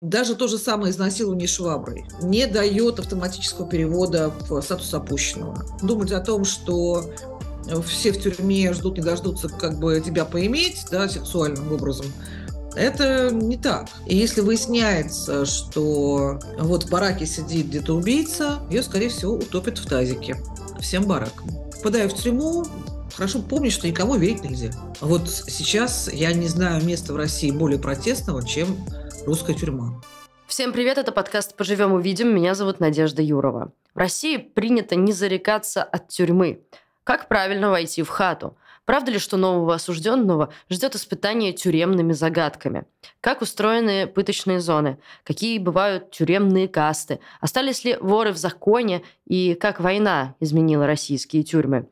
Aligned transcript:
Даже 0.00 0.36
то 0.36 0.46
же 0.46 0.58
самое 0.58 0.92
изнасилование 0.92 1.48
шваброй 1.48 2.04
не 2.22 2.46
дает 2.46 3.00
автоматического 3.00 3.68
перевода 3.68 4.32
в 4.48 4.62
статус 4.62 4.94
опущенного. 4.94 5.66
Думать 5.82 6.12
о 6.12 6.20
том, 6.20 6.44
что 6.44 7.10
все 7.84 8.12
в 8.12 8.22
тюрьме 8.22 8.72
ждут, 8.72 8.96
не 8.96 9.02
дождутся, 9.02 9.48
как 9.48 9.80
бы 9.80 10.00
тебя 10.00 10.24
поиметь, 10.24 10.86
да, 10.92 11.08
сексуальным 11.08 11.72
образом, 11.72 12.06
это 12.76 13.30
не 13.32 13.56
так. 13.56 13.88
И 14.06 14.16
если 14.16 14.40
выясняется, 14.40 15.44
что 15.44 16.38
вот 16.60 16.84
в 16.84 16.90
бараке 16.90 17.26
сидит 17.26 17.66
где-то 17.66 17.96
убийца, 17.96 18.60
ее, 18.70 18.84
скорее 18.84 19.08
всего, 19.08 19.34
утопят 19.34 19.78
в 19.78 19.86
тазике. 19.86 20.36
Всем 20.78 21.06
баракам. 21.06 21.50
Попадая 21.74 22.08
в 22.08 22.14
тюрьму, 22.14 22.64
хорошо 23.12 23.40
помнить, 23.40 23.72
что 23.72 23.88
никому 23.88 24.14
верить 24.14 24.44
нельзя. 24.44 24.70
Вот 25.00 25.28
сейчас 25.28 26.08
я 26.12 26.32
не 26.32 26.46
знаю 26.46 26.84
места 26.84 27.12
в 27.12 27.16
России 27.16 27.50
более 27.50 27.80
протестного, 27.80 28.46
чем 28.46 28.78
русская 29.26 29.54
тюрьма. 29.54 30.00
Всем 30.46 30.72
привет, 30.72 30.98
это 30.98 31.12
подкаст 31.12 31.56
«Поживем, 31.56 31.92
увидим». 31.92 32.34
Меня 32.34 32.54
зовут 32.54 32.80
Надежда 32.80 33.22
Юрова. 33.22 33.72
В 33.94 33.98
России 33.98 34.36
принято 34.36 34.96
не 34.96 35.12
зарекаться 35.12 35.82
от 35.82 36.08
тюрьмы. 36.08 36.62
Как 37.04 37.28
правильно 37.28 37.70
войти 37.70 38.02
в 38.02 38.08
хату? 38.08 38.56
Правда 38.84 39.10
ли, 39.10 39.18
что 39.18 39.36
нового 39.36 39.74
осужденного 39.74 40.50
ждет 40.70 40.94
испытание 40.94 41.52
тюремными 41.52 42.12
загадками? 42.12 42.84
Как 43.20 43.42
устроены 43.42 44.06
пыточные 44.06 44.60
зоны? 44.60 44.98
Какие 45.24 45.58
бывают 45.58 46.10
тюремные 46.10 46.68
касты? 46.68 47.20
Остались 47.40 47.84
ли 47.84 47.96
воры 48.00 48.32
в 48.32 48.38
законе? 48.38 49.02
И 49.26 49.54
как 49.54 49.80
война 49.80 50.36
изменила 50.40 50.86
российские 50.86 51.42
тюрьмы? 51.42 51.88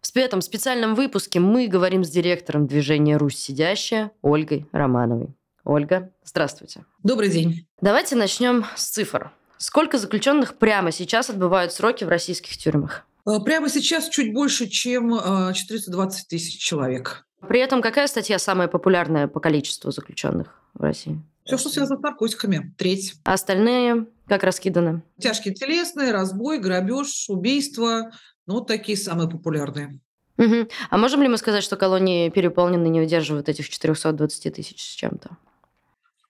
В 0.00 0.16
этом 0.16 0.40
специальном 0.40 0.94
выпуске 0.94 1.38
мы 1.38 1.68
говорим 1.68 2.02
с 2.02 2.08
директором 2.08 2.66
движения 2.66 3.16
«Русь 3.16 3.36
сидящая» 3.36 4.10
Ольгой 4.22 4.66
Романовой. 4.72 5.34
Ольга, 5.64 6.12
здравствуйте. 6.24 6.84
Добрый 7.02 7.30
день. 7.30 7.66
Давайте 7.80 8.16
начнем 8.16 8.64
с 8.76 8.84
цифр. 8.84 9.32
Сколько 9.58 9.98
заключенных 9.98 10.56
прямо 10.56 10.92
сейчас 10.92 11.30
отбывают 11.30 11.72
сроки 11.72 12.04
в 12.04 12.08
российских 12.08 12.56
тюрьмах? 12.56 13.04
Э, 13.26 13.40
прямо 13.44 13.68
сейчас 13.68 14.08
чуть 14.08 14.32
больше, 14.32 14.68
чем 14.68 15.18
420 15.52 16.20
э, 16.20 16.26
тысяч 16.28 16.58
человек. 16.58 17.26
При 17.48 17.60
этом 17.60 17.82
какая 17.82 18.06
статья 18.06 18.38
самая 18.38 18.68
популярная 18.68 19.28
по 19.28 19.40
количеству 19.40 19.90
заключенных 19.90 20.60
в 20.74 20.82
России? 20.82 21.20
Все, 21.44 21.56
что 21.56 21.70
связано 21.70 21.98
с 21.98 22.02
наркотиками. 22.02 22.74
Треть. 22.76 23.14
А 23.24 23.32
остальные 23.32 24.06
как 24.26 24.42
раскиданы? 24.42 25.02
Тяжкие 25.18 25.54
телесные, 25.54 26.12
разбой, 26.12 26.58
грабеж, 26.58 27.26
убийство. 27.28 28.10
Ну, 28.46 28.54
вот 28.54 28.66
такие 28.66 28.98
самые 28.98 29.28
популярные. 29.28 30.00
Угу. 30.36 30.68
А 30.90 30.98
можем 30.98 31.22
ли 31.22 31.28
мы 31.28 31.36
сказать, 31.36 31.64
что 31.64 31.76
колонии 31.76 32.28
переполнены 32.28 32.86
и 32.86 32.90
не 32.90 33.00
выдерживают 33.00 33.48
этих 33.48 33.68
420 33.68 34.54
тысяч 34.54 34.80
с 34.80 34.94
чем-то? 34.94 35.36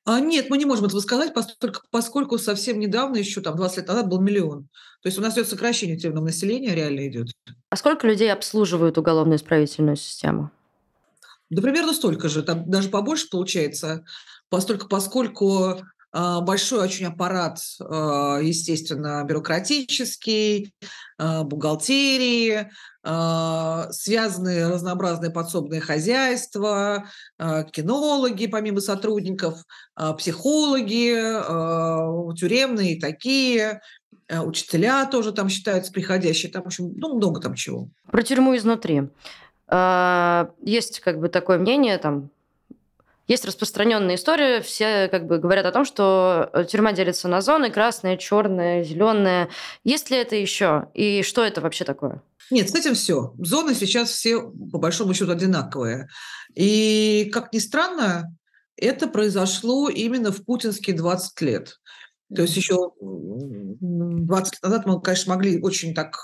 А 0.09 0.21
нет, 0.21 0.49
мы 0.49 0.57
не 0.57 0.65
можем 0.65 0.87
этого 0.87 1.01
сказать, 1.01 1.35
поскольку, 1.35 1.83
поскольку 1.91 2.39
совсем 2.39 2.81
недавно, 2.81 3.17
еще 3.17 3.43
там 3.43 3.57
20 3.57 3.77
лет 3.77 3.89
назад, 3.89 4.09
был 4.09 4.23
миллион. 4.23 4.63
То 5.03 5.09
есть 5.09 5.19
у 5.19 5.21
нас 5.21 5.35
идет 5.35 5.49
сокращение 5.49 5.99
тюремного 5.99 6.25
населения, 6.25 6.75
реально 6.75 7.07
идет. 7.09 7.29
А 7.69 7.77
сколько 7.77 8.07
людей 8.07 8.33
обслуживают 8.33 8.97
уголовную 8.97 9.37
исправительную 9.37 9.97
систему? 9.97 10.51
Да 11.51 11.61
примерно 11.61 11.93
столько 11.93 12.31
же, 12.31 12.43
там 12.43 12.71
даже 12.71 12.89
побольше 12.89 13.29
получается, 13.29 14.07
поскольку, 14.49 14.89
поскольку 14.89 15.83
большой 16.13 16.81
очень 16.81 17.07
аппарат, 17.07 17.61
а, 17.81 18.39
естественно, 18.41 19.23
бюрократический, 19.25 20.73
а, 21.19 21.45
бухгалтерии, 21.45 22.71
связанные 23.91 24.69
разнообразные 24.69 25.31
подсобные 25.31 25.81
хозяйства, 25.81 27.07
кинологи, 27.39 28.47
помимо 28.49 28.81
сотрудников, 28.81 29.65
психологи, 30.19 31.15
тюремные 32.35 33.01
такие, 33.01 33.81
учителя 34.29 35.07
тоже 35.07 35.33
там 35.33 35.49
считаются 35.49 35.91
приходящие, 35.91 36.53
там, 36.53 36.65
в 36.65 36.67
общем, 36.67 36.93
ну, 36.97 37.17
много 37.17 37.41
там 37.41 37.55
чего. 37.55 37.89
Про 38.11 38.23
тюрьму 38.23 38.55
изнутри. 38.57 39.05
Есть 40.61 41.01
как 41.01 41.19
бы 41.19 41.31
такое 41.31 41.57
мнение, 41.59 41.97
там, 41.97 42.29
есть 43.29 43.45
распространенная 43.45 44.17
история, 44.17 44.61
все 44.61 45.09
как 45.09 45.27
бы 45.27 45.39
говорят 45.39 45.67
о 45.67 45.73
том, 45.73 45.85
что 45.85 46.51
э, 46.53 46.65
тюрьма 46.65 46.93
делится 46.93 47.29
на 47.29 47.41
зоны, 47.41 47.71
красная, 47.71 48.17
черная, 48.17 48.83
зеленая. 48.83 49.51
Есть 49.85 50.11
ли 50.11 50.17
это 50.17 50.35
еще? 50.35 50.89
И 50.95 51.23
что 51.23 51.45
это 51.45 51.61
вообще 51.61 51.85
такое? 51.85 52.23
Нет, 52.51 52.71
с 52.71 52.75
этим 52.75 52.95
все. 52.95 53.35
Зоны 53.39 53.75
сейчас 53.75 54.11
все, 54.11 54.41
по 54.41 54.79
большому 54.79 55.13
счету, 55.13 55.31
одинаковые. 55.31 56.09
И, 56.55 57.31
как 57.33 57.53
ни 57.53 57.59
странно, 57.59 58.35
это 58.77 59.07
произошло 59.07 59.89
именно 59.89 60.33
в 60.33 60.45
путинские 60.45 60.97
20 60.97 61.41
лет. 61.43 61.79
То 62.35 62.43
есть 62.43 62.57
еще 62.57 62.93
20 63.01 64.53
лет 64.53 64.63
назад 64.63 64.87
мы, 64.87 65.01
конечно, 65.01 65.35
могли 65.35 65.61
очень 65.61 65.95
так 65.95 66.17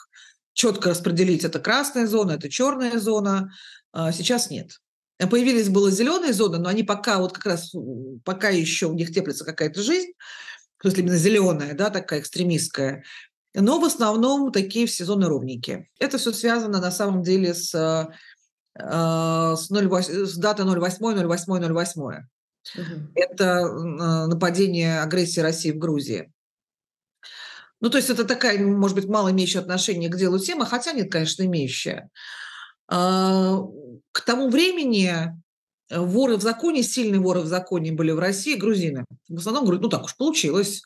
четко 0.55 0.91
распределить, 0.91 1.45
это 1.45 1.59
красная 1.59 2.07
зона, 2.07 2.33
это 2.33 2.49
черная 2.49 2.99
зона, 2.99 3.53
а 3.93 4.13
сейчас 4.13 4.51
нет. 4.51 4.81
Появились 5.19 5.69
было 5.69 5.91
зеленые 5.91 6.33
зоны, 6.33 6.59
но 6.59 6.69
они 6.69 6.83
пока 6.83 7.19
вот 7.19 7.33
как 7.33 7.47
раз, 7.47 7.73
пока 8.25 8.49
еще 8.49 8.87
у 8.87 8.95
них 8.95 9.13
теплится 9.13 9.45
какая-то 9.45 9.81
жизнь, 9.81 10.13
в 10.79 10.83
смысле 10.83 11.03
именно 11.03 11.17
зеленая, 11.17 11.75
да, 11.75 11.91
такая 11.91 12.21
экстремистская, 12.21 13.05
но 13.55 13.79
в 13.79 13.85
основном 13.85 14.51
такие 14.51 14.87
все 14.87 15.05
зоны 15.05 15.29
ровненькие. 15.29 15.89
Это 16.01 16.19
все 16.19 16.33
связано 16.33 16.81
на 16.81 16.91
самом 16.91 17.23
деле 17.23 17.55
с, 17.55 17.73
э, 17.75 18.13
с, 18.77 19.71
08, 19.71 20.27
с 20.27 20.37
датой 20.37 20.67
08, 20.67 21.27
08, 21.27 21.73
08. 21.73 22.27
Угу. 22.77 22.85
Это 23.15 23.45
э, 23.45 24.27
нападение, 24.27 25.01
агрессии 25.01 25.41
России 25.41 25.71
в 25.71 25.79
Грузии. 25.79 26.33
Ну, 27.81 27.91
то 27.91 27.99
есть 27.99 28.11
это 28.11 28.25
такая, 28.25 28.59
может 28.65 28.97
быть, 28.97 29.07
мало 29.07 29.31
имеющая 29.31 29.59
отношение 29.61 30.11
к 30.11 30.17
делу 30.17 30.39
тема, 30.39 30.65
хотя 30.65 30.93
нет, 30.93 31.13
конечно, 31.13 31.43
имеющая. 31.45 32.11
А, 32.89 33.61
к 34.13 34.21
тому 34.21 34.49
времени 34.49 35.11
э, 35.91 35.99
воры 35.99 36.37
в 36.37 36.43
законе, 36.43 36.83
сильные 36.83 37.21
воры 37.21 37.41
в 37.41 37.47
законе 37.47 37.93
были 37.93 38.11
в 38.11 38.19
России 38.19 38.57
грузины. 38.57 39.05
В 39.29 39.39
основном, 39.39 39.65
ну 39.67 39.89
так 39.89 40.05
уж 40.05 40.17
получилось. 40.17 40.83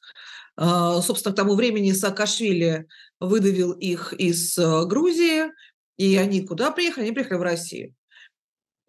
А, 0.56 1.00
собственно, 1.02 1.32
к 1.32 1.36
тому 1.36 1.54
времени 1.54 1.92
Саакашвили 1.92 2.86
выдавил 3.20 3.72
их 3.72 4.12
из 4.12 4.56
э, 4.58 4.84
Грузии, 4.86 5.52
и 5.96 6.16
они 6.16 6.46
куда 6.46 6.70
приехали? 6.70 7.04
Они 7.04 7.12
приехали 7.12 7.38
в 7.38 7.42
Россию. 7.42 7.94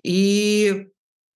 И, 0.03 0.87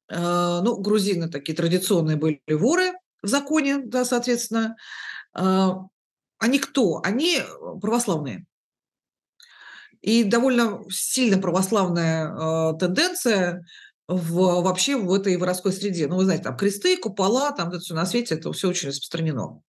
э, 0.09 0.61
ну, 0.63 0.77
грузины 0.77 1.29
такие 1.29 1.55
традиционные 1.55 2.17
были 2.17 2.41
воры 2.47 2.93
в 3.21 3.27
законе, 3.27 3.79
да, 3.79 4.05
соответственно. 4.05 4.75
А, 5.33 5.81
они 6.37 6.59
кто? 6.59 7.01
Они 7.03 7.39
православные. 7.81 8.45
И 10.03 10.25
довольно 10.25 10.83
сильно 10.89 11.37
православная 11.37 12.27
э, 12.27 12.77
тенденция 12.77 13.65
в, 14.05 14.61
вообще 14.61 14.97
в 14.97 15.11
этой 15.13 15.37
воровской 15.37 15.71
среде. 15.71 16.07
Ну, 16.07 16.17
вы 16.17 16.25
знаете, 16.25 16.43
там 16.43 16.57
кресты, 16.57 16.97
купола, 16.97 17.53
там 17.53 17.69
это 17.69 17.79
все 17.79 17.93
на 17.93 18.05
свете, 18.05 18.35
это 18.35 18.51
все 18.51 18.67
очень 18.67 18.89
распространено. 18.89 19.61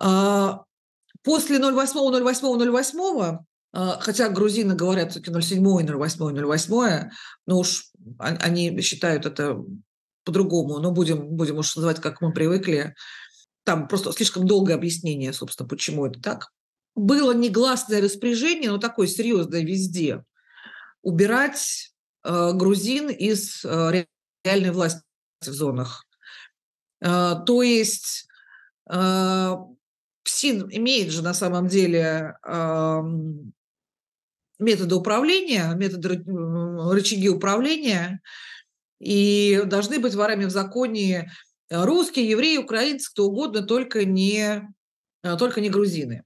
А, 0.00 0.64
после 1.22 1.60
08, 1.60 1.96
08, 1.96 2.72
08, 2.72 3.38
хотя 4.00 4.28
грузины 4.30 4.74
говорят 4.74 5.12
все-таки 5.12 5.40
07, 5.40 5.64
08, 5.64 6.44
08, 6.44 7.10
но 7.46 7.58
уж 7.58 7.92
они 8.18 8.80
считают 8.80 9.26
это 9.26 9.58
по-другому, 10.24 10.80
но 10.80 10.90
будем, 10.90 11.36
будем 11.36 11.58
уж 11.58 11.76
называть, 11.76 12.00
как 12.00 12.20
мы 12.20 12.32
привыкли. 12.32 12.96
Там 13.62 13.86
просто 13.86 14.12
слишком 14.12 14.44
долгое 14.44 14.74
объяснение, 14.74 15.32
собственно, 15.32 15.68
почему 15.68 16.04
это 16.04 16.20
так 16.20 16.50
было 16.94 17.32
негласное 17.32 18.00
распоряжение, 18.00 18.70
но 18.70 18.78
такое 18.78 19.06
серьезное 19.06 19.62
везде, 19.62 20.24
убирать 21.02 21.92
э, 22.24 22.52
грузин 22.52 23.10
из 23.10 23.64
э, 23.64 24.06
реальной 24.44 24.70
власти 24.70 25.02
в 25.40 25.52
зонах. 25.52 26.06
Э, 27.00 27.34
то 27.44 27.62
есть 27.62 28.26
э, 28.90 29.50
ПСИН 30.22 30.68
имеет 30.70 31.10
же 31.10 31.22
на 31.22 31.34
самом 31.34 31.68
деле 31.68 32.36
э, 32.46 33.00
методы 34.58 34.94
управления, 34.94 35.74
методы 35.74 36.24
рычаги 36.26 37.28
управления, 37.28 38.22
и 39.00 39.62
должны 39.66 39.98
быть 39.98 40.14
ворами 40.14 40.44
в 40.44 40.50
законе 40.50 41.30
русские, 41.68 42.30
евреи, 42.30 42.56
украинцы, 42.56 43.10
кто 43.10 43.26
угодно, 43.26 43.62
только 43.62 44.04
не, 44.04 44.62
э, 45.22 45.36
только 45.36 45.60
не 45.60 45.68
грузины. 45.68 46.24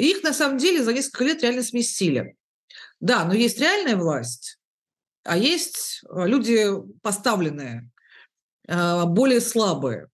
Их 0.00 0.22
на 0.22 0.32
самом 0.32 0.58
деле 0.58 0.82
за 0.82 0.92
несколько 0.92 1.24
лет 1.24 1.42
реально 1.42 1.62
сместили. 1.62 2.36
Да, 3.00 3.24
но 3.24 3.34
есть 3.34 3.58
реальная 3.58 3.96
власть, 3.96 4.58
а 5.24 5.36
есть 5.36 6.02
э, 6.08 6.26
люди 6.26 6.66
поставленные, 7.02 7.90
э, 8.68 9.04
более 9.06 9.40
слабые. 9.40 10.08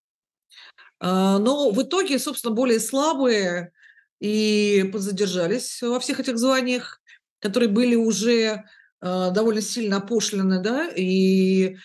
Э, 1.01 1.39
но 1.39 1.71
в 1.71 1.83
итоге, 1.83 2.19
собственно, 2.19 2.55
более 2.55 2.81
слабые 2.81 3.73
и 4.21 4.91
задержались 4.95 5.83
во 5.83 6.01
всех 6.01 6.21
этих 6.21 6.39
званиях, 6.39 7.01
которые 7.41 7.69
были 7.69 7.95
уже 7.95 8.65
довольно 9.01 9.61
сильно 9.61 9.99
опошлены, 9.99 10.63
да, 10.63 10.89
и, 10.89 11.77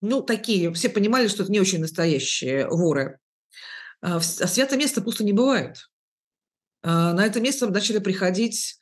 ну, 0.00 0.22
такие, 0.22 0.72
все 0.72 0.88
понимали, 0.88 1.26
что 1.26 1.42
это 1.42 1.50
не 1.50 1.60
очень 1.60 1.80
настоящие 1.80 2.68
воры. 2.68 3.18
А 4.00 4.20
святое 4.20 4.78
место 4.78 5.02
пусто 5.02 5.24
не 5.24 5.32
бывает. 5.32 5.89
А, 6.82 7.12
на 7.12 7.26
это 7.26 7.40
место 7.40 7.66
начали 7.68 7.98
приходить 7.98 8.78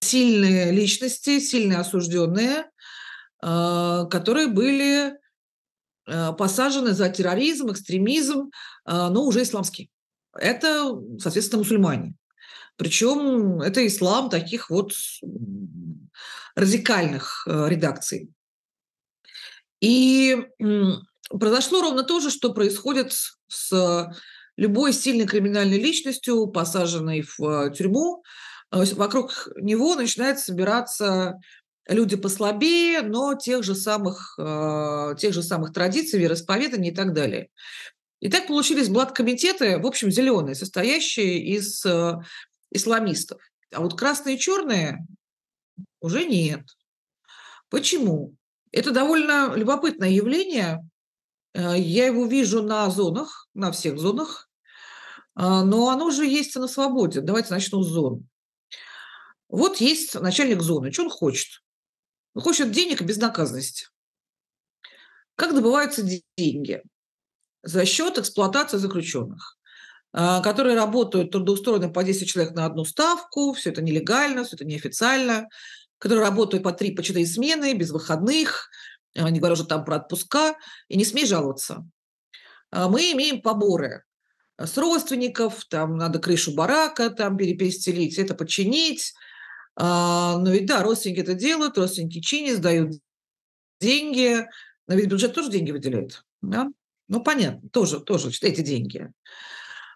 сильные 0.00 0.70
личности, 0.70 1.40
сильные 1.40 1.78
осужденные, 1.78 2.70
которые 3.40 4.46
были 4.46 5.18
посажены 6.04 6.92
за 6.92 7.08
терроризм, 7.08 7.70
экстремизм, 7.72 8.50
но 8.86 9.24
уже 9.24 9.42
исламский. 9.42 9.90
Это, 10.34 10.94
соответственно, 11.18 11.62
мусульмане. 11.62 12.14
Причем 12.76 13.60
это 13.60 13.86
ислам 13.86 14.30
таких 14.30 14.70
вот 14.70 14.92
радикальных 16.54 17.46
э, 17.46 17.68
редакций. 17.68 18.30
И 19.80 20.46
произошло 21.28 21.82
ровно 21.82 22.02
то 22.04 22.20
же, 22.20 22.30
что 22.30 22.52
происходит 22.52 23.12
с 23.48 24.10
любой 24.56 24.92
сильной 24.92 25.26
криминальной 25.26 25.78
личностью, 25.78 26.46
посаженной 26.48 27.22
в 27.22 27.40
э, 27.40 27.74
тюрьму. 27.74 28.22
Вокруг 28.70 29.48
него 29.56 29.94
начинают 29.94 30.40
собираться 30.40 31.38
люди 31.86 32.16
послабее, 32.16 33.02
но 33.02 33.34
тех 33.34 33.62
же 33.62 33.74
самых, 33.74 34.36
э, 34.38 35.14
тех 35.18 35.32
же 35.32 35.42
самых 35.42 35.72
традиций, 35.72 36.20
вероисповеданий 36.20 36.90
и 36.90 36.94
так 36.94 37.12
далее. 37.12 37.48
И 38.20 38.28
так 38.28 38.46
получились 38.46 38.88
блат-комитеты, 38.88 39.78
в 39.78 39.86
общем, 39.86 40.10
зеленые, 40.10 40.54
состоящие 40.54 41.44
из 41.44 41.84
исламистов. 42.70 43.40
А 43.72 43.80
вот 43.80 43.98
красные 43.98 44.36
и 44.36 44.38
черные 44.38 45.06
уже 46.00 46.24
нет. 46.24 46.62
Почему? 47.68 48.34
Это 48.72 48.90
довольно 48.90 49.54
любопытное 49.54 50.10
явление. 50.10 50.80
Э, 51.54 51.78
я 51.78 52.06
его 52.06 52.26
вижу 52.26 52.62
на 52.62 52.90
зонах, 52.90 53.48
на 53.54 53.72
всех 53.72 53.98
зонах, 53.98 54.50
а, 55.34 55.64
но 55.64 55.88
оно 55.88 56.06
уже 56.06 56.26
есть 56.26 56.54
на 56.56 56.68
свободе. 56.68 57.20
Давайте 57.20 57.50
начну 57.50 57.82
с 57.82 57.88
зон. 57.88 58.28
Вот 59.48 59.78
есть 59.78 60.14
начальник 60.14 60.62
зоны. 60.62 60.92
Что 60.92 61.04
он 61.04 61.10
хочет? 61.10 61.62
Он 62.34 62.42
хочет 62.42 62.70
денег 62.70 63.00
и 63.00 63.04
безнаказанности. 63.04 63.88
Как 65.36 65.54
добываются 65.54 66.02
деньги? 66.36 66.82
За 67.62 67.84
счет 67.84 68.18
эксплуатации 68.18 68.76
заключенных. 68.76 69.58
А, 70.12 70.40
которые 70.42 70.76
работают 70.76 71.32
трудоустроены 71.32 71.92
по 71.92 72.04
10 72.04 72.28
человек 72.28 72.54
на 72.54 72.66
одну 72.66 72.84
ставку, 72.84 73.52
все 73.52 73.70
это 73.70 73.82
нелегально, 73.82 74.44
все 74.44 74.54
это 74.54 74.64
неофициально, 74.64 75.48
которые 75.98 76.24
работают 76.24 76.62
по 76.62 76.72
3, 76.72 76.92
по 76.92 77.02
4 77.02 77.26
смены, 77.26 77.74
без 77.74 77.90
выходных, 77.90 78.68
не 79.14 79.38
говоря 79.38 79.54
уже 79.54 79.64
там 79.64 79.84
про 79.84 79.96
отпуска, 79.96 80.56
и 80.88 80.96
не 80.96 81.04
смей 81.04 81.26
жаловаться. 81.26 81.86
А, 82.70 82.88
мы 82.88 83.12
имеем 83.12 83.42
поборы 83.42 84.04
с 84.58 84.76
родственников, 84.76 85.64
там 85.66 85.96
надо 85.96 86.18
крышу 86.18 86.54
барака 86.54 87.10
там 87.10 87.36
перепестелить, 87.36 88.18
это 88.18 88.34
починить. 88.34 89.12
Но 89.76 90.44
ведь 90.46 90.66
да, 90.66 90.84
родственники 90.84 91.18
это 91.18 91.34
делают, 91.34 91.76
родственники 91.76 92.20
чинят, 92.20 92.58
сдают 92.58 92.92
деньги, 93.80 94.46
но 94.86 94.94
ведь 94.94 95.08
бюджет 95.08 95.34
тоже 95.34 95.50
деньги 95.50 95.72
выделяет. 95.72 96.22
Да? 96.42 96.68
Ну, 97.08 97.22
понятно, 97.22 97.68
тоже, 97.70 98.00
тоже 98.00 98.30
эти 98.42 98.60
деньги. 98.60 99.10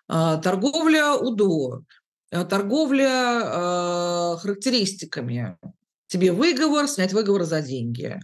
А, 0.09 0.39
торговля 0.39 1.15
УДО, 1.15 1.83
а, 2.31 2.45
торговля 2.45 3.41
а, 3.45 4.37
характеристиками. 4.39 5.57
Тебе 6.09 6.33
выговор, 6.33 6.89
снять 6.89 7.13
выговор 7.13 7.45
за 7.45 7.63
деньги. 7.63 8.19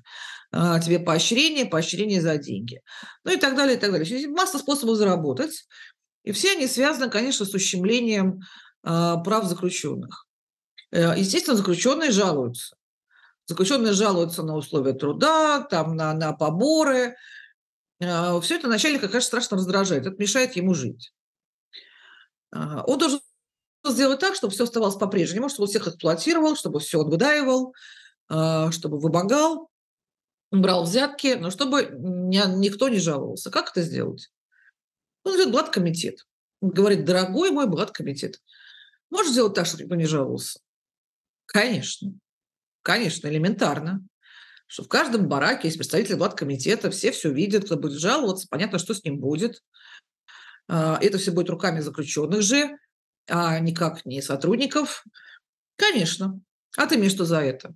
Тебе 0.52 0.98
поощрение, 0.98 1.66
поощрение 1.66 2.20
за 2.20 2.36
деньги. 2.38 2.80
Ну 3.24 3.32
и 3.32 3.36
так 3.36 3.56
далее, 3.56 3.76
и 3.76 3.80
так 3.80 3.92
далее. 3.92 4.28
Масса 4.28 4.58
способов 4.58 4.96
заработать. 4.96 5.66
И 6.22 6.32
все 6.32 6.52
они 6.52 6.66
связаны, 6.66 7.10
конечно, 7.10 7.44
с 7.44 7.54
ущемлением 7.54 8.40
прав 8.82 9.44
заключенных. 9.44 10.26
Э, 10.92 11.14
естественно, 11.16 11.56
заключенные 11.56 12.10
жалуются. 12.10 12.76
Заключенные 13.46 13.92
жалуются 13.92 14.42
на 14.42 14.54
условия 14.54 14.92
труда, 14.92 15.66
там, 15.68 15.96
на, 15.96 16.14
на 16.14 16.32
поборы. 16.32 17.16
Все 17.98 18.56
это 18.56 18.68
начальника, 18.68 19.08
конечно, 19.08 19.26
страшно 19.26 19.56
раздражает. 19.56 20.06
Это 20.06 20.16
мешает 20.18 20.56
ему 20.56 20.74
жить. 20.74 21.12
Он 22.52 22.98
должен 22.98 23.20
сделать 23.90 24.20
так, 24.20 24.34
чтобы 24.34 24.52
все 24.52 24.64
оставалось 24.64 24.96
по-прежнему, 24.96 25.48
чтобы 25.48 25.68
всех 25.68 25.86
эксплуатировал, 25.88 26.56
чтобы 26.56 26.80
все 26.80 27.00
отгудаивал, 27.00 27.74
а, 28.28 28.70
чтобы 28.72 28.98
вымогал, 28.98 29.68
брал 30.50 30.84
взятки, 30.84 31.36
но 31.38 31.50
чтобы 31.50 31.90
никто 31.92 32.88
не 32.88 32.98
жаловался. 32.98 33.50
Как 33.50 33.70
это 33.70 33.82
сделать? 33.82 34.30
Он 35.24 35.36
идет 35.36 35.50
блат-комитет. 35.50 36.26
говорит, 36.60 37.04
дорогой 37.04 37.50
мой 37.50 37.66
блат-комитет, 37.66 38.40
можешь 39.10 39.32
сделать 39.32 39.54
так, 39.54 39.66
чтобы 39.66 39.84
никто 39.84 39.94
не 39.96 40.06
жаловался? 40.06 40.60
Конечно. 41.46 42.12
Конечно, 42.82 43.28
элементарно. 43.28 44.02
Что 44.66 44.82
в 44.84 44.88
каждом 44.88 45.28
бараке 45.28 45.68
есть 45.68 45.76
представитель 45.76 46.16
блат-комитета, 46.16 46.90
все 46.90 47.12
все 47.12 47.30
видят, 47.30 47.66
кто 47.66 47.76
будет 47.76 47.98
жаловаться, 47.98 48.46
понятно, 48.48 48.78
что 48.78 48.94
с 48.94 49.04
ним 49.04 49.18
будет. 49.18 49.62
А, 50.68 50.98
это 51.00 51.18
все 51.18 51.30
будет 51.30 51.50
руками 51.50 51.80
заключенных 51.80 52.42
же, 52.42 52.78
а 53.28 53.58
никак 53.58 54.04
не 54.04 54.22
сотрудников. 54.22 55.04
Конечно. 55.76 56.40
А 56.76 56.86
ты 56.86 56.96
мне 56.96 57.08
что 57.08 57.24
за 57.24 57.40
это? 57.40 57.74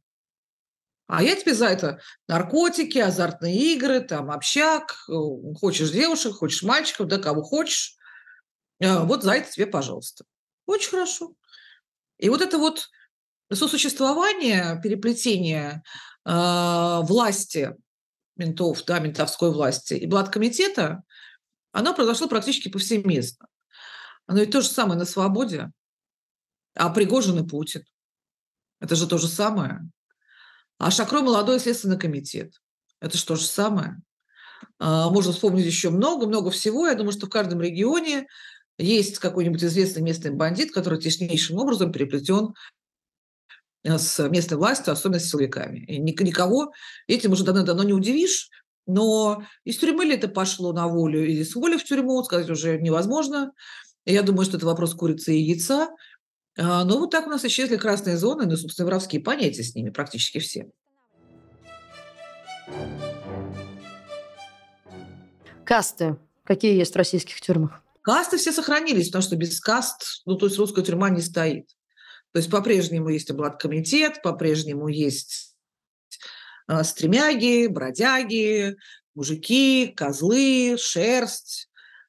А 1.06 1.22
я 1.22 1.34
тебе 1.36 1.54
за 1.54 1.66
это 1.66 2.00
наркотики, 2.26 2.98
азартные 2.98 3.74
игры, 3.74 4.00
там, 4.00 4.30
общак, 4.30 4.96
э, 5.08 5.12
хочешь 5.58 5.90
девушек, 5.90 6.34
хочешь 6.34 6.62
мальчиков, 6.62 7.06
да, 7.06 7.18
кого 7.18 7.42
хочешь. 7.42 7.96
А, 8.82 9.04
вот 9.04 9.22
за 9.22 9.32
это 9.32 9.50
тебе, 9.50 9.66
пожалуйста. 9.66 10.24
Очень 10.66 10.90
хорошо. 10.90 11.32
И 12.18 12.28
вот 12.28 12.42
это 12.42 12.58
вот 12.58 12.90
сосуществование, 13.50 14.78
переплетение 14.82 15.82
э, 16.26 16.30
власти 17.02 17.74
ментов, 18.36 18.84
да, 18.84 18.98
ментовской 18.98 19.50
власти 19.50 19.94
и 19.94 20.06
блаткомитета– 20.06 21.02
оно 21.72 21.94
произошло 21.94 22.28
практически 22.28 22.68
повсеместно. 22.68 23.46
Оно 24.28 24.40
ведь 24.40 24.52
то 24.52 24.60
же 24.60 24.68
самое 24.68 24.98
на 24.98 25.06
свободе. 25.06 25.72
А 26.74 26.90
Пригожин 26.90 27.44
и 27.44 27.48
Путин. 27.48 27.82
Это 28.78 28.94
же 28.94 29.08
то 29.08 29.18
же 29.18 29.26
самое. 29.26 29.80
А 30.78 30.92
Шакро– 30.92 31.20
молодой 31.22 31.58
следственный 31.58 31.98
комитет. 31.98 32.52
Это 33.00 33.16
же 33.16 33.24
то 33.24 33.34
же 33.34 33.46
самое. 33.46 33.96
А, 34.78 35.10
можно 35.10 35.32
вспомнить 35.32 35.66
еще 35.66 35.90
много-много 35.90 36.50
всего. 36.50 36.86
Я 36.86 36.94
думаю, 36.94 37.12
что 37.12 37.26
в 37.26 37.30
каждом 37.30 37.60
регионе 37.60 38.28
есть 38.76 39.18
какой-нибудь 39.18 39.64
известный 39.64 40.02
местный 40.02 40.30
бандит, 40.30 40.72
который 40.72 41.00
теснейшим 41.00 41.58
образом 41.58 41.90
переплетен 41.90 42.54
с 43.82 44.28
местной 44.28 44.58
властью, 44.58 44.92
особенно 44.92 45.18
с 45.18 45.28
силовиками. 45.28 45.80
И 45.80 45.98
никого 45.98 46.72
этим 47.06 47.32
уже 47.32 47.44
давно-давно 47.44 47.82
не 47.82 47.94
удивишь, 47.94 48.50
но 48.86 49.42
из 49.64 49.78
тюрьмы 49.78 50.04
ли 50.04 50.14
это 50.14 50.28
пошло 50.28 50.72
на 50.72 50.86
волю 50.86 51.24
или 51.26 51.42
с 51.42 51.54
воли 51.54 51.76
в 51.76 51.84
тюрьму, 51.84 52.22
сказать 52.22 52.50
уже 52.50 52.78
невозможно. 52.78 53.52
Я 54.12 54.22
думаю, 54.22 54.46
что 54.46 54.56
это 54.56 54.64
вопрос 54.64 54.94
курицы 54.94 55.36
и 55.36 55.42
яйца. 55.42 55.90
А, 56.56 56.82
но 56.84 56.98
вот 56.98 57.10
так 57.10 57.26
у 57.26 57.30
нас 57.30 57.44
исчезли 57.44 57.76
красные 57.76 58.16
зоны, 58.16 58.46
ну, 58.46 58.56
собственно, 58.56 58.86
воровские 58.86 59.20
понятия 59.20 59.62
с 59.62 59.74
ними 59.74 59.90
практически 59.90 60.38
все. 60.38 60.70
Касты. 65.62 66.16
Какие 66.44 66.74
есть 66.78 66.94
в 66.94 66.96
российских 66.96 67.38
тюрьмах? 67.42 67.82
Касты 68.00 68.38
все 68.38 68.50
сохранились, 68.52 69.08
потому 69.08 69.20
что 69.20 69.36
без 69.36 69.60
каст, 69.60 70.22
ну, 70.24 70.36
то 70.36 70.46
есть 70.46 70.56
русская 70.56 70.82
тюрьма 70.82 71.10
не 71.10 71.20
стоит. 71.20 71.68
То 72.32 72.38
есть 72.38 72.50
по-прежнему 72.50 73.10
есть 73.10 73.30
облаткомитет, 73.30 74.22
по-прежнему 74.22 74.88
есть 74.88 75.54
а, 76.66 76.82
стремяги, 76.82 77.66
бродяги, 77.66 78.76
мужики, 79.14 79.92
козлы, 79.94 80.78
шерсть, 80.78 81.68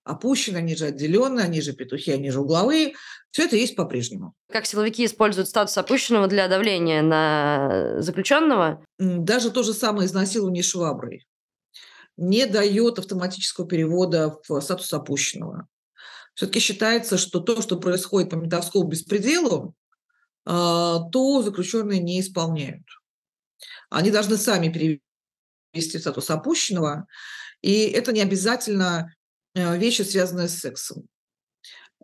опущены, 0.10 0.58
они 0.58 0.76
же 0.76 0.86
отделенные, 0.86 1.46
они 1.46 1.62
же 1.62 1.74
петухи, 1.74 2.12
они 2.12 2.32
же 2.32 2.42
угловые. 2.42 2.96
Все 3.32 3.46
это 3.46 3.56
есть 3.56 3.76
по-прежнему. 3.76 4.34
Как 4.52 4.66
силовики 4.66 5.06
используют 5.06 5.50
статус 5.50 5.78
опущенного 5.78 6.28
для 6.28 6.48
давления 6.48 7.02
на 7.02 8.02
заключенного? 8.02 8.84
Даже 8.98 9.52
то 9.52 9.64
же 9.64 9.74
самое 9.74 10.08
изнасилование 10.08 10.64
шваброй 10.64 11.28
не 12.18 12.46
дает 12.46 13.00
автоматического 13.00 13.66
перевода 13.66 14.40
в 14.48 14.60
статус 14.60 14.92
опущенного. 14.92 15.68
Все-таки 16.34 16.60
считается, 16.60 17.18
что 17.18 17.40
то, 17.40 17.62
что 17.62 17.78
происходит 17.78 18.30
по 18.30 18.36
ментовскому 18.36 18.86
беспределу, 18.86 19.74
а, 20.46 21.00
то 21.12 21.42
заключенные 21.42 22.02
не 22.02 22.20
исполняют. 22.20 22.84
Они 23.90 24.12
должны 24.12 24.38
сами 24.38 24.70
перевести 24.70 25.98
в 25.98 26.02
статус 26.02 26.30
опущенного, 26.30 27.08
и 27.62 27.86
это 27.86 28.12
не 28.12 28.22
обязательно 28.22 29.14
вещи, 29.56 30.04
связанные 30.04 30.48
с 30.48 30.60
сексом. 30.60 31.08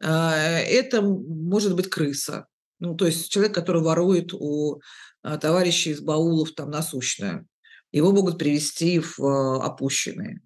Э, 0.02 0.10
это 0.10 1.02
может 1.02 1.76
быть 1.76 1.90
крыса, 1.90 2.48
ну, 2.80 2.96
то 2.96 3.06
есть 3.06 3.30
человек, 3.30 3.54
который 3.54 3.82
ворует 3.82 4.34
у 4.34 4.82
э, 5.24 5.38
товарищей 5.38 5.92
из 5.92 6.02
баулов 6.02 6.54
там 6.54 6.70
насущное. 6.70 7.46
Его 7.92 8.12
могут 8.12 8.38
привести 8.38 9.00
в 9.00 9.64
опущенные. 9.64 10.42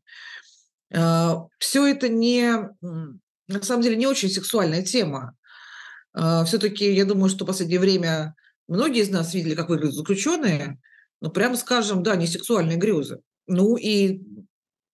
Все 0.92 1.88
это 1.88 2.08
не, 2.08 2.70
на 2.82 3.62
самом 3.64 3.82
деле 3.82 3.96
не 3.96 4.06
очень 4.06 4.30
сексуальная 4.30 4.84
тема. 4.84 5.36
Все-таки 6.14 6.94
я 6.94 7.06
думаю, 7.06 7.30
что 7.30 7.46
в 7.46 7.48
последнее 7.48 7.80
время 7.80 8.36
многие 8.68 9.02
из 9.02 9.10
нас 9.10 9.34
видели, 9.34 9.56
как 9.56 9.70
выглядят 9.70 9.96
заключенные, 9.96 10.80
но 11.22 11.32
прямо 11.32 11.58
скажем, 11.58 12.04
да, 12.04 12.16
не 12.16 12.28
сексуальные 12.28 12.78
грезы. 12.78 13.20
Ну 13.48 13.78
и 13.78 14.22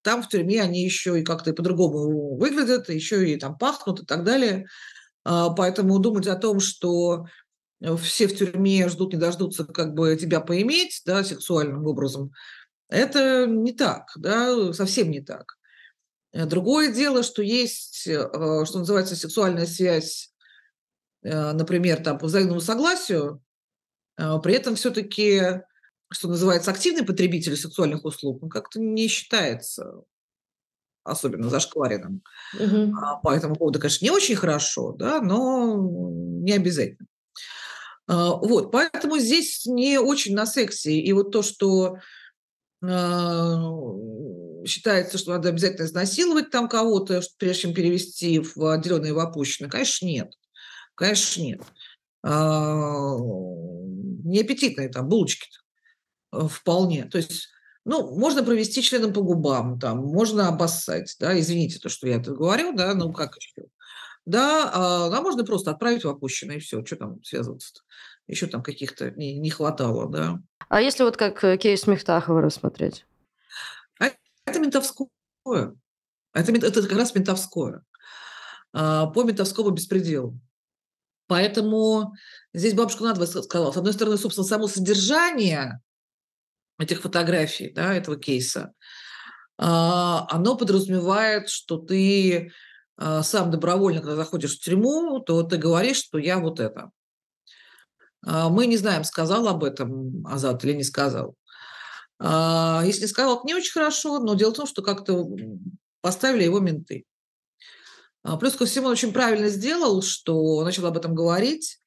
там 0.05 0.23
в 0.23 0.29
тюрьме 0.29 0.61
они 0.61 0.85
еще 0.85 1.19
и 1.19 1.23
как-то 1.23 1.53
по-другому 1.53 2.37
выглядят, 2.37 2.87
еще 2.89 3.29
и 3.29 3.35
там 3.37 3.57
пахнут 3.57 4.03
и 4.03 4.05
так 4.05 4.23
далее. 4.23 4.67
А, 5.25 5.49
поэтому 5.49 5.99
думать 5.99 6.27
о 6.27 6.35
том, 6.35 6.61
что 6.61 7.25
все 8.01 8.27
в 8.27 8.37
тюрьме 8.37 8.87
ждут, 8.87 9.13
не 9.13 9.19
дождутся 9.19 9.65
как 9.65 9.93
бы 9.93 10.15
тебя 10.15 10.39
поиметь, 10.39 11.01
да, 11.05 11.23
сексуальным 11.23 11.85
образом, 11.85 12.31
это 12.89 13.45
не 13.47 13.73
так, 13.73 14.11
да, 14.15 14.71
совсем 14.73 15.11
не 15.11 15.21
так. 15.21 15.57
Э, 16.35 16.45
другое 16.45 16.93
дело, 16.93 17.23
что 17.23 17.41
есть, 17.41 18.07
э, 18.07 18.29
что 18.65 18.79
называется, 18.79 19.15
сексуальная 19.15 19.65
связь, 19.65 20.33
э, 21.23 21.51
например, 21.53 22.03
там, 22.03 22.17
по 22.17 22.27
взаимному 22.27 22.61
согласию, 22.61 23.41
при 24.17 24.53
этом 24.53 24.75
все-таки, 24.75 25.41
что 26.15 26.27
называется, 26.27 26.71
активный 26.71 27.05
потребитель 27.05 27.55
сексуальных 27.57 28.05
услуг, 28.05 28.41
он 28.41 28.49
как-то 28.49 28.79
не 28.79 29.07
считается 29.07 30.01
особенно 31.03 31.49
зашкваренным. 31.49 32.23
Угу. 32.59 32.95
По 33.21 33.35
этому 33.35 33.55
поводу, 33.55 33.79
конечно, 33.79 34.03
не 34.05 34.11
очень 34.11 34.35
хорошо, 34.35 34.91
да, 34.93 35.21
но 35.21 35.77
не 35.77 36.53
обязательно. 36.53 37.07
Вот, 38.07 38.71
поэтому 38.71 39.19
здесь 39.19 39.65
не 39.65 39.99
очень 39.99 40.33
на 40.35 40.45
сексе. 40.47 40.93
И 40.99 41.13
вот 41.13 41.31
то, 41.31 41.43
что 41.43 41.97
считается, 44.67 45.17
что 45.17 45.31
надо 45.31 45.49
обязательно 45.49 45.85
изнасиловать 45.85 46.49
там 46.49 46.67
кого-то, 46.67 47.21
прежде 47.37 47.63
чем 47.63 47.73
перевести 47.73 48.39
в 48.39 48.71
отделенные 48.71 49.13
в 49.13 49.19
опущенные. 49.19 49.69
Конечно, 49.69 50.05
нет. 50.05 50.33
Конечно, 50.95 51.41
нет. 51.41 51.61
А, 52.23 53.15
неаппетитные 54.23 54.89
там 54.89 55.07
булочки 55.07 55.47
э, 55.47 55.64
вполне. 56.49 57.05
То 57.05 57.17
есть, 57.17 57.49
ну, 57.83 58.17
можно 58.17 58.43
провести 58.43 58.81
членом 58.81 59.13
по 59.13 59.21
губам, 59.21 59.79
там, 59.79 59.99
можно 59.99 60.47
обоссать, 60.47 61.15
да, 61.19 61.37
извините 61.39 61.79
то, 61.79 61.89
что 61.89 62.07
я 62.07 62.15
это 62.17 62.31
говорю, 62.31 62.73
да, 62.73 62.93
ну, 62.93 63.13
как 63.13 63.35
еще. 63.37 63.67
Да, 64.25 64.71
а, 64.73 65.15
а 65.15 65.21
можно 65.21 65.45
просто 65.45 65.71
отправить 65.71 66.03
в 66.03 66.09
опущенное, 66.09 66.57
и 66.57 66.59
все, 66.59 66.83
что 66.83 66.95
там 66.95 67.23
связываться-то. 67.23 67.81
Еще 68.27 68.47
там 68.47 68.63
каких-то 68.63 69.11
не, 69.11 69.37
не 69.37 69.51
хватало, 69.51 70.09
да. 70.09 70.39
А 70.67 70.81
если 70.81 71.03
вот 71.03 71.15
как 71.15 71.43
э, 71.43 71.57
кейс 71.57 71.85
Мехтахова 71.85 72.41
рассмотреть? 72.41 73.05
Это 74.45 74.59
ментовское. 74.59 75.07
Это, 76.33 76.51
это 76.51 76.81
как 76.87 76.97
раз 76.97 77.15
ментовское. 77.15 77.83
А, 78.73 79.07
по 79.07 79.23
ментовскому 79.23 79.71
беспределу. 79.71 80.39
Поэтому 81.27 82.13
здесь 82.53 82.75
бабушка 82.75 83.03
надо 83.03 83.25
сказала. 83.25 83.71
С 83.71 83.77
одной 83.77 83.93
стороны, 83.93 84.17
собственно, 84.17 84.45
само 84.45 84.67
содержание 84.67 85.81
этих 86.79 87.01
фотографий, 87.01 87.71
да, 87.71 87.93
этого 87.93 88.17
кейса, 88.17 88.73
а, 89.57 90.27
оно 90.29 90.57
подразумевает, 90.57 91.49
что 91.49 91.77
ты 91.77 92.51
а, 92.97 93.23
сам 93.23 93.51
добровольно, 93.51 94.01
когда 94.01 94.15
заходишь 94.15 94.57
в 94.57 94.63
тюрьму, 94.63 95.19
то 95.19 95.43
ты 95.43 95.57
говоришь, 95.57 95.97
что 95.97 96.17
я 96.17 96.39
вот 96.39 96.59
это. 96.59 96.91
Мы 98.27 98.65
не 98.65 98.77
знаем, 98.77 99.03
сказал 99.03 99.47
об 99.47 99.63
этом 99.63 100.25
Азат 100.25 100.65
или 100.65 100.73
не 100.73 100.83
сказал. 100.83 101.35
А, 102.19 102.81
если 102.85 103.05
сказал, 103.05 103.37
это 103.37 103.45
не 103.45 103.53
очень 103.53 103.71
хорошо, 103.71 104.19
но 104.19 104.35
дело 104.35 104.51
в 104.51 104.57
том, 104.57 104.67
что 104.67 104.81
как-то 104.81 105.27
поставили 106.01 106.43
его 106.43 106.59
менты. 106.59 107.05
А, 108.23 108.37
плюс 108.37 108.55
ко 108.55 108.65
всему 108.65 108.87
он 108.87 108.93
очень 108.93 109.13
правильно 109.13 109.49
сделал, 109.49 110.01
что 110.01 110.63
начал 110.63 110.85
об 110.85 110.97
этом 110.97 111.13
говорить. 111.13 111.79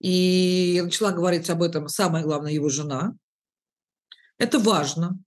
И 0.00 0.80
начала 0.82 1.12
говорить 1.12 1.50
об 1.50 1.62
этом 1.62 1.88
самое 1.88 2.24
главное 2.24 2.52
его 2.52 2.70
жена. 2.70 3.12
Это 4.40 4.58
важно. 4.58 5.18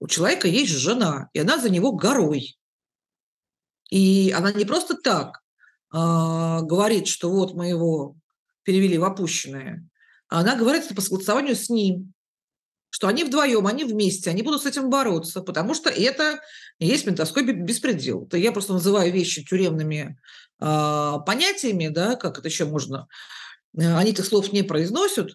У 0.00 0.08
человека 0.08 0.48
есть 0.48 0.72
жена, 0.72 1.30
и 1.32 1.38
она 1.38 1.58
за 1.58 1.70
него 1.70 1.92
горой. 1.92 2.58
И 3.88 4.34
она 4.36 4.52
не 4.52 4.64
просто 4.64 4.96
так 4.96 5.38
э, 5.94 5.96
говорит, 5.96 7.06
что 7.06 7.30
вот 7.30 7.54
мы 7.54 7.68
его 7.68 8.16
перевели 8.64 8.98
в 8.98 9.04
опущенное, 9.04 9.88
она 10.28 10.56
говорит 10.56 10.84
это 10.84 10.94
по 10.94 11.00
согласованию 11.00 11.56
с 11.56 11.70
ним 11.70 12.12
что 12.90 13.06
они 13.06 13.22
вдвоем, 13.22 13.66
они 13.66 13.84
вместе, 13.84 14.30
они 14.30 14.42
будут 14.42 14.62
с 14.62 14.66
этим 14.66 14.88
бороться, 14.88 15.42
потому 15.42 15.74
что 15.74 15.90
это 15.90 16.40
есть 16.78 17.06
ментовской 17.06 17.44
беспредел. 17.44 18.24
Это 18.24 18.38
я 18.38 18.50
просто 18.50 18.72
называю 18.72 19.12
вещи 19.12 19.44
тюремными 19.44 20.18
э, 20.58 21.12
понятиями, 21.26 21.88
да, 21.88 22.16
как 22.16 22.38
это 22.38 22.48
еще 22.48 22.64
можно. 22.64 23.06
Они 23.76 24.10
этих 24.10 24.24
слов 24.24 24.52
не 24.52 24.62
произносят, 24.62 25.34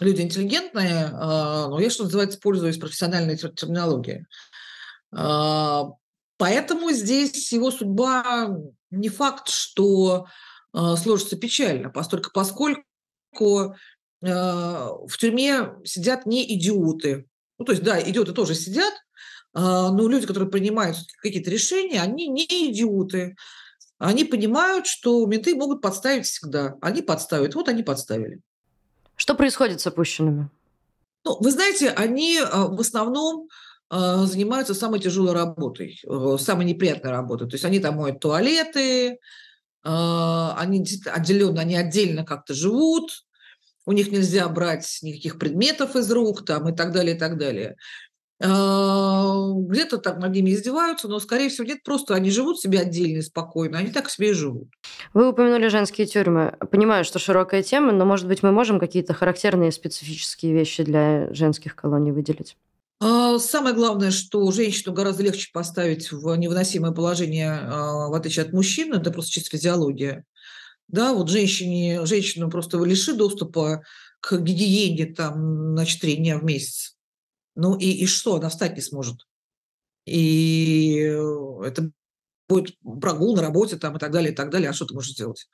люди 0.00 0.22
интеллигентные, 0.22 1.04
э, 1.04 1.10
но 1.12 1.78
я, 1.80 1.90
что 1.90 2.04
называется, 2.04 2.40
пользуюсь 2.40 2.78
профессиональной 2.78 3.36
терминологией. 3.36 4.26
Э, 5.16 5.82
поэтому 6.36 6.90
здесь 6.90 7.52
его 7.52 7.70
судьба 7.70 8.56
не 8.90 9.08
факт, 9.08 9.48
что 9.48 10.26
э, 10.74 10.78
сложится 10.96 11.36
печально, 11.36 11.90
поскольку, 11.90 12.30
поскольку 12.32 13.76
а, 14.22 14.92
в 15.06 15.16
тюрьме 15.18 15.72
сидят 15.84 16.26
не 16.26 16.44
идиоты. 16.54 17.26
Ну, 17.58 17.64
то 17.64 17.72
есть, 17.72 17.84
да, 17.84 18.00
идиоты 18.00 18.32
тоже 18.32 18.54
сидят, 18.54 18.92
а, 19.52 19.90
но 19.90 20.08
люди, 20.08 20.26
которые 20.26 20.50
принимают 20.50 20.98
какие-то 21.22 21.50
решения, 21.50 22.02
они 22.02 22.28
не 22.28 22.44
идиоты. 22.70 23.36
Они 23.98 24.24
понимают, 24.24 24.86
что 24.86 25.26
менты 25.26 25.54
могут 25.54 25.82
подставить 25.82 26.26
всегда. 26.26 26.76
Они 26.80 27.02
подставят. 27.02 27.54
Вот 27.54 27.68
они 27.68 27.82
подставили. 27.82 28.40
Что 29.20 29.34
происходит 29.34 29.82
с 29.82 29.86
опущенными? 29.86 30.48
Ну, 31.26 31.36
вы 31.40 31.50
знаете, 31.50 31.90
они 31.90 32.38
а, 32.38 32.68
в 32.68 32.80
основном 32.80 33.50
занимаются 33.90 34.72
самой 34.72 34.98
тяжелой 34.98 35.34
работой, 35.34 36.00
э, 36.08 36.36
самой 36.38 36.64
неприятной 36.64 37.10
работой. 37.10 37.48
То 37.48 37.56
есть 37.56 37.64
они 37.66 37.80
там 37.80 37.96
моют 37.96 38.20
туалеты, 38.20 39.18
они 39.82 40.86
отделенно, 41.06 41.60
они 41.60 41.76
отдельно 41.76 42.24
как-то 42.24 42.54
живут, 42.54 43.26
у 43.84 43.92
них 43.92 44.12
нельзя 44.12 44.48
брать 44.48 45.00
никаких 45.02 45.38
предметов 45.38 45.96
из 45.96 46.10
рук 46.10 46.46
там, 46.46 46.68
и 46.68 46.72
так 46.74 46.92
далее, 46.92 47.16
и 47.16 47.18
так 47.18 47.36
далее. 47.36 47.76
Где-то 48.38 49.98
так 49.98 50.18
над 50.18 50.32
ними 50.32 50.52
издеваются, 50.52 51.08
но, 51.08 51.18
скорее 51.18 51.50
всего, 51.50 51.66
нет, 51.66 51.82
просто 51.82 52.14
они 52.14 52.30
живут 52.30 52.60
себе 52.60 52.78
отдельно 52.78 53.18
и 53.18 53.22
спокойно, 53.22 53.78
они 53.78 53.90
так 53.90 54.08
себе 54.08 54.30
и 54.30 54.34
живут. 54.34 54.68
Вы 55.14 55.28
упомянули 55.28 55.68
женские 55.68 56.06
тюрьмы. 56.06 56.54
Понимаю, 56.70 57.04
что 57.04 57.18
широкая 57.18 57.62
тема, 57.62 57.92
но, 57.92 58.04
может 58.04 58.26
быть, 58.26 58.42
мы 58.42 58.52
можем 58.52 58.78
какие-то 58.78 59.14
характерные 59.14 59.72
специфические 59.72 60.52
вещи 60.52 60.82
для 60.82 61.32
женских 61.32 61.76
колоний 61.76 62.12
выделить? 62.12 62.56
А, 63.00 63.38
самое 63.38 63.74
главное, 63.74 64.10
что 64.10 64.50
женщину 64.50 64.94
гораздо 64.94 65.22
легче 65.22 65.50
поставить 65.52 66.12
в 66.12 66.34
невыносимое 66.36 66.92
положение, 66.92 67.52
а, 67.52 68.08
в 68.08 68.14
отличие 68.14 68.44
от 68.44 68.52
мужчин, 68.52 68.92
это 68.92 69.10
просто 69.10 69.32
чисто 69.32 69.50
физиология 69.56 70.24
да, 70.90 71.12
вот 71.12 71.28
женщине, 71.28 72.04
женщину 72.04 72.50
просто 72.50 72.82
лиши 72.82 73.14
доступа 73.14 73.82
к 74.20 74.38
гигиене 74.38 75.06
там 75.06 75.74
на 75.74 75.86
4 75.86 76.16
дня 76.16 76.38
в 76.38 76.44
месяц. 76.44 76.96
Ну 77.54 77.76
и, 77.76 77.86
и 77.86 78.06
что, 78.06 78.36
она 78.36 78.48
встать 78.48 78.74
не 78.74 78.82
сможет. 78.82 79.26
И 80.06 80.96
это 81.64 81.90
будет 82.50 82.76
прогул 83.00 83.34
на 83.34 83.42
работе 83.42 83.76
там 83.76 83.96
и 83.96 83.98
так 83.98 84.10
далее, 84.10 84.32
и 84.32 84.34
так 84.34 84.50
далее. 84.50 84.70
А 84.70 84.72
что 84.72 84.84
ты 84.84 84.94
можешь 84.94 85.12
сделать? 85.12 85.48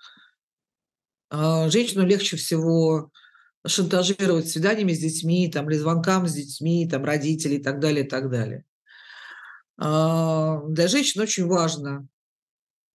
А 1.30 1.68
женщину 1.68 2.06
легче 2.06 2.36
всего 2.36 3.10
шантажировать 3.66 4.48
свиданиями 4.48 4.92
с 4.92 5.00
детьми, 5.00 5.50
там, 5.50 5.68
или 5.68 5.76
звонкам 5.76 6.26
с 6.26 6.32
детьми, 6.32 6.88
там, 6.88 7.04
родителей 7.04 7.56
и 7.56 7.62
так 7.62 7.80
далее, 7.80 8.04
и 8.04 8.08
так 8.08 8.30
далее. 8.30 8.64
А 9.78 10.60
для 10.68 10.88
женщин 10.88 11.20
очень 11.20 11.46
важно 11.46 12.06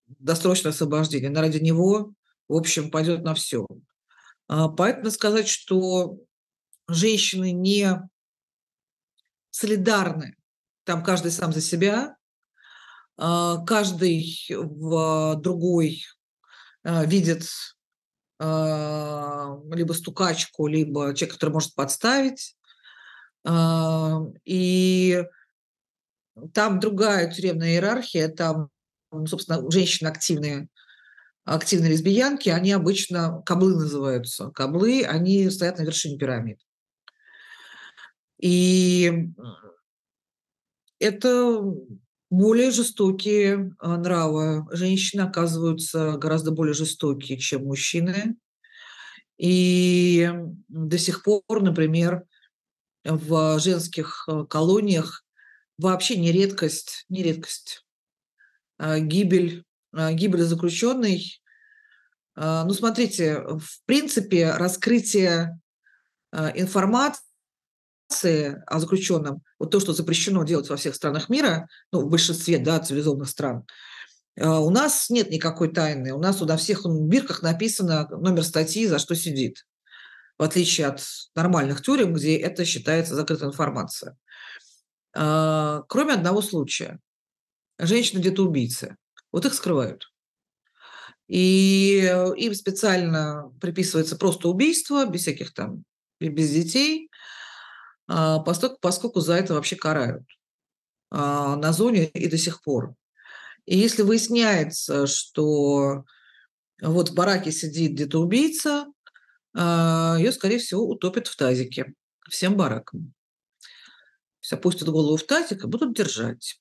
досрочное 0.07 0.71
освобождение. 0.71 1.29
Она 1.29 1.41
ради 1.41 1.59
него 1.59 2.13
в 2.51 2.55
общем, 2.55 2.91
пойдет 2.91 3.23
на 3.23 3.33
все. 3.33 3.65
А, 4.49 4.67
поэтому 4.67 5.09
сказать, 5.09 5.47
что 5.47 6.17
женщины 6.89 7.53
не 7.53 7.97
солидарны, 9.51 10.35
там 10.83 11.01
каждый 11.01 11.31
сам 11.31 11.53
за 11.53 11.61
себя, 11.61 12.17
каждый 13.17 14.47
в 14.49 15.35
другой 15.35 16.03
а, 16.83 17.05
видит 17.05 17.45
либо 18.39 19.93
стукачку, 19.93 20.65
либо 20.65 21.13
человек, 21.13 21.35
который 21.35 21.51
может 21.51 21.75
подставить. 21.75 22.57
И 24.45 25.23
там 26.51 26.79
другая 26.79 27.31
тюремная 27.31 27.73
иерархия, 27.73 28.29
там, 28.29 28.69
собственно, 29.27 29.69
женщины 29.69 30.07
активные 30.07 30.69
активные 31.43 31.91
лесбиянки, 31.91 32.49
они 32.49 32.71
обычно, 32.71 33.41
каблы 33.45 33.75
называются, 33.75 34.49
каблы, 34.51 35.03
они 35.03 35.49
стоят 35.49 35.77
на 35.77 35.83
вершине 35.83 36.17
пирамид. 36.17 36.59
И 38.39 39.29
это 40.99 41.63
более 42.31 42.71
жестокие 42.71 43.75
а, 43.77 43.97
нравы. 43.97 44.65
Женщины 44.71 45.21
оказываются 45.21 46.13
гораздо 46.13 46.51
более 46.51 46.73
жестокие, 46.73 47.37
чем 47.37 47.65
мужчины. 47.65 48.37
И 49.37 50.31
до 50.69 50.97
сих 50.97 51.23
пор, 51.23 51.43
например, 51.61 52.23
в 53.03 53.59
женских 53.59 54.27
а, 54.27 54.45
колониях 54.45 55.25
вообще 55.77 56.15
не 56.15 56.31
редкость, 56.31 57.05
не 57.09 57.21
редкость. 57.21 57.85
А, 58.77 58.99
гибель, 58.99 59.65
гибель 59.93 60.43
заключенной. 60.43 61.37
Ну, 62.37 62.73
смотрите, 62.73 63.41
в 63.41 63.85
принципе, 63.85 64.51
раскрытие 64.51 65.59
информации 66.31 67.19
о 68.65 68.79
заключенном, 68.79 69.43
вот 69.61 69.69
то, 69.69 69.79
что 69.79 69.93
запрещено 69.93 70.43
делать 70.43 70.67
во 70.69 70.75
всех 70.75 70.95
странах 70.95 71.29
мира, 71.29 71.69
ну, 71.91 72.01
в 72.01 72.09
большинстве, 72.09 72.57
да, 72.57 72.79
цивилизованных 72.79 73.29
стран, 73.29 73.63
э, 74.35 74.47
у 74.47 74.71
нас 74.71 75.11
нет 75.11 75.29
никакой 75.29 75.71
тайны. 75.71 76.13
У 76.13 76.19
нас 76.19 76.41
на 76.41 76.57
всех 76.57 76.83
бирках 76.83 77.43
написано 77.43 78.07
номер 78.09 78.43
статьи, 78.43 78.87
за 78.87 78.97
что 78.97 79.15
сидит. 79.15 79.67
В 80.39 80.43
отличие 80.43 80.87
от 80.87 81.03
нормальных 81.35 81.83
тюрем, 81.83 82.13
где 82.13 82.37
это 82.37 82.65
считается 82.65 83.13
закрытой 83.13 83.49
информацией. 83.49 84.13
Э, 85.15 85.81
кроме 85.87 86.13
одного 86.13 86.41
случая. 86.41 86.99
Женщины 87.77 88.19
где-то 88.19 88.43
убийцы. 88.43 88.95
Вот 89.31 89.45
их 89.45 89.53
скрывают. 89.53 90.11
И 91.27 92.11
им 92.37 92.55
специально 92.55 93.51
приписывается 93.61 94.15
просто 94.15 94.49
убийство, 94.49 95.05
без 95.05 95.21
всяких 95.21 95.53
там, 95.53 95.83
без 96.19 96.49
детей– 96.49 97.10
а, 97.10 97.10
поскольку, 98.45 98.77
поскольку 98.81 99.19
за 99.21 99.35
это 99.35 99.53
вообще 99.53 99.75
карают 99.75 100.25
а, 101.09 101.55
на 101.55 101.71
зоне 101.71 102.07
и 102.07 102.27
до 102.27 102.37
сих 102.37 102.61
пор. 102.61 102.95
И 103.65 103.77
если 103.77 104.01
выясняется, 104.01 105.07
что 105.07 106.03
вот 106.81 107.09
в 107.09 107.13
бараке 107.13 107.51
сидит 107.51 107.93
где-то 107.93 108.19
убийца, 108.19 108.87
а, 109.55 110.15
ее, 110.17 110.31
скорее 110.31 110.59
всего, 110.59 110.87
утопят 110.87 111.27
в 111.27 111.35
тазике 111.35 111.93
всем 112.29 112.57
баракам. 112.57 113.13
Все 114.39 114.55
опустят 114.55 114.89
голову 114.89 115.17
в 115.17 115.23
тазик 115.23 115.63
и 115.63 115.67
будут 115.67 115.95
держать. 115.95 116.59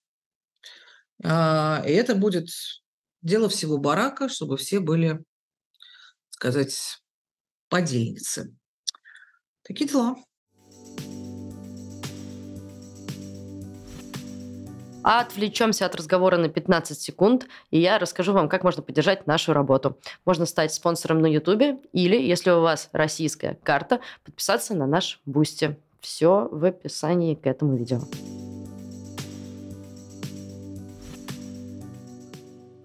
И 1.23 1.27
это 1.27 2.15
будет 2.15 2.49
дело 3.23 3.49
всего 3.49 3.79
барака, 3.79 4.29
чтобы 4.29 4.57
все 4.57 4.81
были, 4.81 5.23
сказать, 6.31 7.03
подельницы. 7.69 8.55
Такие 9.63 9.89
дела. 9.89 10.17
Отвлечемся 15.03 15.87
от 15.87 15.95
разговора 15.95 16.37
на 16.37 16.49
15 16.49 17.01
секунд, 17.01 17.47
и 17.71 17.79
я 17.79 17.99
расскажу 17.99 18.33
вам, 18.33 18.49
как 18.49 18.65
можно 18.65 18.83
поддержать 18.83 19.27
нашу 19.27 19.53
работу. 19.53 19.97
Можно 20.25 20.47
стать 20.47 20.73
спонсором 20.73 21.21
на 21.21 21.27
YouTube 21.27 21.81
или, 21.93 22.17
если 22.17 22.51
у 22.51 22.61
вас 22.61 22.89
российская 22.93 23.59
карта, 23.63 24.01
подписаться 24.25 24.75
на 24.75 24.87
наш 24.87 25.21
Boosty. 25.25 25.77
Все 26.01 26.49
в 26.51 26.65
описании 26.65 27.35
к 27.35 27.47
этому 27.47 27.77
видео. 27.77 28.01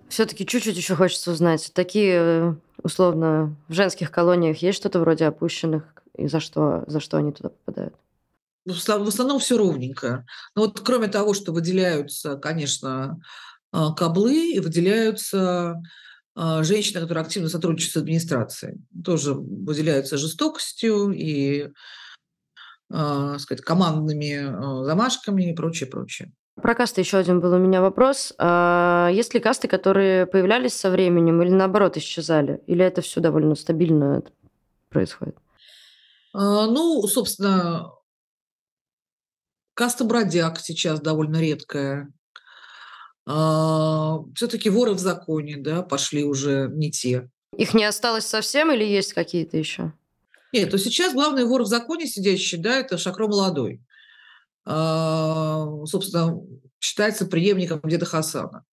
Все-таки 0.10 0.45
чуть-чуть 0.45 0.77
еще 0.77 0.95
хочется 0.95 1.31
узнать. 1.31 1.72
Такие, 1.74 2.13
э, 2.15 2.53
условно, 2.84 3.55
в 3.67 3.74
женских 3.74 4.12
колониях 4.12 4.57
есть 4.57 4.77
что-то 4.77 5.00
вроде 5.00 5.25
опущенных, 5.25 5.84
и 6.15 6.27
за 6.27 6.39
что, 6.39 6.86
за 6.88 7.01
что 7.01 7.17
они 7.17 7.34
туда 7.34 7.50
попадают? 7.50 7.93
В 8.65 9.07
основном 9.07 9.39
все 9.39 9.57
ровненько. 9.57 10.25
Но 10.55 10.63
вот 10.63 10.79
кроме 10.79 11.07
того, 11.07 11.34
что 11.34 11.51
выделяются, 11.51 12.36
конечно, 12.36 13.19
а, 13.72 13.93
каблы 13.93 14.53
и 14.53 14.60
выделяются 14.60 15.81
а, 16.34 16.63
женщины, 16.63 17.01
которые 17.01 17.24
активно 17.24 17.50
сотрудничают 17.50 17.93
с 17.93 17.98
администрацией. 17.98 18.77
Тоже 19.03 19.34
выделяются 19.34 20.17
жестокостью 20.17 21.12
и 21.12 21.69
а, 22.91 23.38
сказать, 23.38 23.63
командными 23.63 24.86
замашками 24.86 25.51
и 25.51 25.56
прочее, 25.56 25.89
прочее. 25.89 26.32
Про 26.62 26.73
касты 26.73 27.01
еще 27.01 27.17
один 27.17 27.41
был 27.41 27.51
у 27.51 27.58
меня 27.58 27.82
вопрос. 27.82 28.32
Есть 28.39 29.34
ли 29.34 29.41
касты, 29.41 29.67
которые 29.67 30.25
появлялись 30.25 30.73
со 30.73 30.89
временем 30.89 31.41
или 31.41 31.49
наоборот 31.49 31.97
исчезали? 31.97 32.62
Или 32.65 32.86
это 32.86 33.01
все 33.01 33.19
довольно 33.19 33.56
стабильно 33.56 34.23
происходит? 34.88 35.36
Ну, 36.34 37.06
собственно, 37.08 37.91
Каста 39.76 40.06
бродяг 40.06 40.60
сейчас 40.60 41.02
довольно 41.02 41.40
редкая. 41.42 42.12
А, 43.28 44.20
Все-таки 44.34 44.70
воры 44.70 44.94
в 44.94 45.00
законе, 45.00 45.58
да, 45.58 45.84
пошли 45.84 46.24
уже 46.24 46.70
не 46.74 46.92
те. 46.92 47.30
Их 47.58 47.74
не 47.74 47.84
осталось 47.84 48.26
совсем 48.26 48.72
или 48.72 48.84
есть 48.84 49.14
какие-то 49.14 49.58
еще? 49.58 49.94
Нет, 50.54 50.72
то 50.72 50.78
сейчас 50.78 51.14
главный 51.14 51.44
вор 51.44 51.64
в 51.64 51.68
законе 51.68 52.08
сидящий, 52.08 52.58
да, 52.58 52.78
это 52.78 52.98
Шакро 52.98 53.28
Молодой. 53.28 53.82
А, 54.66 55.66
собственно, 55.86 56.40
считается 56.80 57.26
преемником 57.26 57.82
деда 57.84 58.06
Хасана. 58.06 58.64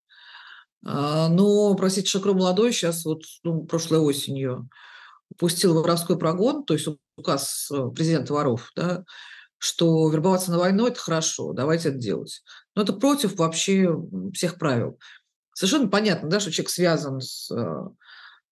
А, 0.86 1.28
но, 1.28 1.74
простите, 1.74 2.08
Шакро 2.08 2.32
Молодой 2.32 2.72
сейчас 2.72 3.04
вот 3.04 3.22
ну, 3.42 3.64
прошлой 3.64 3.98
осенью 3.98 4.68
пустил 5.36 5.74
воровской 5.74 6.16
прогон, 6.16 6.64
то 6.64 6.74
есть 6.74 6.86
указ 7.16 7.68
э, 7.72 7.88
президента 7.94 8.34
воров, 8.34 8.70
да, 8.76 9.04
что 9.62 10.10
вербоваться 10.10 10.50
на 10.50 10.58
войну– 10.58 10.86
это 10.88 10.98
хорошо, 10.98 11.52
давайте 11.52 11.90
это 11.90 11.98
делать. 11.98 12.42
Но 12.74 12.82
это 12.82 12.92
против 12.92 13.36
вообще 13.36 13.96
всех 14.34 14.58
правил. 14.58 14.98
Совершенно 15.54 15.86
понятно, 15.86 16.28
да, 16.28 16.40
что 16.40 16.50
человек 16.50 16.70
связан 16.70 17.20
с 17.20 17.48
э, 17.48 17.88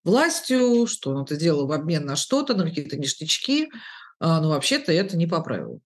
властью, 0.04 0.86
что 0.86 1.10
он 1.10 1.24
это 1.24 1.34
делал 1.34 1.66
в 1.66 1.72
обмен 1.72 2.06
на 2.06 2.14
что-то, 2.14 2.54
на 2.54 2.62
какие-то 2.62 2.96
ништячки, 2.96 3.64
э, 3.64 3.68
но 4.20 4.50
вообще-то 4.50 4.92
это 4.92 5.16
не 5.16 5.26
по 5.26 5.40
правилам, 5.40 5.80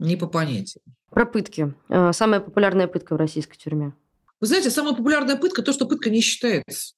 не 0.00 0.16
по 0.16 0.26
понятиям. 0.26 0.82
Про 1.10 1.24
пытки. 1.24 1.72
Э, 1.88 2.12
самая 2.12 2.40
популярная 2.40 2.88
пытка 2.88 3.14
в 3.14 3.18
российской 3.18 3.56
тюрьме. 3.56 3.94
Вы 4.40 4.48
знаете, 4.48 4.70
самая 4.70 4.94
популярная 4.94 5.36
пытка– 5.36 5.62
то, 5.62 5.72
что 5.72 5.86
пытка 5.86 6.10
не 6.10 6.20
считается. 6.20 6.94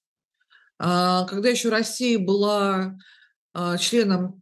А, 0.78 1.26
когда 1.26 1.50
еще 1.50 1.68
Россия 1.68 2.18
была 2.18 2.96
а, 3.52 3.76
членом 3.76 4.40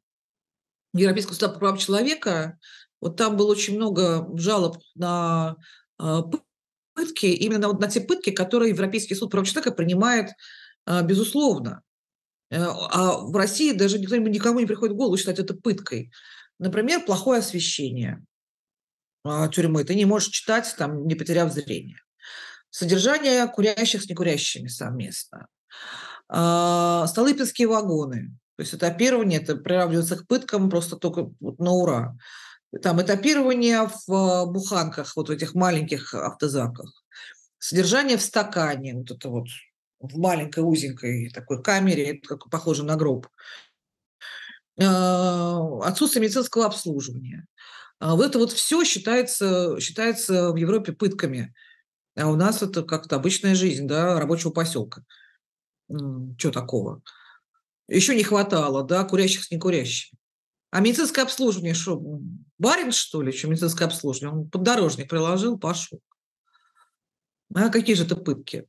Европейского 0.95 1.35
суда 1.35 1.49
по 1.49 1.59
правам 1.59 1.79
человека, 1.79 2.61
вот 3.03 3.17
там 3.17 3.37
было 3.37 3.51
очень 3.51 3.75
много 3.77 4.29
жалоб 4.39 4.79
на 4.95 5.57
а, 5.99 6.23
пытки, 6.95 7.27
именно 7.27 7.67
вот 7.67 7.81
на 7.81 7.89
те 7.89 8.01
пытки, 8.01 8.31
которые 8.31 8.71
Европейский 8.71 9.17
суд 9.17 9.31
прав 9.31 9.45
человека 9.47 9.73
принимает 9.73 10.31
а, 10.87 11.03
безусловно. 11.03 11.83
Э, 12.51 12.63
а 12.63 13.19
в 13.19 13.35
России 13.35 13.73
даже 13.73 13.99
никто, 13.99 14.17
никому 14.17 14.61
не 14.61 14.67
приходит 14.67 14.95
в 14.95 14.99
голову 14.99 15.17
считать 15.17 15.41
это 15.41 15.53
пыткой. 15.53 16.13
Например, 16.61 17.05
плохое 17.05 17.41
освещение 17.41 18.25
а, 19.25 19.49
тюрьмы. 19.49 19.83
Ты 19.83 19.97
не 19.97 20.05
можешь 20.05 20.29
читать, 20.29 20.73
там, 20.79 21.05
не 21.09 21.17
потеряв 21.17 21.53
зрение. 21.53 21.99
Содержание 22.71 23.49
курящих 23.49 24.03
с 24.03 24.09
некурящими 24.09 24.69
совместно. 24.69 25.49
Столыпинские 26.29 27.69
вагоны. 27.69 28.39
То 28.57 28.63
есть 28.63 28.75
этапирование, 28.75 29.41
это 29.41 29.57
приравнивается 29.57 30.17
к 30.17 30.27
пыткам 30.27 30.71
просто 30.71 30.97
только 30.97 31.31
на 31.41 31.73
ура 31.73 32.17
там 32.81 33.03
этапирование 33.03 33.89
в 34.07 34.13
а, 34.13 34.47
буханках, 34.47 35.17
вот 35.17 35.29
в 35.29 35.33
этих 35.33 35.55
маленьких 35.55 36.15
автозаках, 36.15 37.05
содержание 37.59 38.17
в 38.17 38.23
стакане, 38.23 38.95
вот 38.95 39.11
это 39.11 39.29
вот 39.29 39.49
в 40.01 40.19
маленькой 40.19 40.61
узенькой 40.61 41.31
такой 41.31 41.63
камере, 41.63 42.19
как 42.19 42.49
похоже 42.51 42.85
на 42.85 42.97
гроб, 42.97 43.29
а, 44.81 45.81
отсутствие 45.83 46.23
медицинского 46.23 46.67
обслуживания. 46.67 47.47
А 47.99 48.17
вот 48.17 48.27
это 48.27 48.39
вот 48.39 48.53
все 48.53 48.83
считается, 48.85 49.79
считается 49.81 50.51
в 50.51 50.57
Европе 50.57 50.93
пытками. 50.93 51.55
А 52.17 52.29
у 52.29 52.37
нас 52.37 52.63
это 52.63 52.83
как-то 52.83 53.17
обычная 53.17 53.55
жизнь, 53.55 53.87
да, 53.87 54.19
рабочего 54.19 54.51
поселка. 54.51 55.05
Что 55.89 56.51
такого? 56.51 57.03
Еще 57.87 58.17
не 58.17 58.25
хватало, 58.25 58.83
да, 58.83 59.05
курящих 59.05 59.45
с 59.45 59.51
некурящими. 59.51 60.19
А 60.73 60.81
медицинское 60.81 61.21
обслуживание 61.21 61.75
что, 61.75 62.01
барин, 62.59 62.93
что 62.93 63.21
ли, 63.21 63.31
что 63.31 63.47
медицинское 63.47 63.85
обслуживание? 63.85 64.39
Он 64.39 64.49
поддорожник 64.49 65.07
приложил, 65.07 65.59
пошел. 65.59 66.01
А 67.55 67.69
какие 67.69 67.95
же 67.95 68.05
это 68.05 68.17
пытки? 68.17 68.67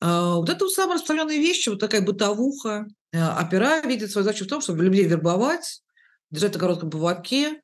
А, 0.00 0.36
вот 0.36 0.48
это 0.48 0.64
вот 0.64 0.72
самые 0.72 0.94
распространенные 0.94 1.38
вещи, 1.38 1.68
вот 1.68 1.78
такая 1.78 2.00
бытовуха. 2.00 2.86
А, 3.14 3.44
опера 3.44 3.82
видит 3.82 4.10
свою 4.10 4.24
задачу 4.24 4.46
в 4.46 4.48
том, 4.48 4.62
чтобы 4.62 4.82
людей 4.82 5.04
вербовать, 5.04 5.82
держать 6.30 6.54
на 6.54 6.60
коротком 6.60 6.88
поводке. 6.88 7.60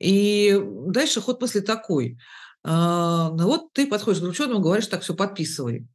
И 0.00 0.58
дальше 0.86 1.20
ход 1.20 1.42
мысли 1.42 1.60
такой. 1.60 2.18
А, 2.62 3.28
ну 3.32 3.44
вот 3.44 3.74
ты 3.74 3.86
подходишь 3.86 4.20
к 4.20 4.22
заключенному, 4.22 4.62
говоришь, 4.62 4.86
так, 4.86 5.02
все, 5.02 5.14
подписывай. 5.14 5.86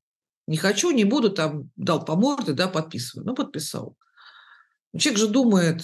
Не 0.46 0.58
хочу, 0.58 0.92
не 0.92 1.06
буду, 1.06 1.32
там, 1.32 1.72
дал 1.76 2.06
по 2.06 2.16
морде, 2.16 2.54
да, 2.54 2.68
подписывай. 2.68 3.26
Ну, 3.26 3.34
подписал. 3.34 3.96
Человек 4.96 5.20
же 5.20 5.28
думает, 5.28 5.82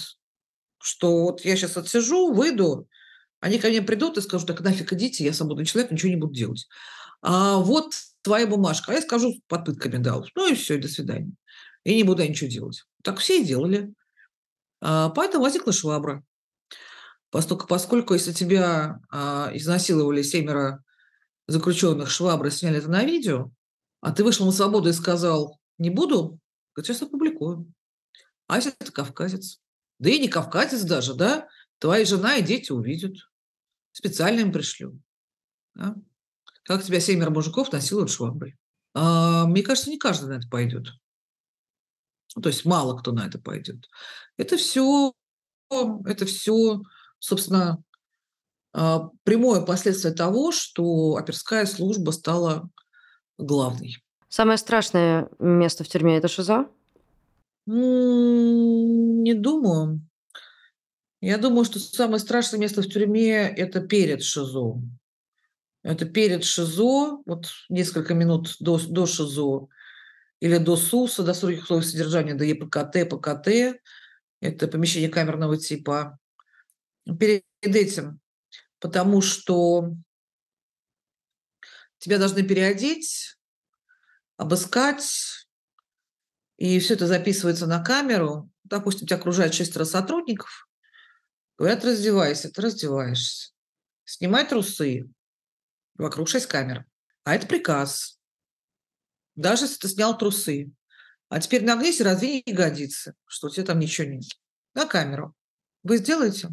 что 0.86 1.24
вот 1.24 1.44
я 1.44 1.56
сейчас 1.56 1.76
отсижу, 1.76 2.32
выйду, 2.32 2.88
они 3.40 3.58
ко 3.58 3.68
мне 3.68 3.82
придут 3.82 4.16
и 4.16 4.20
скажут, 4.20 4.46
так 4.46 4.60
нафиг 4.60 4.92
идите, 4.92 5.24
я 5.24 5.32
свободный 5.32 5.64
человек, 5.64 5.90
ничего 5.90 6.10
не 6.10 6.16
буду 6.16 6.32
делать. 6.32 6.68
а 7.22 7.58
вот 7.58 7.94
твоя 8.22 8.46
бумажка, 8.46 8.92
а 8.92 8.94
я 8.94 9.02
скажу, 9.02 9.34
под 9.48 9.64
пытками 9.64 9.98
дал. 9.98 10.26
Ну 10.34 10.50
и 10.50 10.54
все, 10.54 10.78
до 10.78 10.88
свидания. 10.88 11.32
И 11.84 11.94
не 11.94 12.04
буду 12.04 12.22
ничего 12.22 12.50
делать. 12.50 12.84
Так 13.02 13.18
все 13.18 13.40
и 13.40 13.44
делали. 13.44 13.92
А, 14.80 15.10
поэтому 15.10 15.44
возникла 15.44 15.72
швабра. 15.72 16.24
Поскольку, 17.30 17.66
поскольку 17.66 18.14
если 18.14 18.32
тебя 18.32 19.00
а, 19.10 19.50
изнасиловали 19.54 20.22
семеро 20.22 20.82
заключенных, 21.46 22.10
швабры 22.10 22.50
сняли 22.50 22.78
это 22.78 22.88
на 22.88 23.04
видео, 23.04 23.50
а 24.00 24.12
ты 24.12 24.24
вышел 24.24 24.46
на 24.46 24.52
свободу 24.52 24.88
и 24.88 24.92
сказал, 24.92 25.58
не 25.78 25.90
буду, 25.90 26.38
сейчас 26.76 27.02
опубликую. 27.02 27.72
А 28.48 28.56
если 28.56 28.72
это 28.78 28.92
кавказец? 28.92 29.60
Да 29.98 30.10
и 30.10 30.18
не 30.18 30.28
кавказец 30.28 30.82
даже, 30.82 31.14
да? 31.14 31.48
Твоя 31.78 32.04
жена 32.04 32.36
и 32.36 32.42
дети 32.42 32.72
увидят. 32.72 33.16
Специально 33.92 34.40
им 34.40 34.52
пришлю. 34.52 34.98
Да? 35.74 35.94
Как 36.64 36.82
тебя 36.82 37.00
семеро 37.00 37.30
мужиков 37.30 37.72
насилуют 37.72 38.10
шваброй. 38.10 38.56
А, 38.94 39.46
мне 39.46 39.62
кажется, 39.62 39.90
не 39.90 39.98
каждый 39.98 40.28
на 40.28 40.38
это 40.38 40.48
пойдет. 40.48 40.88
Ну, 42.34 42.42
то 42.42 42.48
есть 42.48 42.64
мало 42.64 42.96
кто 42.98 43.12
на 43.12 43.26
это 43.26 43.38
пойдет. 43.38 43.88
Это 44.36 44.56
все, 44.56 45.12
это 45.70 46.26
все, 46.26 46.82
собственно, 47.18 47.82
а, 48.72 49.10
прямое 49.22 49.62
последствие 49.62 50.12
того, 50.12 50.52
что 50.52 51.16
оперская 51.16 51.64
служба 51.66 52.10
стала 52.10 52.68
главной. 53.38 54.02
Самое 54.28 54.58
страшное 54.58 55.30
место 55.38 55.84
в 55.84 55.88
тюрьме– 55.88 56.16
это 56.18 56.28
ШИЗО? 56.28 56.68
Не 59.26 59.34
думаю. 59.34 60.06
Я 61.20 61.36
думаю, 61.36 61.64
что 61.64 61.80
самое 61.80 62.20
страшное 62.20 62.60
место 62.60 62.80
в 62.80 62.88
тюрьме– 62.88 63.48
это 63.48 63.80
перед 63.80 64.22
ШИЗО. 64.22 64.80
Это 65.82 66.04
перед 66.04 66.44
ШИЗО, 66.44 67.22
вот 67.26 67.48
несколько 67.68 68.14
минут 68.14 68.54
до, 68.60 68.78
до 68.78 69.04
ШИЗО 69.04 69.66
или 70.38 70.58
до 70.58 70.76
СУСа, 70.76 71.24
до 71.24 71.34
строгих 71.34 71.64
условий 71.64 71.82
содержания, 71.82 72.34
до 72.34 72.44
ЕПКТ, 72.44 73.10
ПКТ, 73.10 73.80
это 74.40 74.68
помещение 74.68 75.08
камерного 75.08 75.56
типа. 75.58 76.20
Перед 77.18 77.42
этим, 77.62 78.20
потому 78.78 79.22
что 79.22 79.90
тебя 81.98 82.18
должны 82.18 82.44
переодеть, 82.44 83.36
обыскать, 84.36 85.45
и 86.56 86.78
все 86.78 86.94
это 86.94 87.06
записывается 87.06 87.66
на 87.66 87.82
камеру. 87.82 88.50
Допустим, 88.64 89.06
тебя 89.06 89.18
окружает 89.18 89.54
шестеро 89.54 89.84
сотрудников, 89.84 90.68
говорят, 91.58 91.84
раздевайся, 91.84 92.50
ты 92.50 92.62
раздеваешься. 92.62 93.52
Снимай 94.04 94.48
трусы, 94.48 95.08
вокруг 95.94 96.28
шесть 96.28 96.46
камер. 96.46 96.84
А 97.24 97.34
это 97.34 97.46
приказ. 97.46 98.18
Даже 99.34 99.64
если 99.64 99.78
ты 99.78 99.88
снял 99.88 100.16
трусы. 100.16 100.72
А 101.28 101.40
теперь 101.40 101.64
нагнись 101.64 102.00
и 102.00 102.04
раздвинь 102.04 102.42
ягодицы, 102.46 103.14
что 103.26 103.48
у 103.48 103.50
тебя 103.50 103.66
там 103.66 103.80
ничего 103.80 104.06
нет. 104.06 104.24
На 104.74 104.86
камеру. 104.86 105.34
Вы 105.82 105.98
сделаете? 105.98 106.50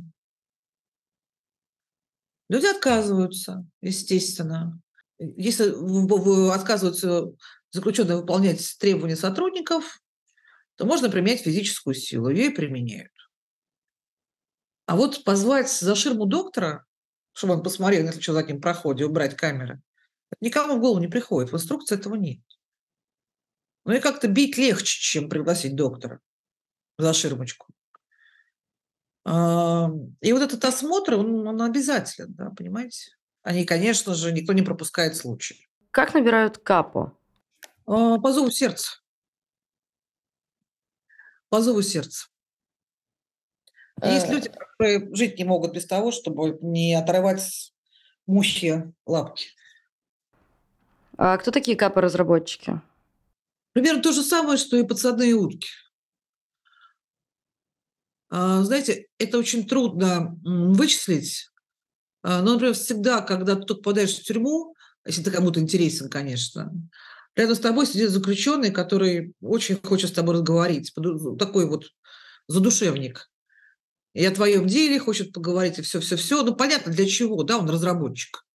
Люди 2.50 2.66
отказываются, 2.66 3.66
естественно. 3.82 4.82
Если 5.20 5.70
отказываются 6.52 7.34
заключенные 7.74 8.18
выполнять 8.18 8.78
требования 8.80 9.18
сотрудников, 9.18 10.00
то 10.76 10.86
можно 10.86 11.10
применять 11.10 11.42
физическую 11.42 11.94
силу. 11.94 12.30
Ее 12.30 12.48
и 12.48 12.56
применяют. 12.56 13.12
А 14.86 14.96
вот 14.96 15.26
позвать 15.26 15.70
за 15.70 15.96
ширму 15.96 16.26
доктора 16.26 16.86
чтобы 17.34 17.56
он 17.56 17.64
посмотрел, 17.64 18.06
если 18.06 18.22
что 18.22 18.34
за 18.34 18.44
ним 18.44 18.62
проходе, 18.62 19.06
убрать 19.06 19.36
камеры. 19.36 19.82
никому 20.40 20.78
в 20.78 20.80
голову 20.80 21.00
не 21.00 21.08
приходит. 21.08 21.52
В 21.52 21.56
инструкции 21.56 21.96
этого 21.96 22.16
нет. 22.16 22.42
Ну 23.86 23.94
и 23.94 24.00
как-то 24.00 24.28
бить 24.28 24.58
легче, 24.58 25.00
чем 25.02 25.30
пригласить 25.30 25.76
доктора 25.76 26.22
за 26.98 27.14
ширмочку. 27.14 27.68
И 29.26 29.30
вот 29.30 30.42
этот 30.42 30.64
осмотр, 30.64 31.16
он, 31.16 31.48
он 31.48 31.62
обязателен, 31.62 32.34
да, 32.34 32.52
понимаете? 32.52 33.12
Они, 33.42 33.66
конечно 33.66 34.14
же, 34.14 34.32
никто 34.32 34.54
не 34.54 34.62
пропускает 34.62 35.16
случай. 35.16 35.68
Как 35.92 36.14
набирают 36.14 36.60
капо? 36.60 37.18
А, 37.86 38.20
по 38.20 38.32
зову 38.34 38.50
сердца. 38.52 39.02
По 41.50 41.62
зову 41.62 41.82
сердца. 41.82 42.28
Есть 44.02 44.28
э. 44.28 44.34
люди, 44.34 44.50
которые 44.50 45.16
жить 45.16 45.38
не 45.38 45.44
могут 45.44 45.74
без 45.74 45.86
того, 45.86 46.12
чтобы 46.12 46.58
не 46.62 46.94
отрывать 46.96 47.74
мухи 48.26 48.94
лапки. 49.06 49.50
А 51.18 51.38
кто 51.38 51.52
такие 51.52 51.78
капы-разработчики? 51.78 52.82
Примерно 53.74 54.02
то 54.02 54.12
же 54.12 54.24
самое, 54.24 54.58
что 54.58 54.78
и 54.78 54.84
подсадные 54.84 55.34
утки. 55.34 55.70
А, 58.30 58.64
знаете, 58.64 59.08
это 59.20 59.38
очень 59.38 59.68
трудно 59.68 60.36
вычислить. 60.44 61.52
А, 62.24 62.42
но, 62.42 62.54
например, 62.54 62.74
всегда, 62.74 63.22
когда 63.22 63.56
ты 63.56 63.76
попадаешь 63.76 64.16
в 64.18 64.24
тюрьму, 64.24 64.76
если 65.06 65.22
ты 65.22 65.32
кому-то 65.32 65.60
интересен, 65.60 66.10
конечно, 66.10 66.72
рядом 67.36 67.56
с 67.56 67.60
тобой 67.60 67.86
сидит 67.86 68.10
заключенный, 68.10 68.72
который 68.72 69.34
очень 69.42 69.80
хочет 69.82 70.10
с 70.10 70.14
тобой 70.14 70.36
разговорить. 70.36 70.94
Такой 71.38 71.66
вот 71.68 71.86
задушевник 72.48 73.30
и 74.14 74.24
о 74.26 74.32
твоем 74.32 74.68
деле 74.68 75.00
хочет 75.00 75.34
поговорить, 75.34 75.80
и 75.80 75.82
все-все-все. 75.82 76.44
Ну, 76.44 76.56
понятно, 76.56 76.92
для 76.92 77.08
чего, 77.08 77.44
да, 77.44 77.58
он 77.58 77.70
разработчик. 77.70 78.46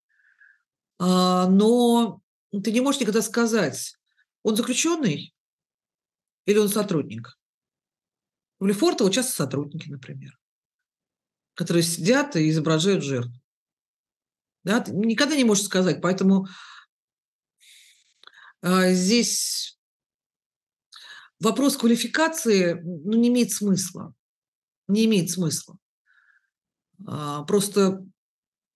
А, 0.98 1.48
но 1.48 2.20
ты 2.50 2.70
не 2.70 2.80
можешь 2.80 3.00
никогда 3.00 3.22
сказать, 3.22 3.96
он 4.42 4.56
заключенный 4.56 5.34
или 6.46 6.58
он 6.58 6.68
сотрудник. 6.68 7.36
В 8.60 8.66
Лефортово 8.66 9.10
часто 9.10 9.32
сотрудники, 9.32 9.88
например, 9.88 10.38
которые 11.54 11.82
сидят 11.82 12.36
и 12.36 12.48
изображают 12.50 13.04
жертву. 13.04 13.34
Да, 14.64 14.80
ты 14.80 14.92
никогда 14.92 15.36
не 15.36 15.44
можешь 15.44 15.64
сказать, 15.64 16.00
поэтому 16.00 16.46
здесь 18.62 19.78
вопрос 21.40 21.76
квалификации 21.76 22.80
ну, 22.82 23.16
не 23.16 23.28
имеет 23.28 23.52
смысла 23.52 24.14
не 24.88 25.04
имеет 25.04 25.30
смысла. 25.30 25.78
А, 27.06 27.44
просто 27.44 28.04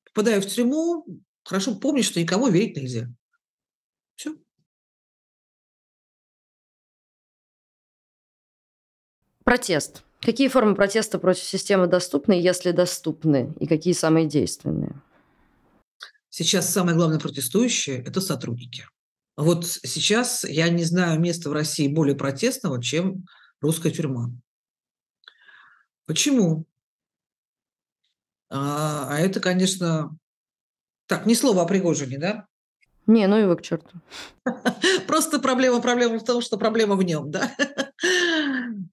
попадая 0.04 0.40
в 0.40 0.46
тюрьму, 0.46 1.04
хорошо 1.42 1.74
помнить, 1.74 2.04
что 2.04 2.20
никому 2.20 2.48
верить 2.48 2.76
нельзя. 2.76 3.08
Все. 4.14 4.36
Протест. 9.42 10.04
Какие 10.20 10.46
формы 10.46 10.76
протеста 10.76 11.18
против 11.18 11.42
системы 11.42 11.88
доступны, 11.88 12.34
если 12.34 12.70
доступны, 12.70 13.52
и 13.58 13.66
какие 13.66 13.92
самые 13.92 14.28
действенные? 14.28 15.02
Сейчас 16.28 16.72
самое 16.72 16.96
главное 16.96 17.18
протестующие– 17.18 18.02
это 18.06 18.20
сотрудники. 18.20 18.86
Вот 19.36 19.66
сейчас 19.66 20.44
я 20.44 20.68
не 20.68 20.84
знаю 20.84 21.18
места 21.18 21.48
в 21.48 21.52
России 21.52 21.88
более 21.88 22.14
протестного, 22.14 22.82
чем 22.82 23.26
русская 23.60 23.90
тюрьма. 23.90 24.30
Почему? 26.06 26.66
А, 28.50 29.08
а 29.10 29.18
это, 29.18 29.40
конечно... 29.40 30.16
Так, 31.06 31.26
ни 31.26 31.34
слова 31.34 31.62
о 31.62 31.66
Пригожине, 31.66 32.18
да? 32.18 32.46
Не, 33.06 33.26
ну 33.26 33.36
его 33.36 33.56
к 33.56 33.62
черту. 33.62 34.00
Просто 35.06 35.38
проблема, 35.38 35.80
проблема 35.80 36.18
в 36.18 36.24
том, 36.24 36.40
что 36.40 36.56
проблема 36.56 36.96
в 36.96 37.02
нем, 37.02 37.30
да? 37.30 37.50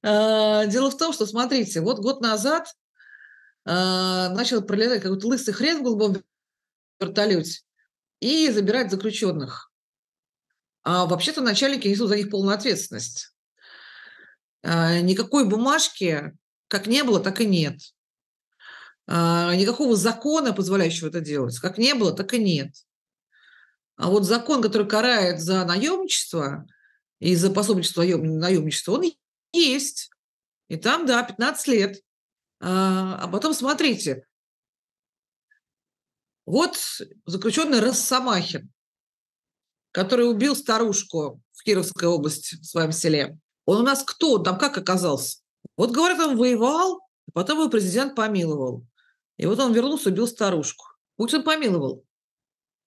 А, 0.02 0.66
дело 0.68 0.92
в 0.92 0.98
том, 0.98 1.12
что, 1.12 1.26
смотрите, 1.26 1.82
вот 1.82 2.00
год 2.00 2.22
назад 2.22 2.74
а, 3.66 4.30
начал 4.30 4.62
пролетать 4.62 5.02
какой-то 5.02 5.28
лысый 5.28 5.54
хрен 5.54 5.80
в 5.80 5.84
голубом 5.84 6.24
вертолете 7.02 7.62
и 8.22 8.50
забирать 8.50 8.92
заключенных. 8.92 9.69
А 10.84 11.06
вообще-то 11.06 11.42
начальники 11.42 11.88
несут 11.88 12.10
за 12.10 12.18
них 12.18 12.30
полную 12.30 12.56
ответственность. 12.56 13.34
Никакой 14.64 15.48
бумажки 15.48 16.34
как 16.70 16.88
не 16.88 17.04
было, 17.04 17.20
так 17.20 17.42
и 17.42 17.46
нет. 17.46 17.80
А, 19.08 19.56
никакого 19.56 19.96
закона, 19.96 20.54
позволяющего 20.54 21.08
это 21.08 21.20
делать, 21.20 21.58
как 21.60 21.80
не 21.80 21.96
было, 21.96 22.14
так 22.14 22.34
и 22.34 22.40
нет. 22.40 22.76
А 23.96 24.08
вот 24.10 24.24
закон, 24.24 24.62
который 24.62 24.88
карает 24.88 25.42
за 25.42 25.66
наемничество 25.66 26.66
и 27.20 27.36
за 27.36 27.50
пособничество 27.50 28.04
наемничества, 28.04 28.94
он 28.94 29.12
есть. 29.52 30.12
И 30.68 30.78
там, 30.78 31.08
да, 31.08 31.24
15 31.24 31.68
лет. 31.68 32.02
А, 32.62 33.18
а 33.24 33.28
потом 33.28 33.56
смотрите. 33.56 34.28
Вот 36.46 36.78
заключенный 37.26 37.80
Росомахин, 37.80 38.72
который 39.92 40.30
убил 40.30 40.56
старушку 40.56 41.42
в 41.54 41.64
Кировской 41.64 42.08
области, 42.08 42.56
в 42.56 42.66
своем 42.66 42.92
селе. 42.92 43.38
Он 43.66 43.82
у 43.82 43.84
нас 43.84 44.04
кто? 44.04 44.34
Он 44.34 44.44
там 44.44 44.58
как 44.58 44.78
оказался? 44.78 45.40
Вот, 45.78 45.92
говорят, 45.92 46.20
он 46.20 46.38
воевал, 46.38 47.00
а 47.28 47.32
потом 47.34 47.60
его 47.60 47.70
президент 47.70 48.16
помиловал. 48.16 48.86
И 49.38 49.46
вот 49.46 49.60
он 49.60 49.74
вернулся, 49.74 50.10
убил 50.10 50.28
старушку. 50.28 50.86
Путин 51.16 51.44
помиловал. 51.44 52.04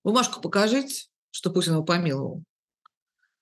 Бумажку 0.04 0.40
покажите. 0.40 1.06
что 1.30 1.50
Путин 1.50 1.74
его 1.74 1.84
помиловал. 1.84 2.42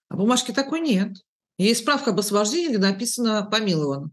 А 0.08 0.16
бумажки 0.16 0.52
такой 0.52 0.80
нет. 0.80 1.16
Есть 1.58 1.82
справка 1.82 2.10
об 2.10 2.20
освобождении, 2.20 2.68
где 2.68 2.78
написано 2.78 3.42
«помилован». 3.42 4.12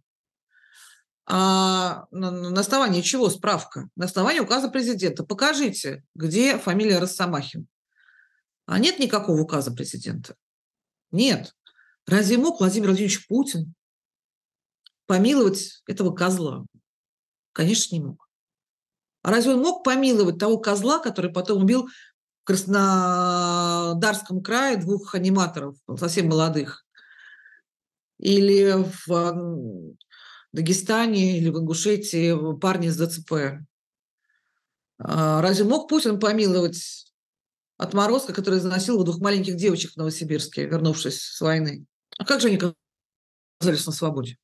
А 1.29 2.05
на, 2.11 2.59
основании 2.59 3.01
чего 3.01 3.29
справка? 3.29 3.89
На 3.95 4.05
основании 4.05 4.39
указа 4.39 4.69
президента. 4.69 5.23
Покажите, 5.23 6.03
где 6.15 6.57
фамилия 6.57 6.99
Росомахин. 6.99 7.67
А 8.67 8.79
нет 8.79 8.99
никакого 8.99 9.41
указа 9.41 9.71
президента. 9.71 10.35
Нет. 11.11 11.55
Разве 12.05 12.37
мог 12.37 12.59
Владимир 12.59 12.89
Владимирович 12.89 13.25
Путин 13.27 13.73
помиловать 15.05 15.81
этого 15.87 16.13
козла? 16.13 16.65
Конечно, 17.53 17.95
не 17.95 18.01
мог. 18.01 18.29
А 19.23 19.31
разве 19.31 19.53
он 19.53 19.61
мог 19.61 19.85
помиловать 19.85 20.37
того 20.37 20.57
козла, 20.57 20.99
который 20.99 21.31
потом 21.31 21.63
убил 21.63 21.87
в 21.87 22.43
Краснодарском 22.43 24.43
крае 24.43 24.77
двух 24.77 25.15
аниматоров, 25.15 25.77
совсем 25.97 26.27
молодых? 26.27 26.85
Или 28.19 28.83
в 29.05 29.95
Дагестане, 30.51 31.37
или 31.37 31.49
в 31.49 31.57
Ингушетии 31.57 32.59
парни 32.59 32.87
из 32.87 32.97
ДЦП? 32.97 33.63
А 34.99 35.41
разве 35.41 35.63
мог 35.63 35.87
Путин 35.87 36.19
помиловать 36.19 37.06
отморозка, 37.77 38.33
который 38.33 38.59
заносил 38.59 39.03
двух 39.03 39.19
маленьких 39.19 39.55
девочек 39.55 39.93
в 39.93 39.97
Новосибирске, 39.97 40.65
вернувшись 40.65 41.21
с 41.21 41.41
войны? 41.41 41.85
А 42.17 42.25
как 42.25 42.41
же 42.41 42.47
они 42.47 42.57
оказались 42.57 43.85
на 43.85 43.91
свободе, 43.91 44.37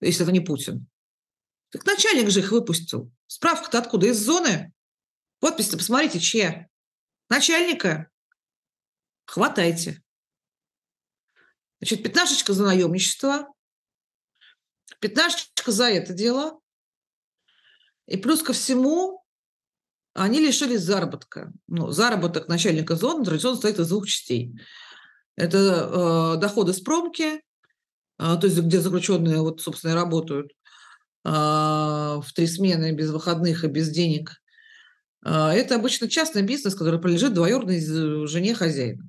если 0.00 0.22
это 0.22 0.32
не 0.32 0.40
Путин? 0.40 0.86
Так 1.70 1.86
начальник 1.86 2.30
же 2.30 2.40
их 2.40 2.52
выпустил. 2.52 3.10
Справка-то 3.26 3.78
откуда? 3.78 4.06
Из 4.06 4.18
зоны? 4.18 4.72
Подпись-то 5.40 5.78
посмотрите, 5.78 6.20
чья. 6.20 6.68
Начальника. 7.30 8.10
Хватайте. 9.24 10.02
Значит, 11.80 12.02
пятнашечка 12.04 12.52
за 12.52 12.64
наемничество, 12.64 13.52
пятнашечка 15.00 15.72
за 15.72 15.90
это 15.90 16.12
дело. 16.12 16.60
И 18.06 18.16
плюс 18.16 18.42
ко 18.42 18.52
всему, 18.52 19.21
они 20.14 20.40
лишились 20.40 20.82
заработка. 20.82 21.52
Ну, 21.68 21.90
заработок 21.90 22.48
начальника 22.48 22.96
зоны 22.96 23.24
традиционно 23.24 23.56
состоит 23.56 23.78
из 23.78 23.88
двух 23.88 24.06
частей. 24.06 24.54
Это 25.36 25.58
э, 26.36 26.40
доходы 26.40 26.72
с 26.74 26.80
промки, 26.80 27.36
э, 27.36 27.40
то 28.18 28.40
есть 28.42 28.58
где 28.58 28.80
заключенные, 28.80 29.40
вот, 29.40 29.62
собственно, 29.62 29.94
работают, 29.94 30.52
э, 31.24 31.30
в 31.30 32.26
три 32.34 32.46
смены 32.46 32.92
без 32.92 33.10
выходных 33.10 33.64
и 33.64 33.68
без 33.68 33.88
денег. 33.90 34.34
Э, 35.24 35.48
это 35.48 35.76
обычно 35.76 36.08
частный 36.08 36.42
бизнес, 36.42 36.74
который 36.74 37.00
принадлежит 37.00 37.32
двоюродной 37.32 37.80
жене 38.26 38.54
хозяина. 38.54 39.08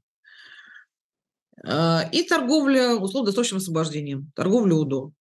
Э, 1.66 2.10
и 2.14 2.24
торговля 2.24 2.96
условно-досрочным 2.96 3.58
освобождением, 3.58 4.32
торговля 4.36 4.76
УДО. 4.76 5.12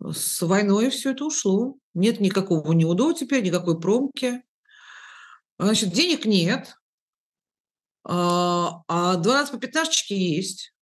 С 0.00 0.40
войной 0.40 0.88
все 0.88 1.12
это 1.12 1.26
ушло. 1.26 1.76
Нет 1.92 2.20
никакого 2.20 2.72
ни 2.72 2.84
УДО 2.84 3.12
теперь, 3.12 3.44
никакой 3.44 3.78
промки. 3.78 4.42
Значит, 5.62 5.92
денег 5.92 6.24
нет, 6.24 6.74
а, 8.04 8.82
а 8.88 9.16
12 9.16 9.52
по 9.52 9.58
15 9.58 10.10
есть. 10.10 10.74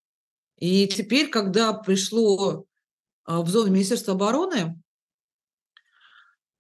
И 0.57 0.87
теперь, 0.89 1.29
когда 1.29 1.75
пришло 1.75 2.65
а, 3.25 3.43
в 3.43 3.49
зону 3.51 3.71
Министерства 3.71 4.15
обороны, 4.15 4.81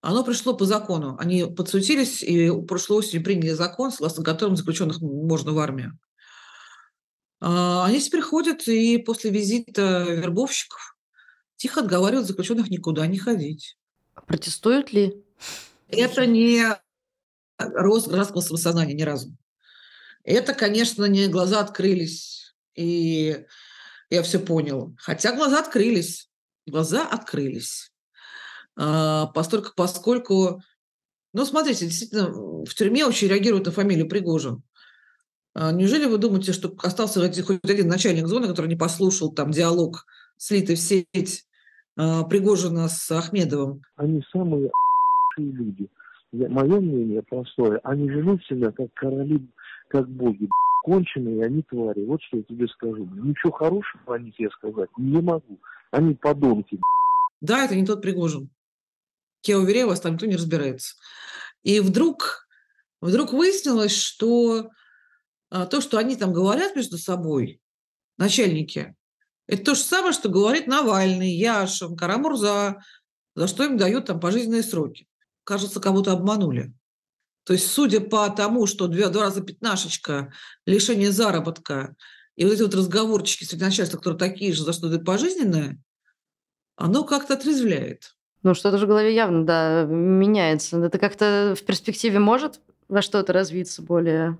оно 0.02 0.22
пришло 0.22 0.54
по 0.54 0.66
закону. 0.66 1.16
Они 1.18 1.44
подсуетились 1.44 2.22
и 2.22 2.50
прошлой 2.66 2.98
осенью 2.98 3.24
приняли 3.24 3.52
закон, 3.52 3.90
согласно 3.90 4.22
которому 4.22 4.56
заключенных 4.56 5.00
можно 5.00 5.52
в 5.52 5.58
армию. 5.58 5.98
А, 7.40 7.86
они 7.86 8.00
теперь 8.00 8.20
ходят 8.20 8.68
и 8.68 8.98
после 8.98 9.30
визита 9.30 10.04
вербовщиков 10.06 10.98
тихо 11.56 11.80
отговаривают 11.80 12.26
заключенных 12.26 12.68
никуда 12.68 13.06
не 13.06 13.18
ходить. 13.18 13.78
Протестуют 14.26 14.92
ли? 14.92 15.24
Это 15.88 16.26
не 16.26 16.76
гражданского 17.68 18.40
самосознания 18.40 18.94
ни 18.94 19.02
разу. 19.02 19.36
Это, 20.24 20.54
конечно, 20.54 21.04
не 21.06 21.28
глаза 21.28 21.60
открылись, 21.60 22.54
и 22.74 23.44
я 24.10 24.22
все 24.22 24.38
понял. 24.38 24.94
Хотя 24.98 25.34
глаза 25.34 25.60
открылись. 25.60 26.28
Глаза 26.66 27.06
открылись. 27.06 27.90
А, 28.76 29.26
постольку, 29.26 29.70
поскольку, 29.76 30.62
ну, 31.32 31.44
смотрите, 31.44 31.86
действительно, 31.86 32.30
в 32.30 32.74
тюрьме 32.74 33.06
очень 33.06 33.28
реагируют 33.28 33.66
на 33.66 33.72
фамилию 33.72 34.08
Пригожин. 34.08 34.62
А, 35.54 35.72
неужели 35.72 36.06
вы 36.06 36.18
думаете, 36.18 36.52
что 36.52 36.74
остался 36.82 37.20
хоть 37.42 37.60
один 37.64 37.88
начальник 37.88 38.26
зоны, 38.26 38.46
который 38.46 38.68
не 38.68 38.76
послушал 38.76 39.32
там 39.32 39.50
диалог, 39.50 40.06
слитый 40.36 40.76
в 40.76 40.80
сеть 40.80 41.44
а, 41.96 42.24
Пригожина 42.24 42.88
с 42.88 43.10
Ахмедовым? 43.10 43.82
Они 43.96 44.22
самые 44.32 44.70
люди. 45.36 45.88
Мое 46.32 46.80
мнение 46.80 47.22
простое. 47.22 47.80
Они 47.82 48.08
ведут 48.08 48.44
себя 48.44 48.70
как 48.70 48.92
короли 48.94 49.40
как 49.88 50.08
боги. 50.08 50.48
Конченые 50.84 51.44
они 51.44 51.62
твари. 51.62 52.04
Вот 52.06 52.22
что 52.22 52.38
я 52.38 52.42
тебе 52.44 52.66
скажу. 52.68 53.04
Ничего 53.04 53.52
хорошего 53.52 54.14
о 54.14 54.18
них 54.18 54.34
я 54.38 54.48
сказать 54.50 54.88
не 54.96 55.20
могу. 55.20 55.60
Они 55.90 56.14
подонки. 56.14 56.80
Да, 57.40 57.64
это 57.64 57.74
не 57.74 57.84
тот 57.84 58.02
Пригожин. 58.02 58.50
Я 59.44 59.58
уверяю 59.58 59.88
вас, 59.88 60.00
там 60.00 60.12
никто 60.12 60.26
не 60.26 60.36
разбирается. 60.36 60.94
И 61.62 61.80
вдруг, 61.80 62.46
вдруг 63.00 63.32
выяснилось, 63.32 63.96
что 63.96 64.70
а, 65.50 65.66
то, 65.66 65.80
что 65.80 65.98
они 65.98 66.16
там 66.16 66.32
говорят 66.32 66.76
между 66.76 66.98
собой, 66.98 67.60
начальники, 68.18 68.94
это 69.46 69.64
то 69.64 69.74
же 69.74 69.80
самое, 69.80 70.12
что 70.12 70.28
говорит 70.28 70.66
Навальный, 70.66 71.30
Яшин, 71.30 71.96
Карамурза, 71.96 72.82
за 73.34 73.46
что 73.48 73.64
им 73.64 73.76
дают 73.76 74.06
там 74.06 74.20
пожизненные 74.20 74.62
сроки. 74.62 75.06
Кажется, 75.44 75.80
кого-то 75.80 76.12
обманули. 76.12 76.72
То 77.44 77.54
есть, 77.54 77.70
судя 77.70 78.00
по 78.00 78.28
тому, 78.30 78.66
что 78.66 78.86
два, 78.86 79.08
два 79.08 79.22
раза 79.22 79.40
пятнашечка, 79.40 80.32
лишение 80.66 81.10
заработка 81.10 81.96
и 82.36 82.44
вот 82.44 82.52
эти 82.52 82.62
вот 82.62 82.74
разговорчики 82.74 83.44
среди 83.44 83.64
начальства, 83.64 83.98
которые 83.98 84.18
такие 84.18 84.52
же, 84.52 84.62
за 84.62 84.72
что 84.72 84.88
это 84.88 85.04
пожизненное, 85.04 85.78
оно 86.76 87.04
как-то 87.04 87.34
отрезвляет. 87.34 88.14
Ну, 88.42 88.54
что-то 88.54 88.78
же 88.78 88.86
в 88.86 88.88
голове 88.88 89.14
явно, 89.14 89.44
да, 89.44 89.84
меняется. 89.84 90.78
Это 90.78 90.98
как-то 90.98 91.54
в 91.58 91.62
перспективе 91.64 92.18
может 92.18 92.60
во 92.88 93.02
что-то 93.02 93.32
развиться 93.32 93.82
более 93.82 94.38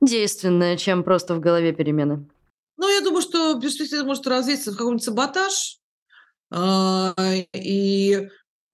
действенное, 0.00 0.76
чем 0.76 1.02
просто 1.02 1.34
в 1.34 1.40
голове 1.40 1.72
перемены? 1.72 2.28
Ну, 2.76 2.88
я 2.88 3.00
думаю, 3.00 3.22
что 3.22 3.54
в 3.54 3.60
перспективе 3.60 4.02
может 4.02 4.26
развиться 4.26 4.72
в 4.72 4.76
какой-нибудь 4.76 5.04
саботаж, 5.04 5.78
а, 6.50 7.14
и 7.52 8.28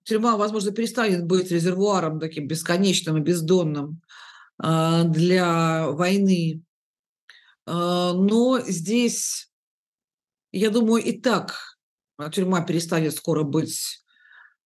тюрьма, 0.08 0.36
возможно, 0.36 0.72
перестанет 0.72 1.24
быть 1.24 1.50
резервуаром 1.50 2.18
таким 2.18 2.48
бесконечным 2.48 3.18
и 3.18 3.20
бездонным 3.20 4.00
а, 4.58 5.04
для 5.04 5.88
войны. 5.90 6.62
А, 7.66 8.14
но 8.14 8.60
здесь, 8.60 9.50
я 10.50 10.70
думаю, 10.70 11.04
и 11.04 11.12
так 11.20 11.78
тюрьма 12.32 12.62
перестанет 12.62 13.14
скоро 13.14 13.42
быть 13.42 14.02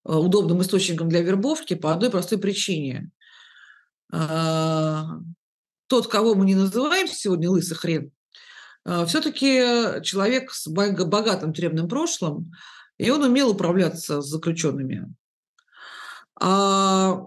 а, 0.05 0.19
удобным 0.21 0.63
источником 0.63 1.09
для 1.09 1.23
вербовки 1.23 1.75
по 1.75 1.93
одной 1.93 2.11
простой 2.11 2.39
причине. 2.39 3.11
Тот, 4.11 6.07
кого 6.09 6.35
мы 6.35 6.45
не 6.45 6.55
называем 6.55 7.09
сегодня 7.09 7.49
лысый 7.49 7.79
хрен, 7.79 8.13
все-таки 9.07 10.03
человек 10.03 10.51
с 10.53 10.69
богатым 10.69 11.55
тюремным 11.55 11.89
прошлым, 11.89 12.53
и 12.99 13.09
он 13.09 13.23
умел 13.23 13.51
управляться 13.51 14.21
с 14.21 14.27
заключенными. 14.27 15.15
А 16.41 17.25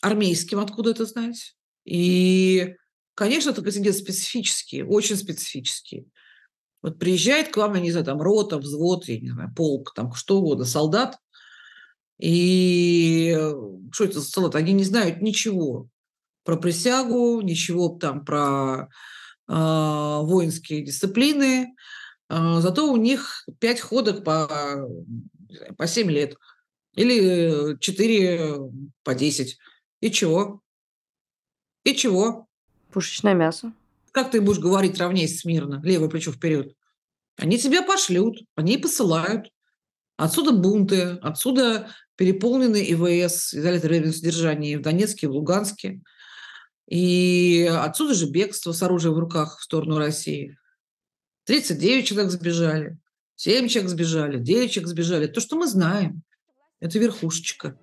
армейским 0.00 0.58
откуда 0.58 0.90
это 0.90 1.06
знать? 1.06 1.54
И, 1.84 2.74
конечно, 3.14 3.50
это 3.50 3.62
контингент 3.62 3.96
специфический, 3.96 4.82
очень 4.82 5.16
специфический. 5.16 6.08
Вот 6.82 6.98
приезжает 6.98 7.48
к 7.48 7.56
вам, 7.56 7.74
я 7.74 7.80
не 7.80 7.90
знаю, 7.90 8.04
там 8.06 8.20
рота, 8.20 8.58
взвод, 8.58 9.08
я 9.08 9.18
не 9.18 9.30
знаю, 9.30 9.52
полк, 9.54 9.94
там 9.94 10.12
что 10.12 10.38
угодно, 10.38 10.64
солдат, 10.64 11.18
и 12.18 13.36
что 13.92 14.04
это 14.04 14.20
за 14.20 14.30
солдат? 14.30 14.54
Они 14.56 14.72
не 14.72 14.84
знают 14.84 15.20
ничего 15.20 15.88
про 16.44 16.56
присягу, 16.56 17.40
ничего 17.40 17.88
там 17.88 18.24
про 18.24 18.88
э, 19.48 19.52
воинские 19.52 20.84
дисциплины, 20.84 21.74
э, 22.28 22.60
зато 22.60 22.92
у 22.92 22.96
них 22.96 23.46
пять 23.58 23.80
ходок 23.80 24.22
по, 24.22 24.86
по 25.78 25.86
7 25.86 26.10
лет– 26.10 26.36
или 26.94 27.76
4 27.78 28.58
по 29.02 29.14
10. 29.14 29.58
И 30.00 30.10
чего? 30.10 30.60
И 31.84 31.94
чего? 31.94 32.46
Пушечное 32.90 33.34
мясо. 33.34 33.72
Как 34.12 34.30
ты 34.30 34.40
будешь 34.40 34.60
говорить 34.60 34.98
равнейся 34.98 35.38
смирно, 35.38 35.80
левое 35.84 36.08
плечо 36.08 36.32
вперед? 36.32 36.74
Они 37.36 37.58
тебя 37.58 37.82
пошлют, 37.82 38.38
они 38.54 38.78
посылают. 38.78 39.50
Отсюда 40.16 40.52
бунты, 40.52 41.18
отсюда 41.20 41.90
переполненные 42.16 42.92
ИВС, 42.92 43.54
изоляторы 43.54 43.94
временного 43.94 44.14
содержания 44.14 44.78
в 44.78 44.82
Донецке, 44.82 45.26
в 45.26 45.32
Луганске. 45.32 46.00
И 46.88 47.68
отсюда 47.68 48.14
же 48.14 48.26
бегство 48.26 48.70
с 48.72 48.82
оружием 48.82 49.14
в 49.14 49.18
руках 49.18 49.58
в 49.58 49.64
сторону 49.64 49.98
России. 49.98 50.56
39 51.46 52.06
человек 52.06 52.30
сбежали, 52.30 52.98
7 53.36 53.68
человек 53.68 53.90
сбежали, 53.90 54.38
9 54.38 54.70
человек 54.70 54.90
сбежали. 54.90 55.26
То, 55.26 55.40
что 55.40 55.56
мы 55.56 55.66
знаем, 55.66 56.22
это 56.80 56.98
верхушечка. 56.98 57.76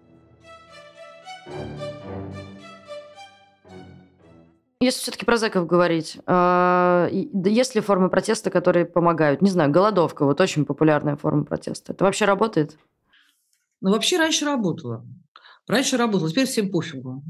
Если 4.79 4.99
все-таки 4.99 5.25
про 5.25 5.37
зэков 5.37 5.67
говорить, 5.67 6.17
э, 6.25 7.09
есть 7.11 7.75
ли 7.75 7.81
формы 7.81 8.09
протеста, 8.09 8.49
которые 8.49 8.85
помогают? 8.85 9.43
Не 9.43 9.51
знаю, 9.51 9.69
голодовка, 9.69 10.25
вот 10.25 10.41
очень 10.41 10.65
популярная 10.65 11.15
форма 11.15 11.45
протеста. 11.45 11.93
Это 11.93 12.03
вообще 12.03 12.25
работает? 12.25 12.77
Ну, 13.79 13.91
вообще 13.91 14.17
раньше 14.17 14.45
работала. 14.45 15.05
Раньше 15.67 15.97
работала, 15.97 16.31
теперь 16.31 16.47
всем 16.47 16.71
пофигу. 16.71 17.23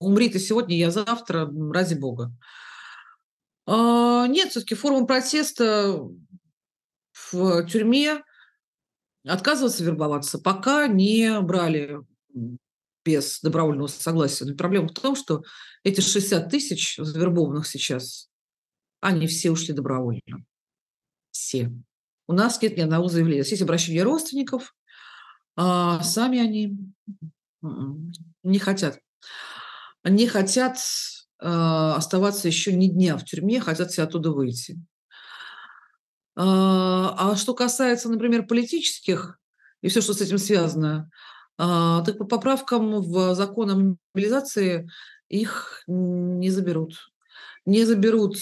Умри 0.00 0.28
ты 0.28 0.40
сегодня, 0.40 0.76
я 0.76 0.90
завтра, 0.90 1.48
ради 1.72 1.94
бога. 1.94 2.32
А, 3.66 4.26
нет, 4.26 4.50
все-таки 4.50 4.74
форма 4.74 5.06
протеста 5.06 6.00
в 7.12 7.64
тюрьме 7.66 8.22
отказываться 9.24 9.84
вербоваться, 9.84 10.38
пока 10.38 10.86
не 10.86 11.40
брали 11.40 11.98
без 13.04 13.40
добровольного 13.40 13.86
согласия. 13.86 14.44
Но 14.44 14.54
проблема 14.54 14.88
в 14.88 14.92
том, 14.92 15.16
что 15.16 15.42
эти 15.82 16.00
60 16.00 16.50
тысяч 16.50 16.96
завербованных 16.98 17.66
сейчас, 17.66 18.28
они 19.00 19.26
все 19.26 19.50
ушли 19.50 19.74
добровольно. 19.74 20.44
Все. 21.30 21.72
У 22.26 22.32
нас 22.32 22.60
нет 22.60 22.76
ни 22.76 22.82
одного 22.82 23.08
заявления. 23.08 23.42
Есть 23.42 23.62
обращение 23.62 24.02
родственников, 24.02 24.74
а 25.56 26.02
сами 26.02 26.38
они 26.38 26.76
м-м, 27.62 28.12
не 28.42 28.58
хотят. 28.58 28.98
Не 30.04 30.26
хотят 30.26 30.78
а, 31.40 31.96
оставаться 31.96 32.48
еще 32.48 32.72
ни 32.72 32.88
дня 32.88 33.16
в 33.16 33.24
тюрьме, 33.24 33.60
хотят 33.60 33.90
все 33.90 34.02
оттуда 34.02 34.30
выйти. 34.30 34.78
А, 36.40 37.32
а 37.32 37.36
что 37.36 37.52
касается, 37.52 38.08
например, 38.08 38.46
политических 38.46 39.40
и 39.82 39.88
все, 39.88 40.00
что 40.00 40.14
с 40.14 40.20
этим 40.20 40.38
связано, 40.38 41.10
а, 41.56 42.04
так 42.04 42.18
по 42.18 42.24
поправкам 42.24 43.00
в 43.00 43.34
закон 43.34 43.70
о 43.70 43.96
мобилизации 44.14 44.88
их 45.28 45.82
не 45.88 46.50
заберут. 46.50 47.10
Не 47.66 47.84
заберут 47.84 48.38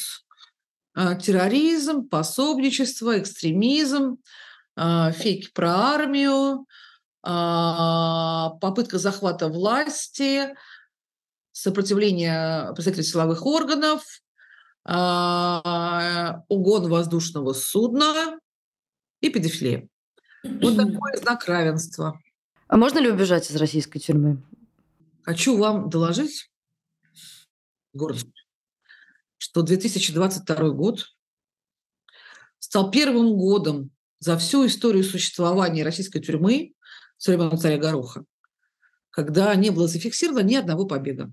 терроризм, 0.94 2.08
пособничество, 2.08 3.18
экстремизм, 3.18 4.18
фейки 4.76 5.50
про 5.52 5.74
армию, 5.94 6.66
попытка 7.22 8.98
захвата 8.98 9.48
власти– 9.48 10.54
сопротивление 11.56 12.74
представителей 12.74 13.04
силовых 13.04 13.46
органов, 13.46 14.02
а, 14.02 14.25
угон 14.86 16.88
воздушного 16.88 17.54
судна 17.54 18.38
и 19.20 19.30
педофилия. 19.30 19.88
Вот 20.44 20.76
такой 20.76 21.16
знак 21.16 21.44
равенства. 21.46 22.20
А 22.68 22.76
можно 22.76 23.00
ли 23.00 23.10
убежать 23.10 23.50
из 23.50 23.56
российской 23.56 23.98
тюрьмы? 23.98 24.44
Хочу 25.22 25.58
вам 25.58 25.90
доложить, 25.90 26.52
город, 27.92 28.18
что 29.38 29.62
2022 29.62 30.70
год 30.70 31.16
стал 32.60 32.92
первым 32.92 33.36
годом 33.36 33.90
за 34.20 34.38
всю 34.38 34.66
историю 34.66 35.02
существования 35.02 35.82
российской 35.82 36.20
тюрьмы 36.20 36.74
с 37.16 37.26
времен 37.26 37.58
царя 37.58 37.78
Гороха, 37.78 38.24
когда 39.10 39.52
не 39.56 39.70
было 39.70 39.88
зафиксировано 39.88 40.44
ни 40.44 40.54
одного 40.54 40.86
побега. 40.86 41.32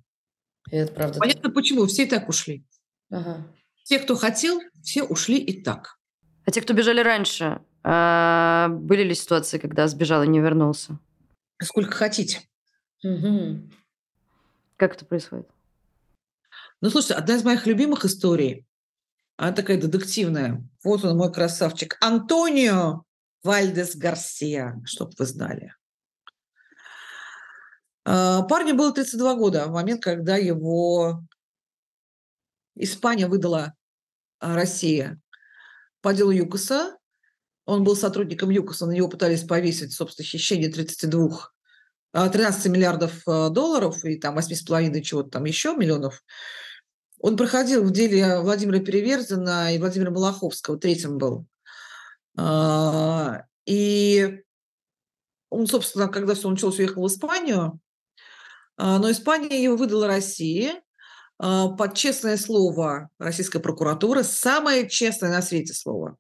И 0.72 0.76
это 0.76 0.92
правда. 0.94 1.20
Понятно, 1.20 1.52
почему. 1.52 1.86
Все 1.86 2.06
и 2.06 2.10
так 2.10 2.28
ушли. 2.30 2.66
Ага. 3.14 3.48
Те, 3.84 4.00
кто 4.00 4.16
хотел, 4.16 4.60
все 4.82 5.04
ушли 5.04 5.38
и 5.38 5.62
так. 5.62 6.00
А 6.46 6.52
те, 6.52 6.62
кто 6.62 6.74
бежали 6.74 7.02
раньше, 7.02 7.62
а 7.84 8.70
были 8.70 9.04
ли 9.04 9.14
ситуации, 9.14 9.60
когда 9.60 9.88
сбежал 9.88 10.24
и 10.24 10.28
не 10.28 10.40
вернулся? 10.40 10.98
Сколько 11.62 11.92
хотите. 11.92 12.42
Угу. 13.04 13.70
Как 14.78 14.96
это 14.96 15.06
происходит? 15.06 15.48
Ну, 16.82 16.90
слушайте, 16.90 17.14
одна 17.14 17.36
из 17.36 17.44
моих 17.44 17.68
любимых 17.68 18.04
историй, 18.04 18.66
она 19.38 19.52
такая 19.52 19.80
детективная. 19.80 20.68
Вот 20.84 21.06
он, 21.06 21.16
мой 21.16 21.32
красавчик. 21.32 21.98
Антонио 22.02 23.04
Вальдес 23.44 23.96
Гарсия, 23.96 24.82
чтобы 24.86 25.14
вы 25.20 25.26
знали. 25.26 25.76
А, 28.06 28.42
парню 28.44 28.76
было 28.76 28.92
32 28.92 29.36
года 29.36 29.66
в 29.68 29.72
момент, 29.72 30.02
когда 30.02 30.36
его 30.36 31.24
Испания 32.76 33.28
выдала 33.28 33.74
а, 34.40 34.56
Россия 34.56 35.20
по 36.02 36.14
делу 36.14 36.32
ЮКОСа. 36.32 36.98
Он 37.66 37.84
был 37.84 37.96
сотрудником 37.96 38.50
ЮКОСа, 38.50 38.86
на 38.86 38.92
него 38.92 39.08
пытались 39.08 39.44
повесить, 39.44 39.94
собственно, 39.94 40.26
хищение 40.26 40.70
32 40.70 41.50
13 42.12 42.66
а, 42.66 42.70
миллиардов 42.70 43.24
долларов 43.26 44.04
и 44.06 44.18
там 44.18 44.38
8,5 44.38 45.02
чего-то 45.02 45.30
там 45.30 45.46
еще 45.46 45.76
миллионов. 45.76 46.24
Он 47.20 47.38
проходил 47.38 47.84
в 47.84 47.92
деле 47.92 48.40
Владимира 48.40 48.80
Переверзина 48.80 49.74
и 49.74 49.80
Владимира 49.80 50.12
Малаховского, 50.12 50.78
третьим 50.78 51.18
был. 51.18 51.46
И 53.66 54.44
он, 55.54 55.68
собственно, 55.68 56.08
когда 56.08 56.34
все 56.34 56.50
началось, 56.50 56.80
уехал 56.80 57.04
в 57.04 57.08
Испанию, 57.08 57.80
а, 58.76 58.98
но 58.98 59.12
Испания 59.12 59.62
его 59.62 59.78
выдала 59.78 60.08
России 60.08 60.72
а, 60.72 60.83
под 61.44 61.96
честное 61.96 62.38
слово 62.38 63.10
российской 63.20 63.60
прокуратуры, 63.60 64.24
самое 64.24 64.90
честное 64.90 65.30
на 65.30 65.42
свете 65.42 65.74
слово, 65.74 66.18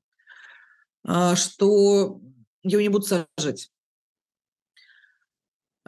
а, 1.06 1.36
что 1.38 2.20
его 2.64 2.82
не 2.82 2.90
будут 2.90 3.08
сажать. 3.08 3.70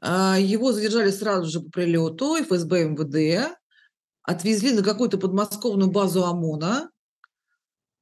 Его 0.01 0.71
задержали 0.71 1.09
сразу 1.09 1.49
же 1.49 1.61
по 1.61 1.69
прилету, 1.71 2.35
ФСБ 2.43 2.89
МВД, 2.89 3.57
отвезли 4.21 4.71
на 4.73 4.83
какую-то 4.83 5.17
подмосковную 5.17 5.89
базу 5.89 6.23
ОМОНа, 6.23 6.91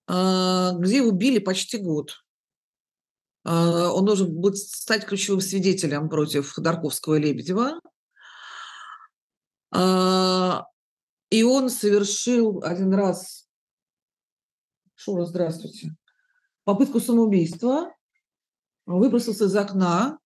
где 0.07 0.97
его 0.97 1.11
били 1.11 1.39
почти 1.39 1.77
год. 1.77 2.23
Он 3.45 4.03
должен 4.03 4.35
был 4.35 4.53
стать 4.55 5.05
ключевым 5.05 5.39
свидетелем 5.39 6.09
против 6.09 6.51
Ходорковского 6.51 7.15
и 7.15 7.19
Лебедева– 7.21 7.79
а, 9.75 10.65
и 11.33 11.41
он 11.41 11.71
совершил 11.71 12.61
один 12.63 12.93
раз, 12.93 13.49
Шура, 14.93 15.25
здравствуйте, 15.25 15.95
попытку 16.63 16.99
самоубийства, 16.99 17.91
выбросился 18.85 19.45
из 19.45 19.55
окна, 19.55 20.19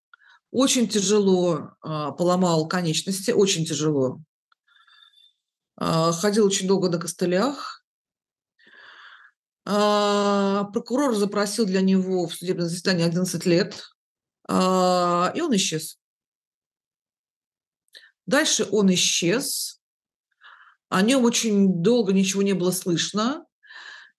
очень 0.51 0.89
тяжело 0.89 1.71
а, 1.79 2.11
поломал 2.11 2.67
конечности, 2.67 3.31
очень 3.31 3.65
тяжело. 3.65 4.19
А, 5.77 6.11
ходил 6.11 6.45
очень 6.45 6.67
долго 6.67 6.89
на 6.89 6.99
костылях. 6.99 7.85
Прокурор 9.63 11.15
запросил 11.15 11.65
для 11.65 11.79
него 11.79 12.27
в 12.27 12.33
судебное 12.33 12.67
заседание 12.67 13.05
11 13.05 13.45
лет, 13.45 13.89
и 14.49 14.51
он 14.51 15.55
исчез. 15.55 15.99
Дальше 18.25 18.67
он 18.71 18.93
исчез. 18.93 19.76
О 20.89 21.01
нем 21.01 21.25
очень 21.25 21.81
долго 21.81 22.13
ничего 22.13 22.41
не 22.41 22.53
было 22.53 22.71
слышно. 22.71 23.45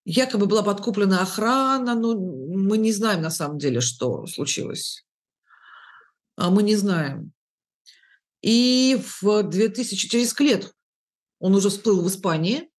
Якобы 0.05 0.47
была 0.47 0.63
подкуплена 0.63 1.23
охрана, 1.23 1.95
но 1.95 2.15
мы 2.15 2.79
не 2.79 2.93
знаем 2.93 3.23
на 3.23 3.31
самом 3.31 3.59
деле, 3.59 3.81
что 3.81 4.27
случилось. 4.27 5.05
А 6.37 6.51
мы 6.51 6.63
не 6.63 6.77
знаем. 6.77 7.33
И 8.41 9.03
в 9.21 9.43
2000, 9.43 10.09
через 10.09 10.39
лет 10.39 10.73
он 11.39 11.55
уже 11.55 11.71
всплыл 11.71 12.03
в 12.03 12.09
Испании. 12.09 12.71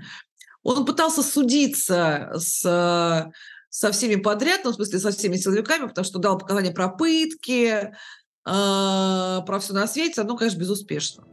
Он 0.63 0.85
пытался 0.85 1.23
судиться 1.23 2.31
с, 2.35 3.31
со 3.69 3.91
всеми 3.91 4.15
подряд, 4.15 4.61
ну, 4.63 4.71
в 4.71 4.75
смысле, 4.75 4.99
со 4.99 5.11
всеми 5.11 5.35
силовиками, 5.37 5.87
потому 5.87 6.05
что 6.05 6.19
дал 6.19 6.37
показания 6.37 6.71
про 6.71 6.89
пытки, 6.89 7.95
про 8.43 9.59
все 9.59 9.73
на 9.73 9.87
свете, 9.87 10.23
но, 10.23 10.35
конечно, 10.35 10.59
безуспешно. 10.59 11.23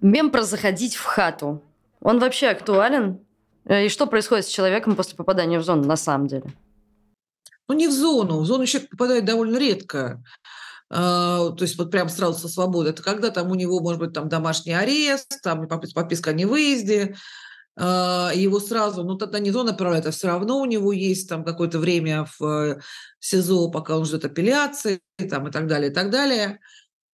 Мем 0.00 0.30
про 0.30 0.42
заходить 0.42 0.96
в 0.96 1.04
хату. 1.04 1.62
Он 2.00 2.18
вообще 2.18 2.48
актуален? 2.48 3.20
Э, 3.64 3.86
и 3.86 3.88
что 3.88 4.06
происходит 4.06 4.46
с 4.46 4.50
человеком 4.50 4.96
после 4.96 5.16
попадания 5.16 5.58
в 5.58 5.64
зону 5.64 5.84
на 5.84 5.96
самом 5.96 6.26
деле? 6.26 6.44
Ну, 7.68 7.74
не 7.74 7.88
в 7.88 7.92
зону. 7.92 8.40
В 8.40 8.46
зону 8.46 8.66
человек 8.66 8.90
попадает 8.90 9.24
довольно 9.24 9.56
редко. 9.56 10.22
то 10.88 11.56
есть 11.60 11.78
вот 11.78 11.90
прям 11.90 12.10
сразу 12.10 12.38
со 12.38 12.48
свободы, 12.48 12.90
это 12.90 13.02
когда 13.02 13.30
там 13.30 13.50
у 13.50 13.54
него 13.54 13.80
может 13.80 13.98
быть 13.98 14.12
там 14.12 14.28
домашний 14.28 14.74
арест, 14.74 15.40
там 15.42 15.66
подписка 15.66 16.30
о 16.30 16.34
невыезде, 16.34 17.16
его 17.78 18.60
сразу, 18.60 19.02
ну 19.02 19.16
тогда 19.16 19.38
не 19.38 19.50
зона 19.50 19.70
направляют, 19.70 20.06
а 20.06 20.10
все 20.10 20.26
равно 20.26 20.60
у 20.60 20.66
него 20.66 20.92
есть 20.92 21.30
там 21.30 21.44
какое-то 21.44 21.78
время 21.78 22.26
в 22.38 22.44
э, 22.44 22.80
СИЗО, 23.20 23.70
пока 23.70 23.96
он 23.96 24.04
ждет 24.04 24.26
апелляции 24.26 25.00
там, 25.30 25.48
и 25.48 25.50
так 25.50 25.66
далее, 25.66 25.90
и 25.90 25.94
так 25.94 26.10
далее. 26.10 26.60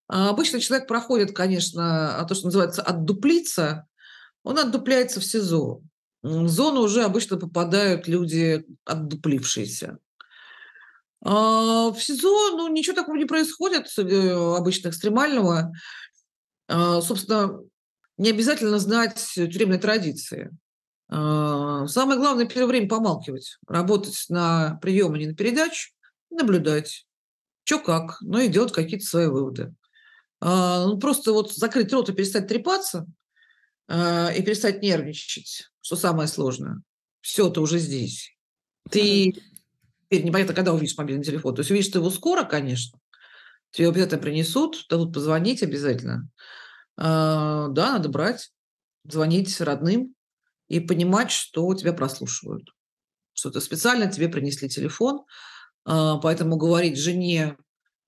А 0.08 0.30
обычно 0.30 0.58
человек 0.58 0.88
проходит, 0.88 1.36
конечно, 1.36 2.24
то, 2.28 2.34
что 2.34 2.46
называется 2.46 2.82
отдуплиться, 2.82 3.86
он 4.42 4.58
отдупляется 4.58 5.20
в 5.20 5.24
СИЗО. 5.24 5.82
В 6.22 6.48
зону 6.48 6.80
уже 6.80 7.04
обычно 7.04 7.36
попадают 7.36 8.08
люди 8.08 8.66
отдуплившиеся. 8.84 9.98
А 11.24 11.90
в 11.90 12.00
СИЗО 12.00 12.50
ну, 12.56 12.68
ничего 12.68 12.94
такого 12.94 13.16
не 13.16 13.24
происходит, 13.24 13.86
э, 13.98 14.56
обычно 14.56 14.88
экстремального. 14.88 15.72
А, 16.68 17.00
собственно, 17.00 17.60
не 18.16 18.30
обязательно 18.30 18.78
знать 18.78 19.18
тюремной 19.34 19.78
традиции. 19.78 20.50
А, 21.08 21.86
самое 21.86 22.18
главное 22.18 22.46
первое 22.46 22.66
время 22.66 22.88
помалкивать, 22.88 23.58
работать 23.66 24.26
на 24.28 24.78
прием, 24.82 25.14
а 25.14 25.18
не 25.18 25.26
на 25.26 25.34
передачу, 25.34 25.90
наблюдать, 26.30 27.06
что 27.64 27.78
как, 27.78 28.18
ну 28.20 28.38
и 28.38 28.48
делать 28.48 28.72
какие-то 28.72 29.06
свои 29.06 29.26
выводы. 29.26 29.74
Ну, 30.40 30.98
просто 31.00 31.32
вот 31.32 31.52
закрыть 31.52 31.92
рот 31.92 32.08
и 32.10 32.12
перестать 32.12 32.46
трепаться– 32.46 33.06
и 33.88 34.42
перестать 34.42 34.82
нервничать, 34.82 35.70
что 35.80 35.96
самое 35.96 36.28
сложное. 36.28 36.82
Все, 37.20 37.48
ты 37.48 37.60
уже 37.60 37.78
здесь. 37.78 38.36
Ты 38.90 39.34
теперь 40.04 40.24
непонятно, 40.24 40.54
когда 40.54 40.72
увидишь 40.72 40.96
мобильный 40.96 41.24
телефон. 41.24 41.54
То 41.54 41.60
есть 41.60 41.70
увидишь 41.70 41.92
ты 41.92 41.98
его 41.98 42.10
скоро, 42.10 42.44
конечно. 42.44 42.98
Тебе 43.70 43.88
обязательно 43.88 44.20
принесут, 44.20 44.86
дадут 44.88 45.12
позвонить 45.12 45.62
обязательно. 45.62 46.28
А, 46.96 47.68
да, 47.68 47.92
надо 47.92 48.08
брать, 48.08 48.50
звонить 49.04 49.60
родным 49.60 50.14
и 50.68 50.80
понимать, 50.80 51.30
что 51.30 51.74
тебя 51.74 51.92
прослушивают. 51.92 52.70
Что 53.34 53.50
то 53.50 53.60
специально 53.60 54.10
тебе 54.10 54.28
принесли 54.28 54.68
телефон, 54.68 55.24
а, 55.84 56.16
поэтому 56.18 56.56
говорить 56.56 56.98
жене, 56.98 57.56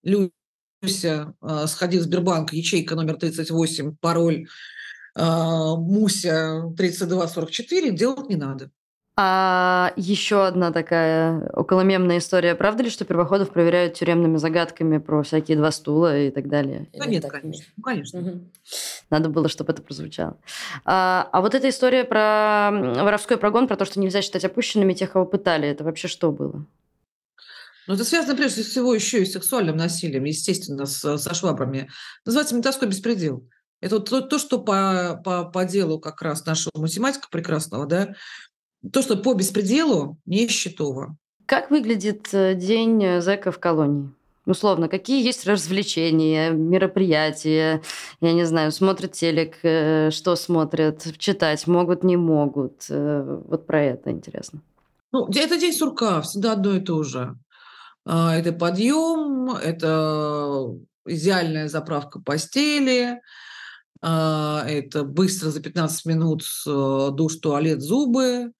Люся, 0.02 1.34
а, 1.40 1.66
сходи 1.66 1.98
в 1.98 2.02
Сбербанк, 2.02 2.52
ячейка 2.52 2.94
номер 2.94 3.16
38, 3.16 3.96
пароль 4.00 4.46
а, 4.46 4.79
Муся 5.16 6.72
3244 6.76 7.90
делать 7.90 8.28
не 8.28 8.36
надо. 8.36 8.70
А 9.22 9.92
еще 9.96 10.46
одна 10.46 10.72
такая 10.72 11.46
околомемная 11.52 12.18
история. 12.18 12.54
Правда 12.54 12.84
ли, 12.84 12.88
что 12.88 13.04
первоходов 13.04 13.50
проверяют 13.50 13.92
тюремными 13.92 14.38
загадками 14.38 14.96
про 14.96 15.22
всякие 15.22 15.58
два 15.58 15.72
стула 15.72 16.18
и 16.18 16.30
так 16.30 16.48
далее? 16.48 16.88
Да 16.94 17.04
нет, 17.04 17.24
так? 17.24 17.32
конечно. 17.32 17.66
Ну, 17.76 17.82
конечно. 17.82 18.20
Угу. 18.20 18.40
Надо 19.10 19.28
было, 19.28 19.50
чтобы 19.50 19.72
это 19.72 19.82
прозвучало. 19.82 20.38
А, 20.86 21.28
а 21.32 21.42
вот 21.42 21.54
эта 21.54 21.68
история 21.68 22.04
про 22.04 22.70
воровской 22.72 23.36
прогон, 23.36 23.68
про 23.68 23.76
то, 23.76 23.84
что 23.84 24.00
нельзя 24.00 24.22
считать 24.22 24.46
опущенными 24.46 24.94
тех, 24.94 25.12
кого 25.12 25.26
пытали, 25.26 25.68
это 25.68 25.84
вообще 25.84 26.08
что 26.08 26.32
было? 26.32 26.64
Ну, 27.86 27.94
это 27.94 28.04
связано 28.04 28.36
прежде 28.36 28.62
всего 28.62 28.94
еще 28.94 29.20
и 29.20 29.26
с 29.26 29.32
сексуальным 29.32 29.76
насилием, 29.76 30.24
естественно, 30.24 30.86
с, 30.86 31.18
со 31.18 31.34
швабрами. 31.34 31.90
Называется 32.24 32.54
ментовской 32.54 32.88
беспредел. 32.88 33.46
Это 33.80 34.00
то, 34.00 34.20
то 34.20 34.38
что 34.38 34.58
по, 34.58 35.20
по, 35.24 35.44
по 35.44 35.64
делу 35.64 35.98
как 35.98 36.20
раз 36.22 36.44
нашего 36.46 36.72
математика 36.80 37.28
прекрасного, 37.30 37.86
да, 37.86 38.14
то, 38.92 39.02
что 39.02 39.16
по 39.16 39.34
беспределу 39.34 40.18
не 40.26 40.48
счетово. 40.48 41.16
Как 41.46 41.70
выглядит 41.70 42.28
э, 42.32 42.54
день 42.54 43.02
э, 43.02 43.20
зэка 43.20 43.50
в 43.52 43.58
колонии? 43.58 44.10
Условно, 44.46 44.88
какие 44.88 45.24
есть 45.24 45.46
развлечения, 45.46 46.50
мероприятия, 46.50 47.82
я 48.20 48.32
не 48.32 48.44
знаю, 48.44 48.72
смотрят 48.72 49.12
телек, 49.12 49.56
э, 49.62 50.10
что 50.10 50.36
смотрят, 50.36 51.18
читать 51.18 51.66
могут, 51.66 52.04
не 52.04 52.16
могут. 52.16 52.86
Вот 52.88 53.66
про 53.66 53.82
это 53.82 54.10
интересно. 54.10 54.60
Ну, 55.12 55.28
это 55.28 55.58
день 55.58 55.72
сурка, 55.72 56.20
всегда 56.22 56.52
одно 56.52 56.76
и 56.76 56.80
то 56.80 57.02
же. 57.02 57.36
А, 58.06 58.36
это 58.36 58.52
подъем, 58.52 59.50
это 59.50 60.72
идеальная 61.06 61.68
заправка 61.68 62.20
постели, 62.20 63.20
это 64.02 65.04
быстро 65.04 65.50
за 65.50 65.60
15 65.60 66.06
минут 66.06 66.42
э, 66.66 67.08
душ, 67.12 67.36
туалет, 67.36 67.82
зубы. 67.82 68.52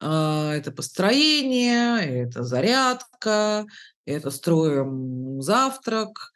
А, 0.00 0.52
это 0.54 0.70
построение, 0.70 2.24
это 2.24 2.42
зарядка, 2.42 3.66
это 4.04 4.30
строим 4.30 5.40
завтрак. 5.40 6.32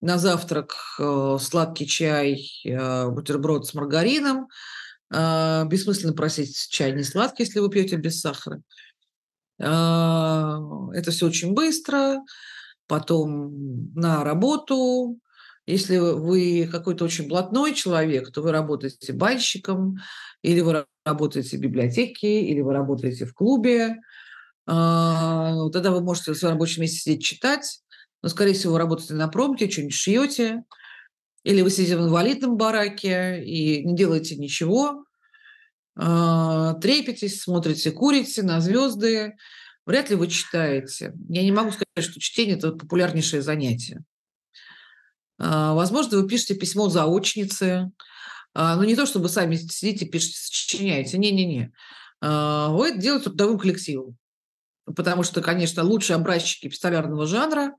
На 0.00 0.16
завтрак 0.16 0.74
э, 0.98 1.36
сладкий 1.40 1.86
чай, 1.86 2.40
э, 2.64 3.08
бутерброд 3.08 3.66
с 3.66 3.74
маргарином. 3.74 4.48
А, 5.12 5.64
бессмысленно 5.64 6.12
просить 6.12 6.56
чай 6.70 6.92
не 6.92 7.02
сладкий, 7.02 7.44
если 7.44 7.60
вы 7.60 7.68
пьете 7.68 7.96
без 7.96 8.20
сахара. 8.20 8.62
Это 9.58 11.10
все 11.10 11.26
очень 11.26 11.52
быстро. 11.52 12.22
Потом 12.86 13.92
на 13.94 14.24
работу, 14.24 15.18
если 15.70 15.98
вы 15.98 16.68
какой-то 16.70 17.04
очень 17.04 17.28
блатной 17.28 17.74
человек, 17.74 18.30
то 18.32 18.42
вы 18.42 18.52
работаете 18.52 19.12
банщиком, 19.12 19.98
или 20.42 20.60
вы 20.60 20.86
работаете 21.04 21.56
в 21.56 21.60
библиотеке, 21.60 22.42
или 22.42 22.60
вы 22.60 22.72
работаете 22.72 23.26
в 23.26 23.34
клубе. 23.34 23.96
А, 24.66 25.68
тогда 25.70 25.90
вы 25.90 26.00
можете 26.00 26.32
в 26.32 26.36
своем 26.36 26.54
рабочем 26.54 26.82
месте 26.82 26.98
сидеть 26.98 27.24
читать, 27.24 27.80
но, 28.22 28.28
скорее 28.28 28.52
всего, 28.52 28.74
вы 28.74 28.78
работаете 28.78 29.14
на 29.14 29.28
промке, 29.28 29.70
что-нибудь 29.70 29.94
шьете, 29.94 30.64
или 31.42 31.62
вы 31.62 31.70
сидите 31.70 31.96
в 31.96 32.02
инвалидном 32.02 32.56
бараке 32.56 33.42
и 33.42 33.84
не 33.84 33.96
делаете 33.96 34.36
ничего, 34.36 35.04
а, 35.96 36.74
трепетесь, 36.74 37.42
смотрите, 37.42 37.90
курите 37.90 38.42
на 38.42 38.60
звезды, 38.60 39.36
вряд 39.86 40.10
ли 40.10 40.16
вы 40.16 40.28
читаете. 40.28 41.12
Я 41.28 41.42
не 41.42 41.52
могу 41.52 41.70
сказать, 41.70 42.10
что 42.10 42.20
чтение– 42.20 42.56
это 42.58 42.72
популярнейшее 42.72 43.42
занятие. 43.42 44.04
А, 45.40 45.72
возможно, 45.74 46.18
вы 46.18 46.28
пишете 46.28 46.54
письмо 46.54 46.90
заочнице, 46.90 47.90
а, 48.52 48.76
но 48.76 48.84
не 48.84 48.94
то, 48.94 49.06
чтобы 49.06 49.28
сами 49.28 49.56
сидите, 49.56 50.04
пишете, 50.04 50.36
сочиняете. 50.38 51.16
Не-не-не. 51.18 51.72
А, 52.20 52.68
вы 52.68 52.90
это 52.90 52.98
делаете 52.98 53.24
трудовым 53.24 53.58
коллективом. 53.58 54.16
Потому 54.84 55.22
что, 55.22 55.40
конечно, 55.40 55.82
лучшие 55.82 56.16
образчики 56.16 56.68
пистолярного 56.68 57.26
жанра, 57.26 57.74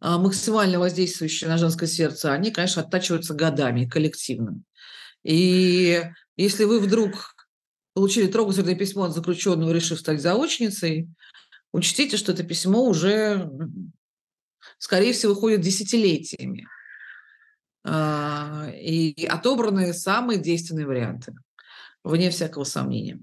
максимально 0.00 0.78
воздействующие 0.78 1.48
на 1.48 1.56
женское 1.56 1.86
сердце, 1.86 2.30
они, 2.30 2.50
конечно, 2.50 2.82
оттачиваются 2.82 3.32
годами 3.32 3.86
коллективно. 3.86 4.60
И 5.22 6.02
если 6.36 6.64
вы 6.64 6.80
вдруг 6.80 7.34
получили 7.94 8.26
трогательное 8.26 8.74
письмо 8.74 9.04
от 9.04 9.14
заключенного, 9.14 9.72
решив 9.72 9.98
стать 9.98 10.20
заочницей, 10.20 11.08
учтите, 11.72 12.18
что 12.18 12.32
это 12.32 12.42
письмо 12.42 12.84
уже, 12.84 13.50
скорее 14.76 15.14
всего, 15.14 15.34
ходит 15.34 15.62
десятилетиями. 15.62 16.68
А, 17.88 18.68
и 18.68 19.26
отобраны 19.26 19.92
самые 19.94 20.40
действенные 20.40 20.86
варианты, 20.86 21.34
вне 22.02 22.30
всякого 22.30 22.64
сомнения. 22.64 23.20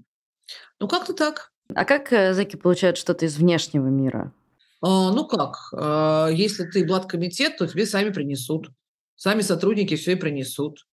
Ну, 0.80 0.88
как-то 0.88 1.12
так. 1.12 1.52
А 1.74 1.84
как 1.84 2.12
э, 2.12 2.32
зэки 2.32 2.56
получают 2.56 2.96
что-то 2.96 3.26
из 3.26 3.36
внешнего 3.36 3.88
мира? 3.88 4.32
А, 4.80 5.12
ну 5.12 5.26
как, 5.26 5.56
а, 5.74 6.28
если 6.28 6.64
ты 6.64 6.86
блаткомитет, 6.86 7.58
то 7.58 7.66
тебе 7.66 7.84
сами 7.84 8.10
принесут. 8.10 8.70
Сами 9.16 9.42
сотрудники 9.42 9.96
все 9.96 10.12
и 10.12 10.16
принесут. 10.16 10.86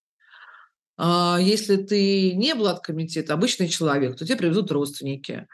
Если 0.99 1.78
ты 1.78 2.34
не 2.34 2.53
блаткомитет, 2.53 3.32
обычный 3.32 3.67
человек, 3.67 4.15
то 4.15 4.26
тебе 4.26 4.38
привезут 4.38 4.72
родственники. 4.72 5.47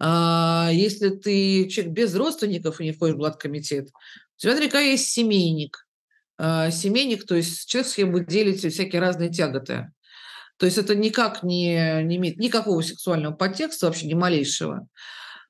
Если 0.00 1.08
ты 1.08 1.68
человек 1.68 1.92
без 1.92 2.14
родственников 2.14 2.80
и 2.80 2.84
не 2.84 2.92
входишь 2.92 3.16
в 3.16 3.18
блаткомитет, 3.18 3.88
у 3.88 4.38
тебя 4.38 4.52
наверняка 4.52 4.78
есть 4.78 5.08
семейник. 5.08 5.85
А, 6.38 6.70
семейник, 6.70 7.26
то 7.26 7.34
есть 7.34 7.68
человек, 7.68 7.90
с 7.90 7.94
кем 7.94 8.12
вы 8.12 8.24
всякие 8.24 9.00
разные 9.00 9.30
тяготы. 9.30 9.90
То 10.58 10.66
есть 10.66 10.78
это 10.78 10.94
никак 10.94 11.42
не, 11.42 12.02
не 12.04 12.16
имеет 12.16 12.38
никакого 12.38 12.80
сексуального 12.82 13.34
подтекста, 13.34 13.86
вообще 13.86 14.06
ни 14.06 14.14
малейшего. 14.14 14.86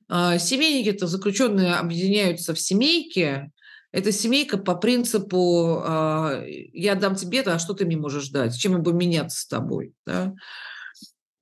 А, 0.09 0.37
семейники– 0.37 0.89
это 0.95 1.07
заключенные 1.07 1.75
объединяются 1.75 2.53
в 2.53 2.59
семейки. 2.59 3.51
Это 3.91 4.11
семейка 4.11 4.57
по 4.57 4.75
принципу 4.75 5.81
а, 5.83 6.43
«я 6.45 6.95
дам 6.95 7.15
тебе 7.15 7.39
это, 7.39 7.55
а 7.55 7.59
что 7.59 7.73
ты 7.73 7.85
мне 7.85 7.97
можешь 7.97 8.29
дать? 8.29 8.57
Чем 8.57 8.73
я 8.73 8.77
буду 8.79 8.95
меняться 8.95 9.41
с 9.41 9.47
тобой?» 9.47 9.93
да? 10.05 10.33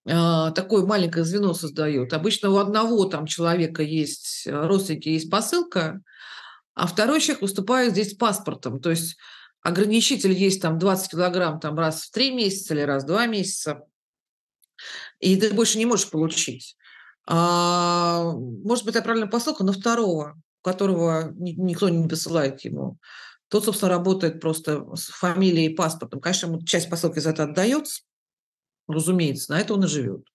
Такое 0.05 0.85
маленькое 0.85 1.25
звено 1.25 1.55
создают. 1.55 2.13
Обычно 2.13 2.51
у 2.51 2.57
одного 2.57 3.05
там 3.05 3.25
человека 3.25 3.81
есть 3.81 4.43
родственники, 4.45 5.09
есть 5.09 5.31
посылка, 5.31 5.99
а 6.76 6.88
второй 6.88 7.21
человек 7.21 7.41
выступает 7.41 7.93
здесь 7.93 8.13
паспортом. 8.13 8.80
То 8.80 8.91
есть 8.91 9.17
ограничитель 9.61 10.34
есть 10.34 10.61
там 10.61 10.78
20 10.78 11.11
килограмм 11.11 11.59
там 11.59 11.78
раз 11.80 12.03
в 12.03 12.11
три 12.11 12.32
месяца 12.32 12.73
или 12.73 12.82
раз 12.82 13.03
в 13.03 13.07
два 13.07 13.26
месяца, 13.26 13.82
и 15.19 15.38
ты 15.38 15.53
больше 15.53 15.78
не 15.78 15.86
можешь 15.86 16.09
получить. 16.09 16.78
А, 17.26 18.32
может 18.34 18.86
быть, 18.86 18.95
это 18.95 19.03
правильная 19.03 19.30
посылка, 19.30 19.63
но 19.63 19.71
второго. 19.71 20.39
которого 20.61 21.32
никто 21.36 21.89
не 21.89 22.07
посылает 22.07 22.61
ему, 22.61 22.97
тот, 23.49 23.65
собственно, 23.65 23.91
работает 23.91 24.41
просто 24.41 24.84
с 24.95 25.05
фамилией 25.09 25.71
и 25.71 25.76
паспортом. 25.76 26.19
Конечно, 26.19 26.47
ему 26.47 26.63
часть 26.63 26.89
посылки 26.89 27.19
за 27.19 27.30
это 27.30 27.43
отдается, 27.43 28.01
разумеется, 28.88 29.51
на 29.51 29.59
это 29.59 29.76
он 29.76 29.84
и 29.84 29.88
живет. 29.88 30.28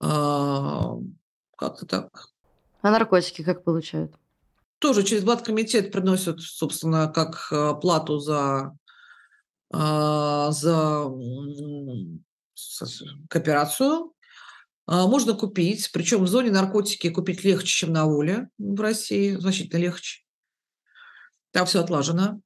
А, 0.00 0.96
как-то 1.56 1.86
так. 1.86 2.28
А 2.82 2.90
наркотики 2.90 3.42
как 3.42 3.62
получают? 3.62 4.12
Тоже 4.82 5.04
через 5.04 5.22
Блаткомитет 5.22 5.92
приносят, 5.92 6.40
собственно, 6.40 7.06
как 7.06 7.46
э, 7.52 7.74
плату 7.80 8.18
за, 8.18 8.76
а, 9.72 10.50
за 10.50 11.08
кооперацию. 13.30 14.12
А, 14.86 15.06
можно 15.06 15.34
купить, 15.34 15.88
причем 15.92 16.24
в 16.24 16.26
зоне 16.26 16.50
наркотики 16.50 17.10
купить 17.10 17.44
легче, 17.44 17.68
чем 17.68 17.92
на 17.92 18.06
воле 18.06 18.48
в 18.58 18.80
России, 18.80 19.36
значительно 19.36 19.78
легче. 19.78 20.24
Там 21.52 21.64
все 21.66 21.80
отлажено. 21.80 22.40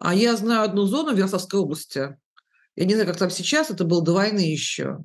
А 0.00 0.16
я 0.16 0.34
знаю 0.34 0.62
одну 0.62 0.86
зону 0.86 1.14
в 1.14 1.16
Ярославской 1.16 1.60
области. 1.60 2.18
Я 2.74 2.84
не 2.86 2.94
знаю, 2.94 3.06
как 3.06 3.18
там 3.18 3.30
сейчас, 3.30 3.70
это 3.70 3.84
было 3.84 4.02
до 4.02 4.14
войны 4.14 4.40
еще. 4.40 4.98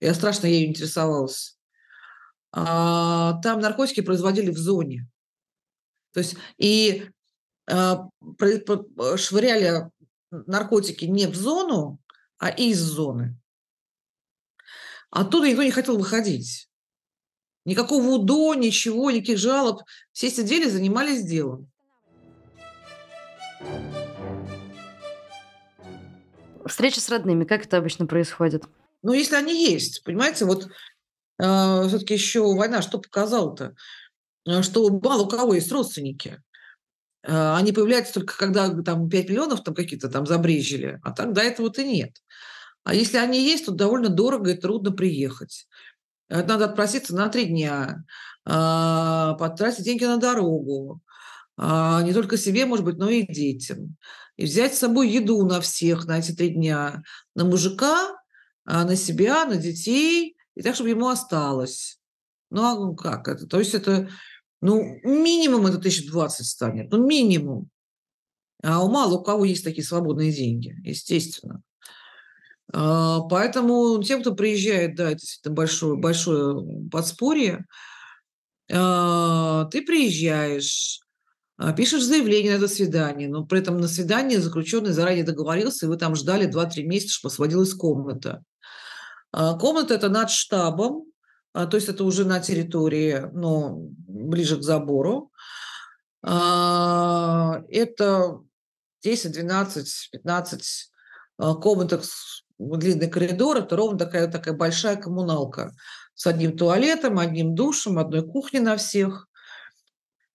Я 0.00 0.14
страшно 0.14 0.46
ею 0.46 0.70
интересовалась. 0.70 1.58
А, 2.52 3.34
там 3.42 3.60
наркотики 3.60 4.00
производили 4.00 4.50
в 4.50 4.56
зоне. 4.56 5.06
То 6.12 6.20
есть 6.20 6.36
и 6.58 7.08
а, 7.68 8.08
швыряли 9.16 9.90
наркотики 10.30 11.04
не 11.04 11.26
в 11.26 11.34
зону, 11.34 11.98
а 12.38 12.48
из 12.48 12.78
зоны. 12.78 13.36
Оттуда 15.10 15.48
никто 15.48 15.62
не 15.62 15.70
хотел 15.70 15.98
выходить. 15.98 16.68
Никакого 17.64 18.02
УДО, 18.06 18.54
ничего, 18.54 19.10
никаких 19.10 19.38
жалоб. 19.38 19.82
Все 20.12 20.30
сидели, 20.30 20.68
занимались 20.68 21.24
делом. 21.24 21.70
Встреча 26.64 27.00
с 27.00 27.08
родными, 27.08 27.44
как 27.44 27.66
это 27.66 27.78
обычно 27.78 28.06
происходит? 28.06 28.64
Ну, 29.02 29.12
если 29.12 29.34
они 29.34 29.64
есть, 29.64 30.04
понимаете, 30.04 30.44
вот 30.44 30.66
э, 30.66 31.88
все-таки 31.88 32.14
еще 32.14 32.42
война 32.54 32.82
что 32.82 32.98
показала-то? 32.98 33.74
Э, 34.46 34.62
что 34.62 34.88
мало 34.88 35.22
у 35.22 35.28
кого 35.28 35.54
есть 35.54 35.70
родственники. 35.72 36.42
Э, 37.22 37.54
они 37.54 37.72
появляются 37.72 38.14
только 38.14 38.36
когда 38.36 38.68
там 38.82 39.08
5 39.08 39.28
миллионов 39.28 39.62
там 39.62 39.74
какие-то 39.74 40.08
там 40.08 40.26
забрежили, 40.26 41.00
а 41.02 41.10
до 41.10 41.40
этого-то 41.40 41.82
нет. 41.84 42.16
А 42.84 42.94
если 42.94 43.18
они 43.18 43.42
есть, 43.44 43.66
то 43.66 43.72
довольно 43.72 44.08
дорого 44.08 44.50
и 44.50 44.56
трудно 44.56 44.90
приехать. 44.90 45.66
Надо 46.28 46.66
отпроситься 46.66 47.14
на 47.14 47.28
три 47.28 47.46
дня, 47.46 48.04
а, 48.46 49.34
потратить 49.34 49.84
деньги 49.84 50.04
на 50.04 50.16
дорогу, 50.16 51.02
а, 51.56 52.02
не 52.02 52.14
только 52.14 52.36
себе, 52.36 52.66
может 52.66 52.84
быть, 52.84 52.96
но 52.96 53.10
и 53.10 53.26
детям. 53.26 53.96
И 54.36 54.44
взять 54.44 54.74
с 54.74 54.78
собой 54.78 55.10
еду 55.10 55.44
на 55.44 55.60
всех 55.60 56.06
на 56.06 56.18
эти 56.20 56.32
три 56.32 56.50
дня. 56.50 57.02
На 57.34 57.44
мужика, 57.44 58.16
а, 58.64 58.84
на 58.84 58.96
себя, 58.96 59.44
на 59.44 59.56
детей, 59.56 60.36
и 60.54 60.62
так, 60.62 60.74
чтобы 60.74 60.90
ему 60.90 61.08
осталось. 61.08 61.98
Ну, 62.50 62.62
а 62.62 62.96
как 62.96 63.28
это? 63.28 63.46
То 63.46 63.58
есть 63.58 63.74
это, 63.74 64.08
ну, 64.60 65.00
минимум 65.04 65.66
это 65.66 65.78
1020 65.78 66.46
станет, 66.46 66.90
ну, 66.90 67.06
минимум. 67.06 67.70
А 68.62 68.84
у 68.84 68.90
мало 68.90 69.18
у 69.18 69.22
кого 69.22 69.44
есть 69.44 69.64
такие 69.64 69.84
свободные 69.84 70.32
деньги, 70.32 70.76
естественно. 70.84 71.62
А, 72.72 73.20
поэтому 73.20 74.02
тем, 74.02 74.20
кто 74.20 74.34
приезжает, 74.34 74.94
да, 74.96 75.12
это 75.12 75.50
большое, 75.50 75.96
большое 75.96 76.88
подспорье. 76.90 77.64
А, 78.72 79.64
ты 79.66 79.82
приезжаешь, 79.82 81.00
а, 81.56 81.72
пишешь 81.72 82.04
заявление 82.04 82.52
на 82.52 82.56
это 82.56 82.68
свидание, 82.68 83.28
но 83.28 83.44
при 83.44 83.60
этом 83.60 83.80
на 83.80 83.88
свидание 83.88 84.40
заключенный 84.40 84.92
заранее 84.92 85.24
договорился, 85.24 85.86
и 85.86 85.88
вы 85.88 85.96
там 85.96 86.14
ждали 86.14 86.46
2-3 86.46 86.84
месяца, 86.84 87.14
чтобы 87.14 87.32
освободилась 87.32 87.74
комната. 87.74 88.42
Комната– 89.32 89.94
это 89.94 90.08
над 90.08 90.28
штабом, 90.28 91.04
то 91.52 91.70
есть 91.72 91.88
это 91.88 92.04
уже 92.04 92.24
на 92.24 92.40
территории, 92.40 93.28
но 93.32 93.76
ближе 94.06 94.56
к 94.56 94.62
забору. 94.62 95.32
Это 96.22 97.64
10, 99.02 99.32
12, 99.32 100.08
15 100.12 100.90
комнаток 101.38 102.02
длинный 102.60 103.08
коридор, 103.08 103.56
это 103.56 103.76
ровно 103.76 103.98
такая, 103.98 104.28
такая 104.28 104.54
большая 104.54 104.96
коммуналка 104.96 105.74
с 106.14 106.26
одним 106.26 106.56
туалетом, 106.56 107.18
одним 107.18 107.54
душем, 107.54 107.98
одной 107.98 108.22
кухней 108.22 108.60
на 108.60 108.76
всех, 108.76 109.26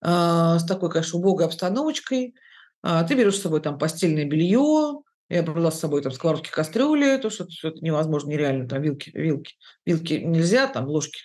а, 0.01 0.57
с 0.57 0.66
такой, 0.66 0.89
конечно, 0.89 1.20
убогой 1.20 1.45
обстановочкой. 1.45 2.36
А, 2.82 3.03
ты 3.03 3.13
берешь 3.13 3.38
с 3.38 3.41
собой 3.41 3.61
там 3.61 3.78
постельное 3.78 4.26
белье, 4.26 5.01
я 5.30 5.43
брала 5.43 5.71
с 5.71 5.80
собой 5.80 6.01
там 6.01 6.11
сковородки, 6.11 6.49
кастрюли, 6.49 7.17
то 7.17 7.30
что 7.30 7.45
это 7.63 7.78
невозможно, 7.82 8.30
нереально, 8.30 8.67
там 8.67 8.82
вилки, 8.82 9.11
вилки, 9.13 9.55
вилки 9.86 10.13
нельзя, 10.13 10.67
там 10.67 10.88
ложки. 10.88 11.21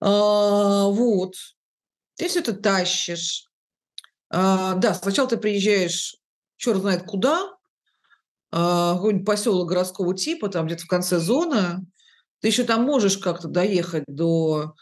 А, 0.00 0.86
вот. 0.86 1.34
Ты 2.16 2.28
все 2.28 2.40
это 2.40 2.54
тащишь. 2.54 3.48
да, 4.30 4.94
сначала 4.94 5.28
ты 5.28 5.36
приезжаешь, 5.36 6.16
черт 6.56 6.80
знает 6.80 7.04
куда, 7.04 7.58
а, 8.50 8.94
какой-нибудь 8.94 9.26
поселок 9.26 9.68
городского 9.68 10.14
типа, 10.14 10.48
там 10.48 10.66
где-то 10.66 10.84
в 10.84 10.88
конце 10.88 11.18
зоны, 11.18 11.86
ты 12.40 12.48
еще 12.48 12.64
там 12.64 12.82
можешь 12.82 13.18
как-то 13.18 13.48
доехать 13.48 14.04
до 14.06 14.74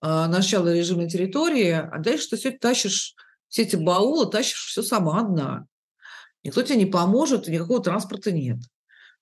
а, 0.00 0.26
начала 0.28 0.72
режимной 0.72 1.08
территории, 1.08 1.70
а 1.70 1.98
дальше 1.98 2.30
ты 2.30 2.36
все 2.36 2.50
тащишь, 2.50 3.14
все 3.48 3.62
эти 3.62 3.76
баулы 3.76 4.30
тащишь 4.30 4.66
все 4.66 4.82
сама 4.82 5.20
одна. 5.20 5.66
Никто 6.44 6.62
тебе 6.62 6.76
не 6.76 6.86
поможет, 6.86 7.48
никакого 7.48 7.82
транспорта 7.82 8.30
нет. 8.30 8.58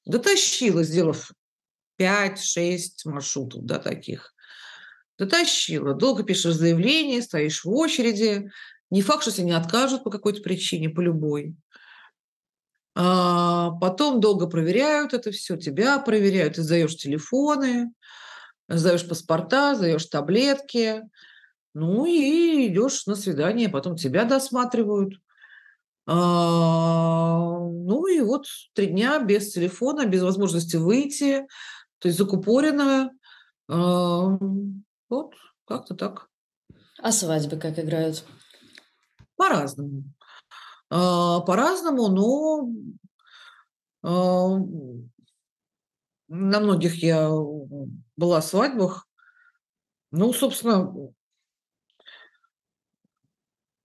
Дотащила, 0.04 0.82
сделав 0.82 1.30
5-6 2.00 2.78
маршрутов, 3.04 3.64
да, 3.64 3.78
таких. 3.78 4.34
Дотащила. 5.18 5.94
Долго 5.94 6.24
пишешь 6.24 6.54
заявление, 6.54 7.22
стоишь 7.22 7.64
в 7.64 7.70
очереди. 7.70 8.50
Не 8.90 9.02
факт, 9.02 9.22
что 9.22 9.30
тебе 9.30 9.46
не 9.46 9.52
откажут 9.52 10.02
по 10.02 10.10
какой-то 10.10 10.42
причине, 10.42 10.90
по 10.90 11.00
любой. 11.00 11.54
А, 12.94 13.70
потом 13.80 14.20
долго 14.20 14.48
проверяют 14.48 15.14
это 15.14 15.30
все, 15.30 15.56
тебя 15.56 15.98
проверяют, 15.98 16.56
ты 16.56 16.62
сдаешь 16.62 16.96
телефоны, 16.96 17.90
сдаешь 18.68 19.08
паспорта, 19.08 19.74
сдаешь 19.76 20.04
таблетки, 20.06 21.02
ну 21.72 22.04
и 22.04 22.66
идешь 22.66 23.06
на 23.06 23.14
свидание, 23.14 23.70
потом 23.70 23.96
тебя 23.96 24.24
досматривают. 24.24 25.14
А, 26.06 27.58
ну 27.58 28.06
и 28.06 28.20
вот 28.20 28.46
три 28.74 28.88
дня 28.88 29.20
без 29.22 29.52
телефона, 29.52 30.06
без 30.06 30.22
возможности 30.22 30.76
выйти, 30.76 31.46
то 31.98 32.08
есть 32.08 32.18
закупоренная. 32.18 33.10
А, 33.68 34.38
вот, 35.08 35.34
как-то 35.64 35.94
так. 35.94 36.28
А 36.98 37.12
свадьбы 37.12 37.56
как 37.56 37.78
играют? 37.78 38.24
По-разному. 39.36 40.04
А, 40.90 41.40
по-разному, 41.40 42.08
но 42.08 42.68
на 46.32 46.60
многих 46.60 47.02
я 47.02 47.30
была 48.16 48.42
свадьбах. 48.42 49.06
Ну, 50.10 50.32
собственно, 50.32 50.92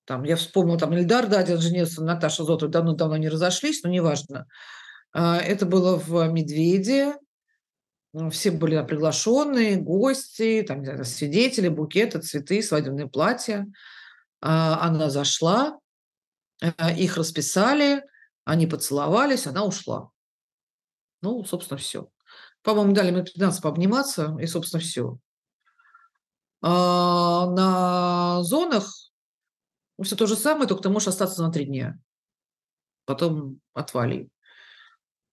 там, 0.07 0.23
я 0.23 0.35
вспомнила, 0.35 0.79
там 0.79 0.95
Ильдар 0.95 1.27
Дадин 1.27 1.59
женился 1.59 2.01
на 2.01 2.13
Наташе 2.15 2.43
Зотовой, 2.43 2.71
давно-давно 2.71 3.17
не 3.17 3.29
разошлись, 3.29 3.83
но 3.83 3.89
неважно. 3.89 4.47
А, 5.13 5.37
это 5.37 5.67
было 5.67 5.97
в 5.97 6.27
«Медведе», 6.31 7.15
все 8.31 8.49
были 8.49 8.83
приглашенные, 8.83 9.75
гости, 9.75 10.65
там, 10.67 10.83
свидетели, 11.03 11.67
букеты, 11.67 12.19
цветы, 12.19 12.63
свадебные 12.63 13.07
платья. 13.07 13.67
Она 14.39 15.11
зашла, 15.11 15.77
Э, 16.61 16.95
их 16.95 17.17
расписали, 17.17 18.03
они 18.45 18.67
поцеловались, 18.67 19.47
она 19.47 19.63
ушла. 19.63 20.09
Ну, 21.21 21.43
собственно, 21.45 21.77
все. 21.77 22.09
По-моему, 22.63 22.93
дали 22.93 23.11
мне 23.11 23.23
15 23.23 23.61
пообниматься, 23.61 24.35
и, 24.39 24.47
собственно, 24.47 24.81
все. 24.81 25.17
А 26.61 27.47
на 27.51 28.43
зонах 28.43 29.06
все 30.03 30.15
то 30.15 30.27
же 30.27 30.35
самое, 30.35 30.67
только 30.67 30.83
ты 30.83 30.89
можешь 30.89 31.07
остаться 31.07 31.41
на 31.41 31.51
три 31.51 31.65
дня. 31.65 31.99
Потом 33.05 33.59
отвали. 33.73 34.29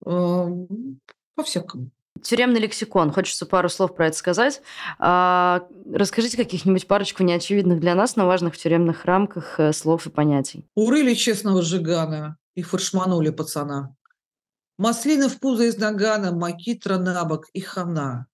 По-всякому. 0.01 1.91
Тюремный 2.23 2.61
лексикон. 2.61 3.12
Хочется 3.12 3.45
пару 3.45 3.69
слов 3.69 3.95
про 3.95 4.07
это 4.07 4.17
сказать. 4.17 4.62
А, 4.99 5.67
расскажите 5.93 6.37
каких-нибудь 6.37 6.87
парочку 6.87 7.25
неочевидных 7.25 7.81
для 7.81 7.95
нас, 7.95 8.15
но 8.17 8.27
важных 8.27 8.55
в 8.55 8.59
тюремных 8.59 9.05
рамках 9.05 9.59
э, 9.59 9.73
слов 9.73 10.07
и 10.07 10.11
понятий. 10.11 10.65
Урыли 10.77 11.15
честного 11.15 11.61
жигана 11.61 12.39
и 12.55 12.62
форшманули 12.62 13.31
пацана. 13.31 13.97
Маслина 14.79 15.29
в 15.29 15.39
пузо 15.41 15.65
из 15.65 15.77
нагана, 15.77 16.33
макитра 16.33 16.99
на 16.99 17.25
бок 17.25 17.49
и 17.53 17.61
хана. 17.61 18.27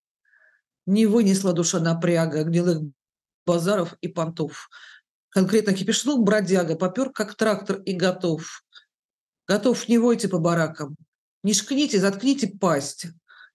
Не 0.85 1.07
вынесла 1.07 1.53
душа 1.53 1.79
напряга, 1.79 2.43
гнилых 2.43 2.83
базаров 3.45 3.95
и 4.01 4.07
понтов. 4.07 4.69
Конкретно 5.31 5.73
кипишнул 5.73 6.23
бродяга, 6.23 6.75
попер 6.75 7.09
как 7.09 7.35
трактор 7.35 7.81
и 7.81 7.93
готов. 7.93 8.63
Готов 9.47 9.87
не 9.89 9.97
войти 9.97 10.27
по 10.27 10.37
баракам. 10.37 10.95
Не 11.43 11.53
шкните, 11.53 11.99
заткните 11.99 12.47
пасть. 12.47 13.07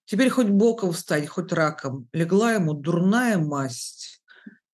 Теперь 0.05 0.29
хоть 0.29 0.49
боком 0.49 0.93
встань, 0.93 1.27
хоть 1.27 1.53
раком. 1.53 2.09
Легла 2.13 2.53
ему 2.53 2.75
дурная 2.75 3.39
масть. 3.39 4.23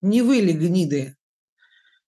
Не 0.00 0.22
вы 0.22 0.36
ли, 0.36 0.52
гниды, 0.52 1.16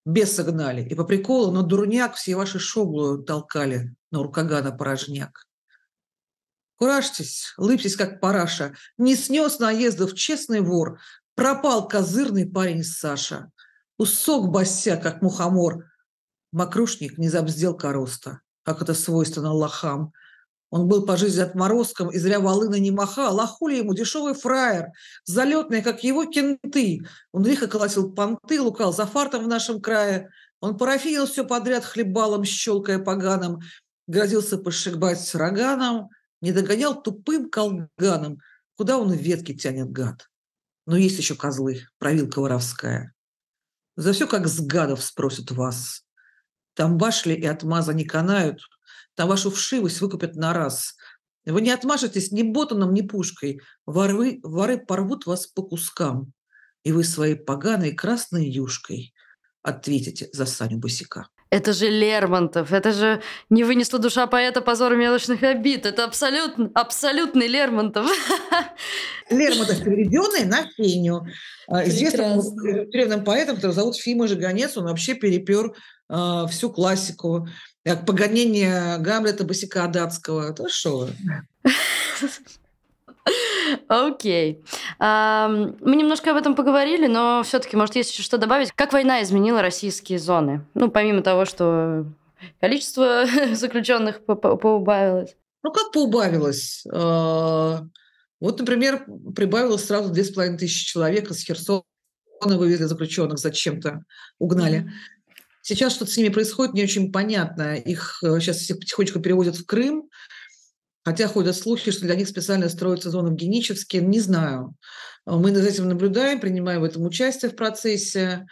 без 0.05 0.35
согнали. 0.35 0.87
И 0.87 0.95
по 0.95 1.05
приколу 1.05 1.51
на 1.51 1.63
дурняк 1.63 2.15
все 2.15 2.37
ваши 2.37 2.59
шоблу 2.59 3.23
толкали 3.23 3.95
на 4.11 4.23
рукогана 4.23 4.73
порожняк. 4.73 5.47
Куражьтесь, 6.77 7.55
лыбьтесь, 7.57 7.97
как 7.97 8.21
параша. 8.21 8.75
Не 8.99 9.17
снес 9.17 9.59
наездов 9.59 10.15
честный 10.15 10.61
вор. 10.61 11.01
Пропал 11.35 11.89
козырный 11.89 12.47
парень 12.47 12.85
Саша. 12.85 13.51
Усок 13.97 14.51
бося, 14.51 14.97
как 14.97 15.23
мухомор. 15.23 15.85
Мокрушник 16.53 17.19
не 17.19 17.29
забздел 17.29 17.77
короста, 17.77 18.41
как 18.65 18.83
это 18.83 18.95
свойственно 18.95 19.53
лохам. 19.53 20.13
Он 20.71 20.89
был 20.89 21.07
по 21.07 21.17
жизни 21.17 21.41
отморозком 21.41 22.11
и 22.11 22.19
зря 22.19 22.41
волына 22.41 22.75
не 22.81 22.91
махал. 22.91 23.39
А 23.39 23.47
хули 23.47 23.77
ему 23.77 23.95
дешевый 23.95 24.35
фраер, 24.35 24.89
залетный, 25.25 25.83
как 25.83 26.03
его 26.03 26.25
кенты. 26.25 27.07
Он 27.31 27.45
лихо 27.45 27.69
колотил 27.69 28.13
понты, 28.13 28.61
лукал 28.61 28.93
за 28.93 29.07
фартом 29.07 29.45
в 29.45 29.49
нашем 29.49 29.81
крае. 29.81 30.31
Он 30.59 30.77
парафинил 30.77 31.27
все 31.27 31.45
подряд 31.45 31.85
хлебалом, 31.85 32.45
щелкая 32.45 32.99
поганым. 32.99 33.61
Грозился 34.09 34.59
пошибать 34.59 35.21
с 35.21 35.37
роганом, 35.37 36.09
не 36.41 36.51
догонял 36.51 37.01
тупым 37.01 37.49
колганом. 37.49 38.41
Куда 38.77 38.99
он 38.99 39.13
ветки 39.13 39.55
тянет, 39.55 39.93
гад? 39.93 40.29
Но 40.87 40.97
есть 40.97 41.19
еще 41.19 41.37
козлы, 41.37 41.87
провилка 41.99 42.41
воровская. 42.41 43.14
За 43.97 44.13
все 44.13 44.27
как 44.27 44.47
с 44.49 44.61
гадов 44.61 45.03
спросят 45.03 45.51
вас. 45.51 46.05
Там 46.75 46.99
башли 46.99 47.35
и 47.35 47.47
отмаза 47.47 47.95
не 47.95 48.05
канают, 48.05 48.61
там 49.15 49.29
вашу 49.29 49.51
вшивость 49.51 50.01
выкупят 50.01 50.35
на 50.35 50.53
раз. 50.53 50.97
Вы 51.47 51.61
не 51.61 51.71
отмажетесь 51.71 52.33
ни 52.33 52.43
ботаном, 52.43 52.95
ни 52.95 53.03
пушкой. 53.03 53.61
Воры, 53.87 54.41
воры 54.43 54.79
порвут 54.79 55.27
вас 55.27 55.47
по 55.47 55.63
кускам. 55.63 56.33
И 56.83 56.93
вы 56.93 57.05
своей 57.05 57.37
поганой 57.37 57.95
красной 57.95 58.49
юшкой 58.49 59.15
ответите 59.63 60.29
за 60.33 60.47
Саню 60.47 60.79
Босика. 60.79 61.29
Это 61.55 61.73
же 61.73 61.89
Лермонтов, 61.89 62.73
это 62.73 62.91
же 62.91 63.23
не 63.49 63.63
вынесла 63.63 64.01
душа 64.01 64.27
поэта 64.27 64.61
позор 64.61 64.97
мелочных 64.97 65.45
обид. 65.45 65.87
Это 65.87 66.03
абсолютно, 66.03 66.69
абсолютный 66.75 67.47
Лермонтов. 67.47 68.11
Лермонтов, 69.31 69.85
переведенный 69.85 70.47
на 70.47 70.69
Феню. 70.73 71.25
А, 71.69 71.87
известным 71.87 72.41
древним 72.91 73.23
поэтом, 73.23 73.55
который 73.55 73.71
зовут 73.71 73.97
Фима 73.97 74.27
Жиганец, 74.27 74.77
он 74.77 74.87
вообще 74.87 75.15
перепер 75.15 75.75
э, 76.11 76.47
всю 76.51 76.71
классику. 76.71 77.47
Как 77.85 78.05
погонение 78.05 78.99
Гамлета 78.99 79.45
Босика 79.45 79.87
Датского. 79.87 80.51
Это 80.51 80.69
что? 80.69 81.09
Окей. 83.89 84.63
Okay. 85.01 85.77
Мы 85.81 85.97
немножко 85.97 86.31
об 86.31 86.37
этом 86.37 86.55
поговорили, 86.55 87.07
но 87.07 87.43
все-таки, 87.45 87.77
может, 87.77 87.97
есть 87.97 88.13
еще 88.13 88.23
что 88.23 88.39
добавить. 88.39 88.73
Как 88.73 88.93
война 88.93 89.23
изменила 89.23 89.63
российские 89.63 90.19
зоны? 90.19 90.67
Ну, 90.75 90.91
помимо 90.91 91.23
того, 91.23 91.45
что 91.45 92.07
количество 92.61 93.25
заключенных 93.53 94.25
по 94.25 94.35
поубавилось. 94.35 95.37
Ну, 95.63 95.73
как 95.73 95.93
поубавилось? 95.93 96.85
А, 96.93 97.85
вот, 98.41 98.59
например, 98.59 99.07
прибавилось 99.35 99.85
сразу 99.85 100.13
две 100.13 100.25
с 100.25 100.31
половиной 100.31 100.59
тысячи 100.59 100.87
человек 100.87 101.31
из 101.31 101.43
Херсона 101.43 101.83
вывезли 102.43 102.85
заключенных 102.85 103.39
зачем-то, 103.39 104.05
угнали. 104.39 104.91
Сейчас 105.63 105.95
что-то 105.95 106.11
с 106.11 106.17
ними 106.19 106.29
происходит, 106.29 106.75
не 106.75 106.83
очень 106.83 107.11
понятно. 107.11 107.77
Их 107.77 108.19
сейчас 108.21 108.59
всех 108.59 108.79
потихонечку 108.79 109.21
переводят 109.21 109.57
в 109.57 109.65
Крым, 109.65 110.11
Хотя 111.05 111.29
ходят 111.29 111.55
слухи, 111.55 111.91
что 111.91 112.03
для 112.03 112.15
них 112.15 112.29
специально 112.29 112.69
строятся 112.69 113.11
зоны 113.11 113.31
в 113.31 113.35
Геническе. 113.35 114.01
Не 114.01 114.21
знаю. 114.21 114.75
Мы 115.27 115.55
за 115.55 115.69
этим 115.69 115.89
наблюдаем, 115.89 116.41
принимаем 116.41 116.81
в 116.81 116.85
этом 116.85 117.05
участие 117.05 117.51
в 117.51 117.57
процессе. 117.57 118.47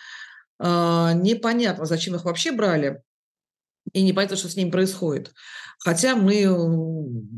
А, 0.58 1.14
непонятно, 1.14 1.86
зачем 1.86 2.14
их 2.14 2.24
вообще 2.24 2.52
брали. 2.52 3.00
И 3.92 4.02
непонятно, 4.02 4.36
что 4.36 4.48
с 4.48 4.56
ними 4.56 4.70
происходит. 4.70 5.32
Хотя 5.78 6.14
мы 6.14 6.44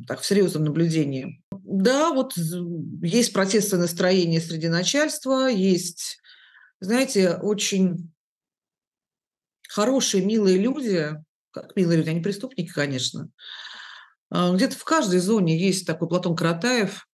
так 0.07 0.21
в 0.21 0.27
серьезном 0.27 0.65
наблюдении. 0.65 1.43
Да, 1.51 2.13
вот 2.13 2.35
есть 2.37 3.33
протестное 3.33 3.81
настроение 3.81 4.41
среди 4.41 4.69
начальства, 4.69 5.49
есть, 5.49 6.19
знаете, 6.81 7.37
очень 7.37 8.13
хорошие, 9.69 10.25
милые 10.25 10.59
люди, 10.59 11.17
как 11.53 11.75
милые 11.75 11.99
люди, 11.99 12.11
они 12.11 12.21
преступники, 12.21 12.71
конечно, 12.71 13.31
где-то 14.31 14.77
в 14.77 14.85
каждой 14.85 15.21
зоне 15.21 15.59
есть 15.59 15.87
такой 15.87 16.09
Платон 16.09 16.35
Каратаев, 16.35 17.07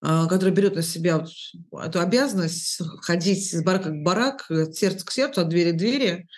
а, 0.00 0.28
который 0.28 0.50
берет 0.50 0.76
на 0.76 0.82
себя 0.82 1.24
эту 1.72 2.00
обязанность 2.00 2.80
ходить 3.02 3.50
с 3.50 3.62
барака 3.62 3.90
к 3.90 4.02
барак, 4.02 4.48
от 4.50 4.76
сердца 4.76 5.04
к 5.04 5.10
сердцу, 5.10 5.40
от 5.40 5.48
двери 5.48 5.72
к 5.72 5.76
двери 5.76 6.28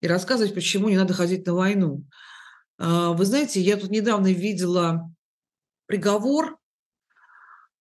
и 0.00 0.06
рассказывать, 0.06 0.54
почему 0.54 0.88
не 0.88 0.96
надо 0.96 1.12
ходить 1.12 1.46
на 1.46 1.54
войну. 1.54 2.04
А, 2.78 3.10
вы 3.12 3.26
знаете, 3.26 3.60
я 3.60 3.76
тут 3.76 3.90
недавно 3.90 4.32
видела 4.32 5.12
приговор. 5.86 6.58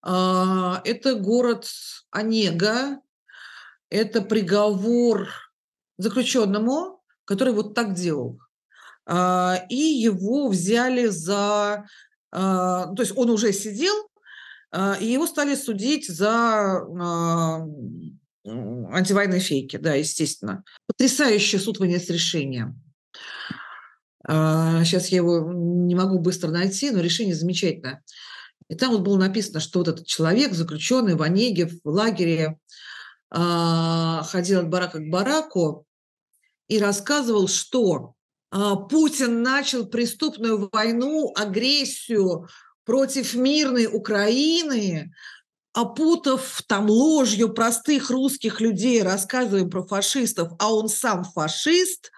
Это 0.01 1.15
город 1.15 1.69
Онега. 2.11 2.99
Это 3.89 4.21
приговор 4.21 5.29
заключенному, 5.97 7.01
который 7.23 7.53
вот 7.53 7.73
так 7.73 7.93
делал. 7.93 8.37
А, 9.05 9.65
и 9.69 9.75
его 9.75 10.47
взяли 10.47 11.07
за... 11.07 11.85
А, 12.31 12.87
то 12.93 13.01
есть 13.01 13.17
он 13.17 13.29
уже 13.29 13.51
сидел, 13.53 13.93
а, 14.71 14.97
и 14.99 15.05
его 15.05 15.27
стали 15.27 15.55
судить 15.55 16.07
за 16.07 16.85
антивоенные 18.45 19.39
фейки, 19.39 19.77
да, 19.77 19.93
естественно. 19.93 20.63
Потрясающий 20.87 21.59
суд 21.59 21.79
вынес 21.79 22.09
решение. 22.09 22.75
Сейчас 24.25 25.07
я 25.09 25.17
его 25.17 25.51
не 25.53 25.95
могу 25.95 26.19
быстро 26.19 26.49
найти, 26.49 26.91
но 26.91 27.01
решение 27.01 27.35
замечательное. 27.35 28.03
И 28.69 28.75
там 28.75 28.91
вот 28.91 29.01
было 29.01 29.17
написано, 29.17 29.59
что 29.59 29.79
вот 29.79 29.89
этот 29.89 30.05
человек, 30.05 30.53
заключенный 30.53 31.15
в 31.15 31.21
Онеге, 31.21 31.67
в 31.67 31.79
лагере, 31.85 32.57
ходил 33.29 34.59
от 34.59 34.69
барака 34.69 34.99
к 34.99 35.09
бараку 35.09 35.85
и 36.67 36.79
рассказывал, 36.79 37.47
что 37.47 38.13
Путин 38.89 39.41
начал 39.41 39.85
преступную 39.85 40.69
войну, 40.71 41.33
агрессию 41.35 42.47
против 42.85 43.33
мирной 43.33 43.87
Украины, 43.87 45.11
опутав 45.73 46.61
там 46.67 46.89
ложью 46.89 47.53
простых 47.53 48.09
русских 48.09 48.61
людей, 48.61 49.01
рассказываем 49.01 49.69
про 49.69 49.83
фашистов, 49.83 50.51
а 50.59 50.73
он 50.73 50.87
сам 50.87 51.23
фашист, 51.23 52.11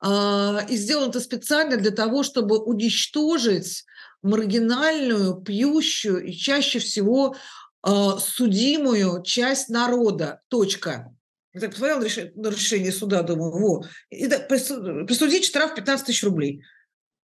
а, 0.00 0.64
и 0.68 0.76
сделал 0.76 1.10
это 1.10 1.20
специально 1.20 1.76
для 1.76 1.92
того, 1.92 2.24
чтобы 2.24 2.58
уничтожить 2.58 3.84
маргинальную, 4.22 5.36
пьющую 5.36 6.24
и 6.24 6.32
чаще 6.32 6.80
всего 6.80 7.36
а, 7.82 8.18
судимую 8.18 9.22
часть 9.22 9.68
народа. 9.68 10.40
Точка. 10.48 11.14
Я 11.54 11.60
так 11.60 11.70
посмотрела 11.70 12.00
на 12.00 12.04
решение, 12.04 12.32
на 12.34 12.48
решение 12.48 12.92
суда, 12.92 13.22
думаю, 13.22 13.52
во, 13.52 13.84
и 14.10 14.26
да, 14.26 14.38
присудить 14.38 15.44
штраф 15.44 15.74
15 15.74 16.06
тысяч 16.06 16.24
рублей. 16.24 16.62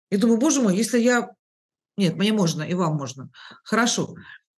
И 0.10 0.18
думаю, 0.18 0.40
боже 0.40 0.62
мой, 0.62 0.76
если 0.76 1.00
я... 1.00 1.30
Нет, 1.96 2.16
мне 2.16 2.34
можно, 2.34 2.64
и 2.64 2.74
вам 2.74 2.96
можно. 2.96 3.30
Хорошо. 3.64 4.16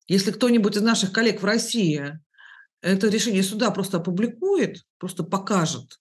Если 0.08 0.32
кто-нибудь 0.32 0.76
из 0.76 0.82
наших 0.82 1.12
коллег 1.12 1.42
в 1.42 1.46
России 1.46 2.20
это 2.82 3.08
решение 3.10 3.44
суда 3.44 3.72
просто 3.72 3.98
опубликует, 3.98 4.86
просто 4.98 5.24
покажет, 5.24 6.00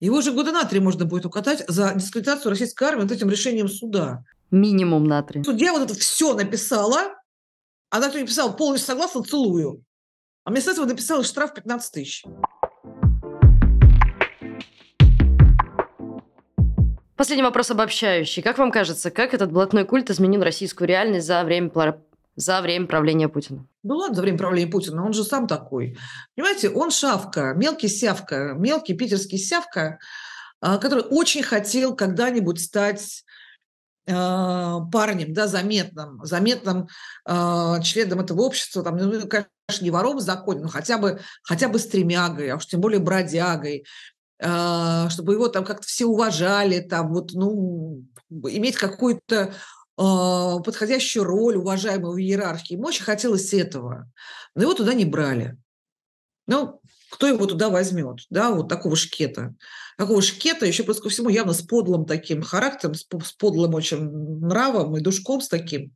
его 0.00 0.20
же 0.20 0.32
года 0.32 0.52
на 0.52 0.64
три 0.64 0.80
можно 0.80 1.04
будет 1.04 1.24
укатать 1.24 1.64
за 1.66 1.94
дискредитацию 1.94 2.50
российской 2.50 2.84
армии 2.84 3.02
вот 3.02 3.12
этим 3.12 3.30
решением 3.30 3.68
суда. 3.68 4.22
Минимум 4.50 5.04
на 5.04 5.22
три. 5.22 5.42
Судья 5.42 5.72
вот 5.72 5.82
это 5.82 5.98
все 5.98 6.34
написала, 6.34 7.14
она 7.90 8.10
кто 8.10 8.18
написала 8.18 8.52
полностью 8.52 8.88
согласна, 8.88 9.22
целую. 9.22 9.82
А 10.44 10.50
вместо 10.50 10.72
этого 10.72 10.84
написала 10.84 11.24
штраф 11.24 11.54
15 11.54 11.92
тысяч. 11.92 12.24
Последний 17.16 17.42
вопрос 17.42 17.70
обобщающий. 17.70 18.42
Как 18.42 18.58
вам 18.58 18.70
кажется, 18.70 19.10
как 19.10 19.32
этот 19.32 19.50
блатной 19.50 19.86
культ 19.86 20.10
изменил 20.10 20.42
российскую 20.42 20.86
реальность 20.86 21.26
за 21.26 21.42
время, 21.44 21.70
за 22.36 22.60
время 22.60 22.86
правления 22.86 23.28
Путина? 23.28 23.66
Ну 23.82 23.96
ладно, 23.96 24.16
за 24.16 24.22
время 24.22 24.36
правления 24.36 24.70
Путина, 24.70 25.06
он 25.06 25.14
же 25.14 25.24
сам 25.24 25.46
такой. 25.46 25.96
Понимаете, 26.36 26.68
он 26.68 26.90
шавка, 26.90 27.54
мелкий 27.56 27.88
сявка, 27.88 28.52
мелкий 28.54 28.92
питерский 28.92 29.38
сявка, 29.38 29.98
а, 30.60 30.76
который 30.76 31.04
очень 31.04 31.42
хотел 31.42 31.96
когда-нибудь 31.96 32.60
стать 32.60 33.24
парнем, 34.06 35.32
да, 35.32 35.46
заметным, 35.46 36.22
заметным 36.26 36.88
э, 37.26 37.82
членом 37.82 38.20
этого 38.20 38.42
общества, 38.42 38.82
там, 38.82 38.98
ну, 38.98 39.26
не 39.80 39.90
вором 39.90 40.18
в 40.18 40.20
законе, 40.20 40.62
но 40.62 40.68
хотя 40.68 40.98
бы, 40.98 41.20
хотя 41.42 41.68
бы 41.68 41.78
стремягой, 41.78 42.50
а 42.50 42.56
уж 42.56 42.66
тем 42.66 42.80
более 42.80 43.00
бродягой, 43.00 43.84
э, 44.38 45.06
чтобы 45.10 45.34
его 45.34 45.48
там 45.48 45.64
как-то 45.64 45.86
все 45.86 46.06
уважали, 46.06 46.80
там, 46.80 47.12
вот, 47.12 47.32
ну, 47.32 48.04
иметь 48.30 48.76
какую-то 48.76 49.36
э, 49.36 49.52
подходящую 49.96 51.24
роль 51.24 51.56
уважаемого 51.56 52.12
в 52.12 52.18
иерархии. 52.18 52.74
Ему 52.74 52.88
очень 52.88 53.04
хотелось 53.04 53.54
этого, 53.54 54.10
но 54.54 54.62
его 54.62 54.74
туда 54.74 54.92
не 54.94 55.04
брали. 55.04 55.56
Ну, 56.46 56.80
кто 57.10 57.26
его 57.26 57.46
туда 57.46 57.70
возьмет, 57.70 58.18
да, 58.28 58.50
вот 58.50 58.68
такого 58.68 58.96
шкета. 58.96 59.54
Такого 59.96 60.20
шкета, 60.20 60.66
еще 60.66 60.82
плюс 60.82 61.00
ко 61.00 61.08
всему 61.08 61.30
явно 61.30 61.54
с 61.54 61.62
подлым 61.62 62.04
таким 62.04 62.42
характером, 62.42 62.94
с 62.94 63.04
подлым 63.38 63.74
очень 63.74 64.10
нравом 64.40 64.96
и 64.96 65.00
душком 65.00 65.40
с 65.40 65.48
таким. 65.48 65.94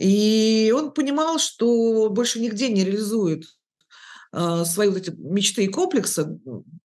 И 0.00 0.72
он 0.74 0.92
понимал, 0.92 1.38
что 1.38 2.08
больше 2.08 2.40
нигде 2.40 2.70
не 2.70 2.84
реализует 2.84 3.44
э, 4.32 4.64
свои 4.64 4.88
вот 4.88 4.96
эти 4.96 5.10
мечты 5.10 5.64
и 5.64 5.68
комплексы, 5.68 6.40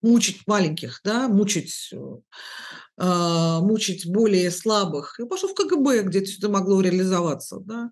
мучить 0.00 0.46
маленьких, 0.46 1.02
да, 1.04 1.28
мучить, 1.28 1.92
э, 1.92 3.58
мучить 3.60 4.06
более 4.06 4.50
слабых. 4.50 5.20
И 5.20 5.26
пошел 5.26 5.50
в 5.50 5.54
КГБ, 5.54 6.04
где 6.04 6.20
это 6.20 6.48
могло 6.48 6.80
реализоваться, 6.80 7.58
да. 7.60 7.90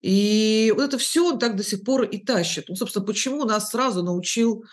И 0.00 0.72
вот 0.74 0.84
это 0.84 0.96
все 0.96 1.26
он 1.26 1.38
так 1.38 1.56
до 1.56 1.62
сих 1.62 1.84
пор 1.84 2.04
и 2.04 2.16
тащит. 2.16 2.70
Ну, 2.70 2.76
собственно, 2.76 3.04
почему 3.04 3.44
нас 3.44 3.72
сразу 3.72 4.02
научил 4.02 4.64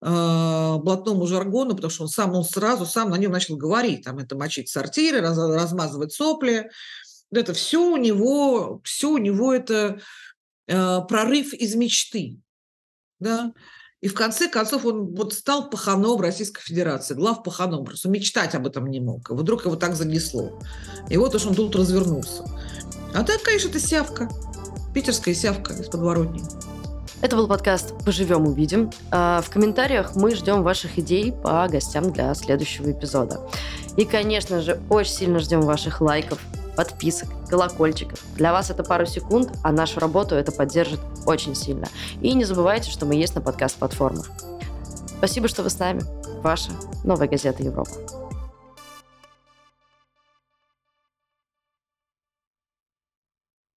э, 0.00 0.76
блатному 0.78 1.26
жаргону, 1.26 1.74
потому 1.74 1.90
что 1.90 2.04
он 2.04 2.08
сам, 2.08 2.34
он 2.34 2.44
сразу 2.44 2.86
сам 2.86 3.10
на 3.10 3.18
нем 3.18 3.32
начал 3.32 3.58
говорить, 3.58 4.04
там 4.04 4.16
это 4.16 4.36
мочить 4.36 4.70
сортиры, 4.70 5.20
раз, 5.20 5.36
размазывать 5.36 6.14
сопли. 6.14 6.70
Это 7.32 7.54
все 7.54 7.80
у 7.80 7.96
него, 7.96 8.80
все 8.84 9.10
у 9.10 9.18
него 9.18 9.52
это 9.54 10.00
э, 10.66 11.00
прорыв 11.08 11.54
из 11.54 11.74
мечты, 11.74 12.38
да. 13.18 13.52
И 14.00 14.08
в 14.08 14.14
конце 14.14 14.48
концов 14.48 14.86
он 14.86 15.14
вот 15.14 15.34
стал 15.34 15.68
паханом 15.68 16.20
Российской 16.20 16.62
Федерации, 16.62 17.14
глав 17.14 17.42
паханом, 17.42 17.84
просто 17.84 18.08
мечтать 18.08 18.54
об 18.54 18.66
этом 18.66 18.86
не 18.86 18.98
мог. 18.98 19.30
И 19.30 19.34
вдруг 19.34 19.66
его 19.66 19.76
так 19.76 19.94
занесло. 19.94 20.58
И 21.10 21.18
вот 21.18 21.34
уж 21.34 21.44
он 21.44 21.54
тут 21.54 21.76
развернулся. 21.76 22.44
А 23.14 23.22
так, 23.22 23.42
конечно, 23.42 23.68
это 23.68 23.78
сявка. 23.78 24.30
Питерская 24.94 25.34
сявка 25.34 25.74
из 25.74 25.86
подворотни. 25.86 26.42
Это 27.20 27.36
был 27.36 27.46
подкаст 27.46 27.92
«Поживем, 28.06 28.46
увидим». 28.46 28.90
А, 29.10 29.42
в 29.42 29.50
комментариях 29.50 30.16
мы 30.16 30.34
ждем 30.34 30.62
ваших 30.62 30.98
идей 30.98 31.32
по 31.32 31.68
гостям 31.68 32.10
для 32.12 32.34
следующего 32.34 32.90
эпизода. 32.90 33.46
И, 33.98 34.06
конечно 34.06 34.62
же, 34.62 34.80
очень 34.88 35.12
сильно 35.12 35.38
ждем 35.40 35.60
ваших 35.60 36.00
лайков, 36.00 36.40
подписок, 36.76 37.28
колокольчиков. 37.48 38.20
Для 38.36 38.52
вас 38.52 38.70
это 38.70 38.84
пару 38.84 39.06
секунд, 39.06 39.50
а 39.62 39.72
нашу 39.72 40.00
работу 40.00 40.34
это 40.34 40.52
поддержит 40.52 41.00
очень 41.26 41.54
сильно. 41.54 41.88
И 42.20 42.32
не 42.32 42.44
забывайте, 42.44 42.90
что 42.90 43.06
мы 43.06 43.14
есть 43.14 43.34
на 43.34 43.40
подкаст-платформах. 43.40 44.30
Спасибо, 45.18 45.48
что 45.48 45.62
вы 45.62 45.70
с 45.70 45.78
нами. 45.78 46.02
Ваша 46.42 46.70
новая 47.04 47.28
газета 47.28 47.62
Европа. 47.62 48.19